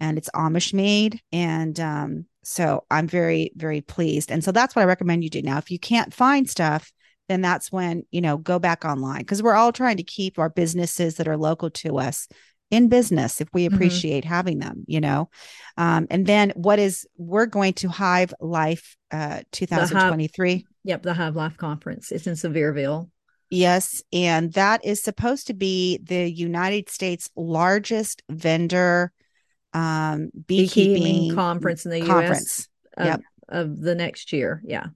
and 0.00 0.18
it's 0.18 0.30
amish 0.30 0.72
made 0.72 1.20
and 1.30 1.78
um 1.78 2.24
so 2.42 2.84
i'm 2.90 3.06
very 3.06 3.52
very 3.54 3.80
pleased 3.80 4.32
and 4.32 4.42
so 4.42 4.50
that's 4.50 4.74
what 4.74 4.82
i 4.82 4.86
recommend 4.86 5.22
you 5.22 5.30
do. 5.30 5.42
Now 5.42 5.58
if 5.58 5.70
you 5.70 5.78
can't 5.78 6.12
find 6.12 6.48
stuff 6.48 6.90
then 7.28 7.42
that's 7.42 7.70
when 7.70 8.02
you 8.10 8.20
know 8.20 8.36
go 8.36 8.58
back 8.58 8.84
online 8.84 9.18
because 9.18 9.42
we're 9.42 9.54
all 9.54 9.72
trying 9.72 9.98
to 9.98 10.02
keep 10.02 10.38
our 10.38 10.50
businesses 10.50 11.16
that 11.16 11.28
are 11.28 11.36
local 11.36 11.70
to 11.70 11.98
us 11.98 12.26
in 12.70 12.88
business 12.88 13.40
if 13.40 13.48
we 13.52 13.66
mm-hmm. 13.66 13.74
appreciate 13.74 14.24
mm-hmm. 14.24 14.32
having 14.34 14.58
them 14.58 14.84
you 14.86 15.00
know 15.00 15.28
um, 15.76 16.06
and 16.10 16.26
then 16.26 16.52
what 16.54 16.78
is 16.78 17.06
we're 17.16 17.46
going 17.46 17.72
to 17.72 17.88
hive 17.88 18.32
life 18.40 18.96
uh 19.10 19.40
2023 19.52 20.54
the 20.54 20.58
hive, 20.58 20.64
yep 20.84 21.02
the 21.02 21.14
hive 21.14 21.36
life 21.36 21.56
conference 21.56 22.12
it's 22.12 22.26
in 22.26 22.34
sevierville 22.34 23.10
yes 23.50 24.02
and 24.12 24.52
that 24.52 24.84
is 24.84 25.02
supposed 25.02 25.48
to 25.48 25.54
be 25.54 25.98
the 26.02 26.30
united 26.30 26.88
states 26.88 27.28
largest 27.36 28.22
vendor 28.30 29.12
um 29.72 30.30
beekeeping, 30.46 31.02
beekeeping 31.02 31.34
conference 31.34 31.84
in 31.84 31.90
the 31.90 32.02
conference. 32.02 32.68
us 32.96 33.04
yep. 33.04 33.20
of, 33.48 33.70
of 33.70 33.80
the 33.80 33.94
next 33.94 34.32
year 34.32 34.62
yeah 34.64 34.86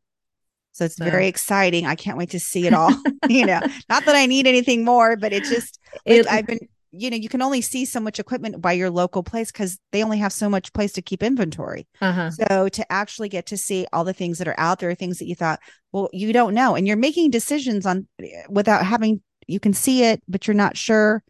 so 0.74 0.84
it's 0.84 0.96
so. 0.96 1.04
very 1.04 1.28
exciting. 1.28 1.86
I 1.86 1.94
can't 1.94 2.18
wait 2.18 2.30
to 2.30 2.40
see 2.40 2.66
it 2.66 2.74
all. 2.74 2.90
you 3.28 3.46
know, 3.46 3.60
not 3.88 4.04
that 4.06 4.16
I 4.16 4.26
need 4.26 4.48
anything 4.48 4.84
more, 4.84 5.16
but 5.16 5.32
it 5.32 5.44
just 5.44 5.78
it, 6.04 6.26
I've 6.26 6.48
been 6.48 6.58
you 6.96 7.10
know 7.10 7.16
you 7.16 7.28
can 7.28 7.42
only 7.42 7.60
see 7.60 7.84
so 7.84 8.00
much 8.00 8.18
equipment 8.18 8.60
by 8.60 8.72
your 8.72 8.90
local 8.90 9.22
place 9.22 9.50
because 9.50 9.78
they 9.92 10.02
only 10.02 10.18
have 10.18 10.32
so 10.32 10.48
much 10.48 10.72
place 10.72 10.92
to 10.92 11.02
keep 11.02 11.22
inventory. 11.22 11.86
Uh-huh. 12.00 12.30
so 12.30 12.68
to 12.68 12.92
actually 12.92 13.28
get 13.28 13.46
to 13.46 13.56
see 13.56 13.86
all 13.92 14.04
the 14.04 14.12
things 14.12 14.38
that 14.38 14.48
are 14.48 14.58
out 14.58 14.78
there 14.78 14.94
things 14.94 15.18
that 15.18 15.26
you 15.26 15.34
thought 15.34 15.60
well 15.92 16.08
you 16.12 16.32
don't 16.32 16.54
know 16.54 16.74
and 16.74 16.86
you're 16.86 16.96
making 16.96 17.30
decisions 17.30 17.86
on 17.86 18.06
without 18.48 18.84
having 18.84 19.22
you 19.46 19.60
can 19.60 19.72
see 19.72 20.04
it 20.04 20.22
but 20.28 20.46
you're 20.46 20.54
not 20.54 20.76
sure 20.76 21.22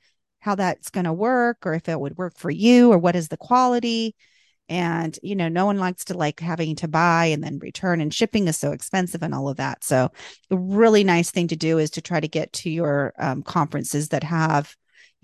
how 0.44 0.54
that's 0.54 0.90
going 0.90 1.04
to 1.04 1.12
work 1.12 1.64
or 1.64 1.72
if 1.72 1.88
it 1.88 1.98
would 1.98 2.18
work 2.18 2.36
for 2.36 2.50
you 2.50 2.92
or 2.92 2.98
what 2.98 3.16
is 3.16 3.28
the 3.28 3.36
quality. 3.36 4.14
And 4.68 5.18
you 5.22 5.36
know 5.36 5.48
no 5.48 5.66
one 5.66 5.78
likes 5.78 6.06
to 6.06 6.16
like 6.16 6.40
having 6.40 6.76
to 6.76 6.88
buy 6.88 7.26
and 7.26 7.42
then 7.42 7.58
return 7.58 8.00
and 8.00 8.12
shipping 8.12 8.46
is 8.48 8.58
so 8.58 8.72
expensive 8.72 9.22
and 9.22 9.34
all 9.34 9.48
of 9.48 9.56
that. 9.56 9.84
So 9.84 10.10
a 10.50 10.56
really 10.56 11.04
nice 11.04 11.30
thing 11.30 11.48
to 11.48 11.56
do 11.56 11.78
is 11.78 11.90
to 11.92 12.02
try 12.02 12.20
to 12.20 12.28
get 12.28 12.52
to 12.54 12.70
your 12.70 13.14
um, 13.18 13.42
conferences 13.42 14.08
that 14.08 14.22
have 14.22 14.74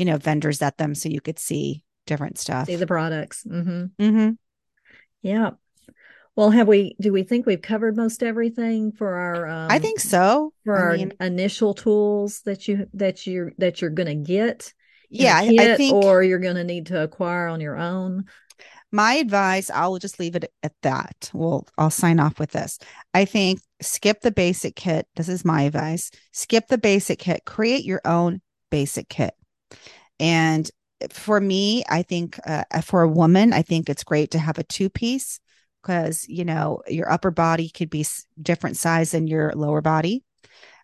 you 0.00 0.06
know, 0.06 0.16
vendors 0.16 0.62
at 0.62 0.78
them 0.78 0.94
so 0.94 1.10
you 1.10 1.20
could 1.20 1.38
see 1.38 1.84
different 2.06 2.38
stuff. 2.38 2.66
See 2.66 2.76
the 2.76 2.86
products. 2.86 3.44
Mm-hmm. 3.44 4.02
Mm-hmm. 4.02 4.30
Yeah. 5.20 5.50
Well, 6.34 6.50
have 6.50 6.66
we? 6.66 6.96
Do 6.98 7.12
we 7.12 7.22
think 7.22 7.44
we've 7.44 7.60
covered 7.60 7.98
most 7.98 8.22
everything 8.22 8.92
for 8.92 9.14
our? 9.14 9.46
Um, 9.46 9.70
I 9.70 9.78
think 9.78 10.00
so. 10.00 10.54
For 10.64 10.74
I 10.74 10.80
our 10.80 10.96
mean, 10.96 11.12
initial 11.20 11.74
tools 11.74 12.40
that 12.46 12.66
you 12.66 12.86
that 12.94 13.26
you 13.26 13.50
that 13.58 13.82
you're 13.82 13.90
going 13.90 14.06
to 14.06 14.14
get. 14.14 14.72
Yeah, 15.10 15.42
kit, 15.42 15.60
I 15.60 15.76
think, 15.76 15.92
or 15.92 16.22
you're 16.22 16.38
going 16.38 16.56
to 16.56 16.64
need 16.64 16.86
to 16.86 17.02
acquire 17.02 17.48
on 17.48 17.60
your 17.60 17.76
own. 17.76 18.24
My 18.90 19.14
advice, 19.14 19.68
I'll 19.68 19.98
just 19.98 20.18
leave 20.18 20.34
it 20.34 20.50
at 20.62 20.72
that. 20.80 21.30
Well, 21.34 21.66
I'll 21.76 21.90
sign 21.90 22.20
off 22.20 22.38
with 22.38 22.52
this. 22.52 22.78
I 23.12 23.26
think 23.26 23.60
skip 23.82 24.22
the 24.22 24.32
basic 24.32 24.76
kit. 24.76 25.06
This 25.16 25.28
is 25.28 25.44
my 25.44 25.62
advice. 25.62 26.10
Skip 26.32 26.68
the 26.68 26.78
basic 26.78 27.18
kit. 27.18 27.44
Create 27.44 27.84
your 27.84 28.00
own 28.06 28.40
basic 28.70 29.10
kit. 29.10 29.34
And 30.18 30.70
for 31.10 31.40
me, 31.40 31.82
I 31.88 32.02
think 32.02 32.38
uh, 32.46 32.64
for 32.82 33.02
a 33.02 33.08
woman, 33.08 33.52
I 33.52 33.62
think 33.62 33.88
it's 33.88 34.04
great 34.04 34.32
to 34.32 34.38
have 34.38 34.58
a 34.58 34.64
two 34.64 34.90
piece 34.90 35.40
because, 35.82 36.26
you 36.28 36.44
know, 36.44 36.82
your 36.88 37.10
upper 37.10 37.30
body 37.30 37.70
could 37.70 37.88
be 37.88 38.04
different 38.40 38.76
size 38.76 39.12
than 39.12 39.26
your 39.26 39.52
lower 39.54 39.80
body. 39.80 40.22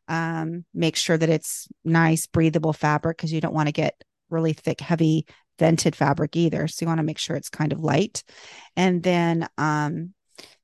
Um, 0.09 0.64
make 0.72 0.97
sure 0.97 1.18
that 1.18 1.28
it's 1.28 1.68
nice, 1.84 2.26
breathable 2.26 2.72
fabric 2.72 3.18
because 3.18 3.32
you 3.32 3.41
don't 3.41 3.55
want 3.55 3.68
to 3.68 3.72
get 3.72 4.03
really 4.30 4.53
thick, 4.53 4.80
heavy 4.80 5.26
vented 5.59 5.97
fabric 5.97 6.37
either. 6.37 6.68
So 6.68 6.84
you 6.84 6.89
want 6.89 6.99
to 6.99 7.05
make 7.05 7.18
sure 7.18 7.37
it's 7.37 7.51
kind 7.51 7.72
of 7.72 7.80
light. 7.80 8.22
And 8.76 9.03
then 9.03 9.49
um, 9.59 10.14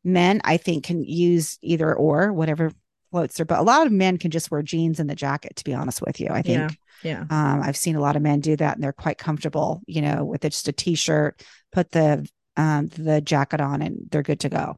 men, 0.05 0.41
I 0.45 0.57
think, 0.57 0.85
can 0.85 1.03
use 1.05 1.59
either 1.61 1.95
or, 1.95 2.33
whatever 2.33 2.73
floats 3.11 3.37
their. 3.37 3.47
But 3.47 3.59
a 3.59 3.63
lot 3.63 3.87
of 3.87 3.93
men 3.93 4.17
can 4.17 4.31
just 4.31 4.51
wear 4.51 4.63
jeans 4.63 5.01
and 5.01 5.11
the 5.11 5.15
jacket. 5.15 5.57
To 5.57 5.65
be 5.65 5.75
honest 5.75 6.01
with 6.01 6.21
you, 6.21 6.29
I 6.31 6.43
think. 6.43 6.59
Yeah. 6.59 6.69
Yeah. 7.03 7.25
Um, 7.31 7.63
I've 7.63 7.77
seen 7.77 7.97
a 7.97 8.01
lot 8.01 8.17
of 8.17 8.23
men 8.23 8.41
do 8.41 8.57
that 8.57 8.75
and 8.75 8.83
they're 8.83 8.93
quite 8.93 9.19
comfortable, 9.19 9.83
you 9.87 10.03
know, 10.03 10.25
with 10.25 10.43
just 10.43 10.69
a 10.69 10.73
t-shirt, 10.73 11.43
put 11.73 11.91
the 11.91 12.29
um, 12.57 12.89
the 12.89 13.21
jacket 13.21 13.61
on 13.61 13.83
and 13.83 14.09
they're 14.11 14.23
good 14.23 14.41
to 14.41 14.49
go. 14.49 14.77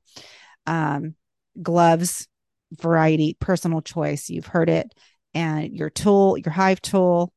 Um, 0.66 1.14
gloves, 1.60 2.28
variety, 2.72 3.36
personal 3.38 3.82
choice. 3.82 4.30
You've 4.30 4.46
heard 4.46 4.68
it. 4.68 4.92
And 5.34 5.76
your 5.76 5.90
tool, 5.90 6.38
your 6.38 6.52
hive 6.52 6.80
tool, 6.80 7.32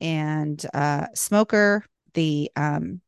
and 0.00 0.64
uh, 0.74 1.06
smoker, 1.14 1.84
the 2.14 2.50
um, 2.56 3.00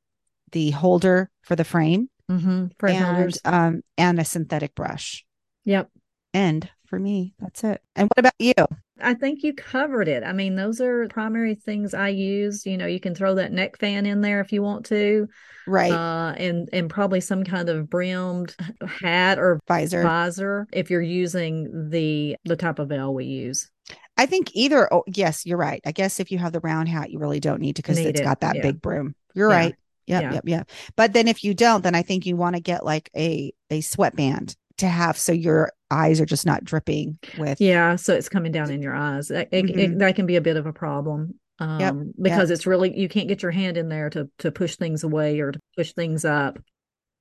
the 0.53 0.71
holder 0.71 1.29
for 1.43 1.57
the 1.57 1.65
frame, 1.65 2.09
mm-hmm. 2.31 2.67
frame 2.79 3.03
and 3.03 3.39
um, 3.45 3.83
and 3.97 4.21
a 4.21 4.25
synthetic 4.25 4.77
brush. 4.77 5.25
Yep. 5.65 5.91
And 6.33 6.71
for 6.87 6.99
me. 6.99 7.35
That's 7.39 7.65
it. 7.65 7.83
And 7.95 8.09
what 8.09 8.19
about 8.19 8.35
you? 8.39 8.55
I 9.01 9.15
think 9.15 9.43
you 9.43 9.55
covered 9.55 10.09
it. 10.09 10.23
I 10.25 10.33
mean, 10.33 10.57
those 10.57 10.81
are 10.81 11.09
primary 11.09 11.55
things 11.55 11.95
I 11.95 12.09
use. 12.09 12.67
You 12.67 12.77
know, 12.77 12.87
you 12.87 13.01
can 13.01 13.15
throw 13.15 13.35
that 13.37 13.53
neck 13.53 13.79
fan 13.79 14.07
in 14.07 14.21
there 14.21 14.41
if 14.41 14.53
you 14.53 14.63
want 14.63 14.87
to. 14.87 15.29
Right. 15.67 15.93
Uh, 15.93 16.35
and 16.37 16.69
and 16.73 16.89
probably 16.89 17.21
some 17.21 17.45
kind 17.45 17.69
of 17.69 17.91
brimmed 17.91 18.55
hat 18.87 19.39
or 19.39 19.61
visor. 19.69 20.03
Visor 20.03 20.67
if 20.73 20.91
you're 20.91 21.03
using 21.03 21.91
the 21.91 22.37
the 22.45 22.57
type 22.57 22.79
of 22.79 22.89
veil 22.89 23.13
we 23.15 23.27
use. 23.27 23.71
I 24.17 24.27
think 24.27 24.51
either. 24.55 24.93
Oh, 24.93 25.05
yes, 25.07 25.47
you're 25.47 25.59
right. 25.59 25.81
I 25.87 25.93
guess 25.93 26.21
if 26.21 26.31
you 26.31 26.39
have 26.39 26.53
the 26.53 26.61
round 26.61 26.89
hat, 26.89 27.11
you 27.11 27.19
really 27.19 27.41
don't 27.41 27.61
need 27.61 27.77
to 27.77 27.83
because 27.83 27.99
it's 27.99 28.21
it. 28.21 28.25
got 28.25 28.41
that 28.41 28.57
yeah. 28.57 28.63
big 28.63 28.83
brim. 28.83 29.15
You're 29.35 29.51
yeah. 29.51 29.57
right. 29.57 29.75
Yep, 30.07 30.23
yeah. 30.23 30.33
yep, 30.33 30.43
yep. 30.47 30.71
But 30.97 31.13
then 31.13 31.29
if 31.29 31.45
you 31.45 31.55
don't, 31.55 31.83
then 31.83 31.95
I 31.95 32.03
think 32.03 32.25
you 32.25 32.35
want 32.35 32.57
to 32.57 32.63
get 32.63 32.85
like 32.85 33.11
a 33.15 33.53
a 33.71 33.83
sweatband 33.83 34.57
to 34.79 34.89
have 34.89 35.19
so 35.19 35.33
your 35.33 35.73
eyes 35.91 36.21
are 36.21 36.27
just 36.27 36.47
not 36.47 36.65
dripping 36.65 37.19
with 37.39 37.61
yeah 37.61 37.97
so 37.97 38.15
it's 38.15 38.29
coming 38.29 38.53
down 38.53 38.71
in 38.71 38.83
your 38.83 38.95
eyes 38.95 39.31
it, 39.31 39.51
mm-hmm. 39.51 39.79
it, 39.79 39.99
that 39.99 40.17
can 40.17 40.27
be 40.27 40.37
a 40.37 40.41
bit 40.41 40.57
of 40.57 40.67
a 40.67 40.73
problem 40.73 41.35
um, 41.61 41.81
yep. 41.81 41.95
because 42.21 42.51
yep. 42.51 42.57
it's 42.57 42.67
really 42.67 42.97
you 42.97 43.09
can't 43.09 43.29
get 43.29 43.43
your 43.43 43.51
hand 43.51 43.77
in 43.77 43.89
there 43.89 44.11
to 44.11 44.29
to 44.39 44.53
push 44.53 44.77
things 44.77 45.03
away 45.03 45.41
or 45.41 45.53
to 45.53 45.61
push 45.77 45.93
things 45.93 46.25
up 46.25 46.59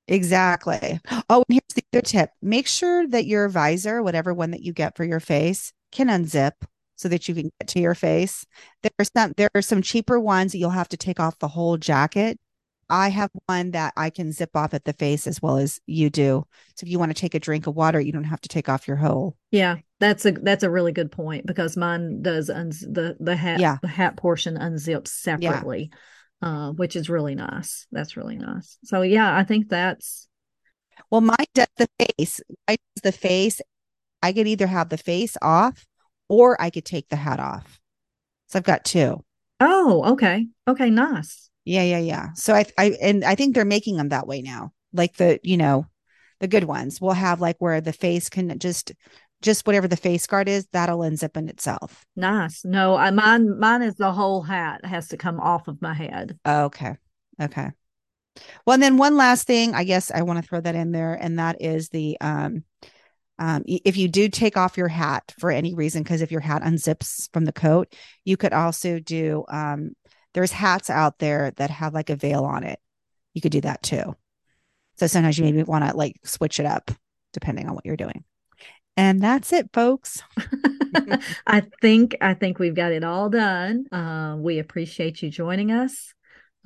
exactly 0.06 1.00
oh 1.28 1.44
and 1.48 1.60
here's 1.60 1.74
the 1.74 1.82
other 1.92 2.02
tip 2.02 2.30
make 2.42 2.66
sure 2.66 3.06
that 3.06 3.26
your 3.26 3.48
visor 3.48 4.02
whatever 4.02 4.32
one 4.32 4.50
that 4.50 4.62
you 4.62 4.72
get 4.72 4.96
for 4.96 5.04
your 5.04 5.20
face 5.20 5.72
can 5.92 6.08
unzip 6.08 6.52
so 6.96 7.08
that 7.08 7.28
you 7.28 7.34
can 7.34 7.50
get 7.60 7.68
to 7.68 7.80
your 7.80 7.94
face 7.94 8.44
there 8.82 8.90
are 8.98 9.04
some 9.04 9.32
there 9.36 9.50
are 9.54 9.62
some 9.62 9.82
cheaper 9.82 10.20
ones 10.20 10.52
that 10.52 10.58
you'll 10.58 10.70
have 10.70 10.88
to 10.88 10.96
take 10.96 11.20
off 11.20 11.38
the 11.38 11.48
whole 11.48 11.76
jacket 11.76 12.38
I 12.90 13.10
have 13.10 13.30
one 13.46 13.72
that 13.72 13.92
I 13.96 14.10
can 14.10 14.32
zip 14.32 14.50
off 14.54 14.72
at 14.72 14.84
the 14.84 14.92
face 14.92 15.26
as 15.26 15.42
well 15.42 15.58
as 15.58 15.80
you 15.86 16.08
do. 16.08 16.46
So 16.76 16.84
if 16.84 16.90
you 16.90 16.98
want 16.98 17.14
to 17.14 17.20
take 17.20 17.34
a 17.34 17.40
drink 17.40 17.66
of 17.66 17.76
water, 17.76 18.00
you 18.00 18.12
don't 18.12 18.24
have 18.24 18.40
to 18.42 18.48
take 18.48 18.68
off 18.68 18.88
your 18.88 18.96
whole. 18.96 19.36
Yeah, 19.50 19.76
that's 20.00 20.24
a 20.24 20.32
that's 20.32 20.62
a 20.62 20.70
really 20.70 20.92
good 20.92 21.12
point 21.12 21.46
because 21.46 21.76
mine 21.76 22.22
does 22.22 22.48
uns- 22.48 22.80
the 22.80 23.16
the 23.20 23.36
hat 23.36 23.60
yeah. 23.60 23.76
the 23.82 23.88
hat 23.88 24.16
portion 24.16 24.56
unzips 24.56 25.08
separately, 25.08 25.90
yeah. 26.42 26.48
uh, 26.48 26.72
which 26.72 26.96
is 26.96 27.10
really 27.10 27.34
nice. 27.34 27.86
That's 27.92 28.16
really 28.16 28.36
nice. 28.36 28.78
So 28.84 29.02
yeah, 29.02 29.36
I 29.36 29.44
think 29.44 29.68
that's. 29.68 30.26
Well, 31.10 31.20
mine 31.20 31.36
does 31.54 31.68
the 31.76 31.88
face. 31.98 32.40
I 32.66 32.76
does 32.96 33.02
the 33.02 33.12
face. 33.12 33.60
I 34.22 34.32
could 34.32 34.48
either 34.48 34.66
have 34.66 34.88
the 34.88 34.98
face 34.98 35.36
off, 35.42 35.86
or 36.28 36.60
I 36.60 36.70
could 36.70 36.84
take 36.84 37.08
the 37.08 37.16
hat 37.16 37.38
off. 37.38 37.78
So 38.48 38.58
I've 38.58 38.64
got 38.64 38.84
two. 38.84 39.24
Oh, 39.60 40.12
okay, 40.12 40.46
okay, 40.66 40.90
nice. 40.90 41.47
Yeah, 41.68 41.82
yeah, 41.82 41.98
yeah. 41.98 42.32
So 42.34 42.54
I, 42.54 42.64
I, 42.78 42.96
and 43.02 43.22
I 43.24 43.34
think 43.34 43.54
they're 43.54 43.66
making 43.66 43.98
them 43.98 44.08
that 44.08 44.26
way 44.26 44.40
now. 44.40 44.72
Like 44.94 45.16
the, 45.16 45.38
you 45.42 45.58
know, 45.58 45.86
the 46.40 46.48
good 46.48 46.64
ones 46.64 46.98
will 46.98 47.12
have 47.12 47.42
like 47.42 47.56
where 47.58 47.82
the 47.82 47.92
face 47.92 48.30
can 48.30 48.58
just, 48.58 48.92
just 49.42 49.66
whatever 49.66 49.86
the 49.86 49.96
face 49.96 50.26
guard 50.26 50.48
is, 50.48 50.66
that'll 50.72 51.00
unzip 51.00 51.36
in 51.36 51.48
itself. 51.48 52.06
Nice. 52.16 52.64
No, 52.64 52.96
I 52.96 53.10
mine, 53.10 53.58
mine 53.58 53.82
is 53.82 53.96
the 53.96 54.12
whole 54.12 54.40
hat 54.40 54.84
has 54.86 55.08
to 55.08 55.18
come 55.18 55.40
off 55.40 55.68
of 55.68 55.82
my 55.82 55.92
head. 55.92 56.38
Okay. 56.46 56.96
Okay. 57.40 57.70
Well, 58.64 58.74
and 58.74 58.82
then 58.82 58.96
one 58.96 59.18
last 59.18 59.46
thing, 59.46 59.74
I 59.74 59.84
guess 59.84 60.10
I 60.10 60.22
want 60.22 60.42
to 60.42 60.48
throw 60.48 60.60
that 60.62 60.74
in 60.74 60.92
there, 60.92 61.14
and 61.14 61.38
that 61.38 61.60
is 61.60 61.90
the 61.90 62.16
um, 62.20 62.64
um, 63.38 63.62
if 63.66 63.96
you 63.96 64.08
do 64.08 64.28
take 64.28 64.56
off 64.56 64.78
your 64.78 64.88
hat 64.88 65.34
for 65.38 65.50
any 65.50 65.74
reason, 65.74 66.02
because 66.02 66.22
if 66.22 66.32
your 66.32 66.40
hat 66.40 66.62
unzips 66.62 67.28
from 67.32 67.44
the 67.44 67.52
coat, 67.52 67.94
you 68.24 68.36
could 68.36 68.52
also 68.52 68.98
do 69.00 69.44
um, 69.48 69.92
there's 70.34 70.52
hats 70.52 70.90
out 70.90 71.18
there 71.18 71.52
that 71.52 71.70
have 71.70 71.94
like 71.94 72.10
a 72.10 72.16
veil 72.16 72.44
on 72.44 72.64
it. 72.64 72.78
You 73.34 73.40
could 73.40 73.52
do 73.52 73.60
that 73.62 73.82
too. 73.82 74.16
So 74.96 75.06
sometimes 75.06 75.38
you 75.38 75.44
maybe 75.44 75.62
want 75.62 75.84
to 75.84 75.96
like 75.96 76.16
switch 76.24 76.58
it 76.60 76.66
up 76.66 76.90
depending 77.32 77.68
on 77.68 77.74
what 77.74 77.86
you're 77.86 77.96
doing. 77.96 78.24
And 78.96 79.20
that's 79.20 79.52
it, 79.52 79.70
folks. 79.72 80.22
I 81.46 81.62
think 81.80 82.16
I 82.20 82.34
think 82.34 82.58
we've 82.58 82.74
got 82.74 82.92
it 82.92 83.04
all 83.04 83.28
done. 83.28 83.86
Uh, 83.92 84.36
we 84.38 84.58
appreciate 84.58 85.22
you 85.22 85.30
joining 85.30 85.70
us. 85.70 86.14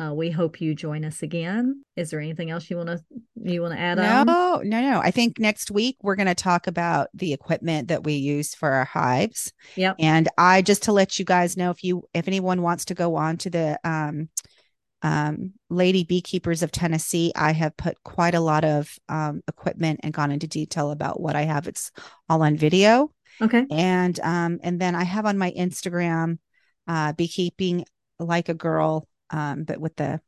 Uh, 0.00 0.12
we 0.14 0.30
hope 0.30 0.60
you 0.60 0.74
join 0.74 1.04
us 1.04 1.22
again. 1.22 1.84
Is 1.96 2.10
there 2.10 2.20
anything 2.20 2.50
else 2.50 2.68
you 2.70 2.76
want 2.76 2.88
to 2.88 3.00
you 3.44 3.60
want 3.60 3.74
to 3.74 3.80
add 3.80 3.98
no, 3.98 4.04
on? 4.04 4.26
No, 4.26 4.60
no, 4.64 4.90
no. 4.90 5.00
I 5.00 5.10
think 5.10 5.38
next 5.38 5.70
week 5.70 5.96
we're 6.02 6.16
going 6.16 6.26
to 6.28 6.34
talk 6.34 6.66
about 6.66 7.08
the 7.12 7.32
equipment 7.32 7.88
that 7.88 8.04
we 8.04 8.14
use 8.14 8.54
for 8.54 8.70
our 8.70 8.86
hives. 8.86 9.52
Yep. 9.76 9.96
And 9.98 10.28
I 10.38 10.62
just 10.62 10.84
to 10.84 10.92
let 10.92 11.18
you 11.18 11.24
guys 11.24 11.56
know 11.56 11.70
if 11.70 11.84
you 11.84 12.04
if 12.14 12.26
anyone 12.26 12.62
wants 12.62 12.86
to 12.86 12.94
go 12.94 13.16
on 13.16 13.36
to 13.38 13.50
the 13.50 13.78
um, 13.84 14.28
um, 15.02 15.52
Lady 15.68 16.04
Beekeepers 16.04 16.62
of 16.62 16.72
Tennessee, 16.72 17.32
I 17.36 17.52
have 17.52 17.76
put 17.76 18.02
quite 18.02 18.34
a 18.34 18.40
lot 18.40 18.64
of 18.64 18.96
um, 19.08 19.42
equipment 19.46 20.00
and 20.02 20.14
gone 20.14 20.32
into 20.32 20.46
detail 20.46 20.90
about 20.90 21.20
what 21.20 21.36
I 21.36 21.42
have. 21.42 21.68
It's 21.68 21.90
all 22.28 22.42
on 22.42 22.56
video. 22.56 23.10
Okay. 23.40 23.66
And 23.70 24.18
um, 24.20 24.58
and 24.62 24.80
then 24.80 24.94
I 24.94 25.04
have 25.04 25.26
on 25.26 25.38
my 25.38 25.50
Instagram, 25.50 26.38
uh, 26.86 27.12
beekeeping 27.12 27.84
like 28.18 28.48
a 28.48 28.54
girl 28.54 29.06
um, 29.32 29.64
but 29.64 29.80
with 29.80 29.96
the 29.96 30.20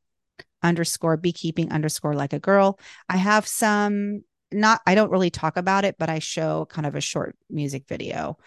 underscore 0.64 1.16
beekeeping 1.16 1.70
underscore 1.70 2.14
like 2.14 2.32
a 2.32 2.40
girl. 2.40 2.80
I 3.08 3.18
have 3.18 3.46
some 3.46 4.24
not 4.50 4.80
I 4.86 4.94
don't 4.94 5.10
really 5.10 5.30
talk 5.30 5.56
about 5.56 5.84
it, 5.84 5.96
but 5.98 6.08
I 6.08 6.18
show 6.18 6.66
kind 6.66 6.86
of 6.86 6.94
a 6.94 7.00
short 7.00 7.36
music 7.50 7.84
video. 7.86 8.38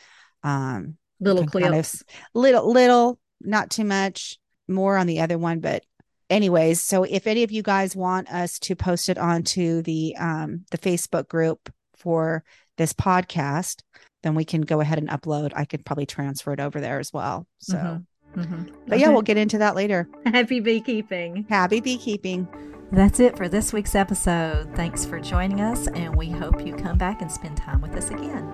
Um 0.43 0.97
little 1.19 1.45
clips. 1.45 1.63
Kind 1.63 1.75
of, 1.75 2.03
little 2.33 2.71
little, 2.71 3.19
not 3.39 3.69
too 3.69 3.85
much, 3.85 4.39
more 4.67 4.97
on 4.97 5.07
the 5.07 5.21
other 5.21 5.37
one, 5.37 5.59
but 5.59 5.83
anyways, 6.29 6.83
so 6.83 7.03
if 7.03 7.27
any 7.27 7.43
of 7.43 7.51
you 7.51 7.61
guys 7.61 7.95
want 7.95 8.31
us 8.31 8.59
to 8.59 8.75
post 8.75 9.09
it 9.09 9.17
onto 9.17 9.81
the 9.83 10.15
um 10.17 10.65
the 10.71 10.77
Facebook 10.77 11.27
group 11.27 11.71
for 11.97 12.43
this 12.77 12.93
podcast, 12.93 13.81
then 14.23 14.33
we 14.33 14.45
can 14.45 14.61
go 14.61 14.81
ahead 14.81 14.97
and 14.97 15.09
upload. 15.09 15.51
I 15.55 15.65
could 15.65 15.85
probably 15.85 16.05
transfer 16.05 16.51
it 16.53 16.59
over 16.59 16.81
there 16.81 16.99
as 16.99 17.13
well. 17.13 17.47
So 17.59 17.75
mm-hmm. 17.75 17.97
Mm-hmm. 18.37 18.63
But 18.87 18.99
yeah, 18.99 19.09
we'll 19.09 19.23
get 19.23 19.37
into 19.37 19.57
that 19.57 19.75
later. 19.75 20.07
Happy 20.25 20.59
beekeeping. 20.59 21.45
Happy 21.49 21.81
beekeeping. 21.81 22.47
That's 22.91 23.19
it 23.19 23.35
for 23.35 23.49
this 23.49 23.73
week's 23.73 23.95
episode. 23.95 24.73
Thanks 24.75 25.05
for 25.05 25.19
joining 25.19 25.59
us, 25.59 25.87
and 25.87 26.15
we 26.15 26.29
hope 26.29 26.65
you 26.65 26.73
come 26.75 26.97
back 26.97 27.21
and 27.21 27.31
spend 27.31 27.57
time 27.57 27.81
with 27.81 27.95
us 27.95 28.11
again. 28.11 28.53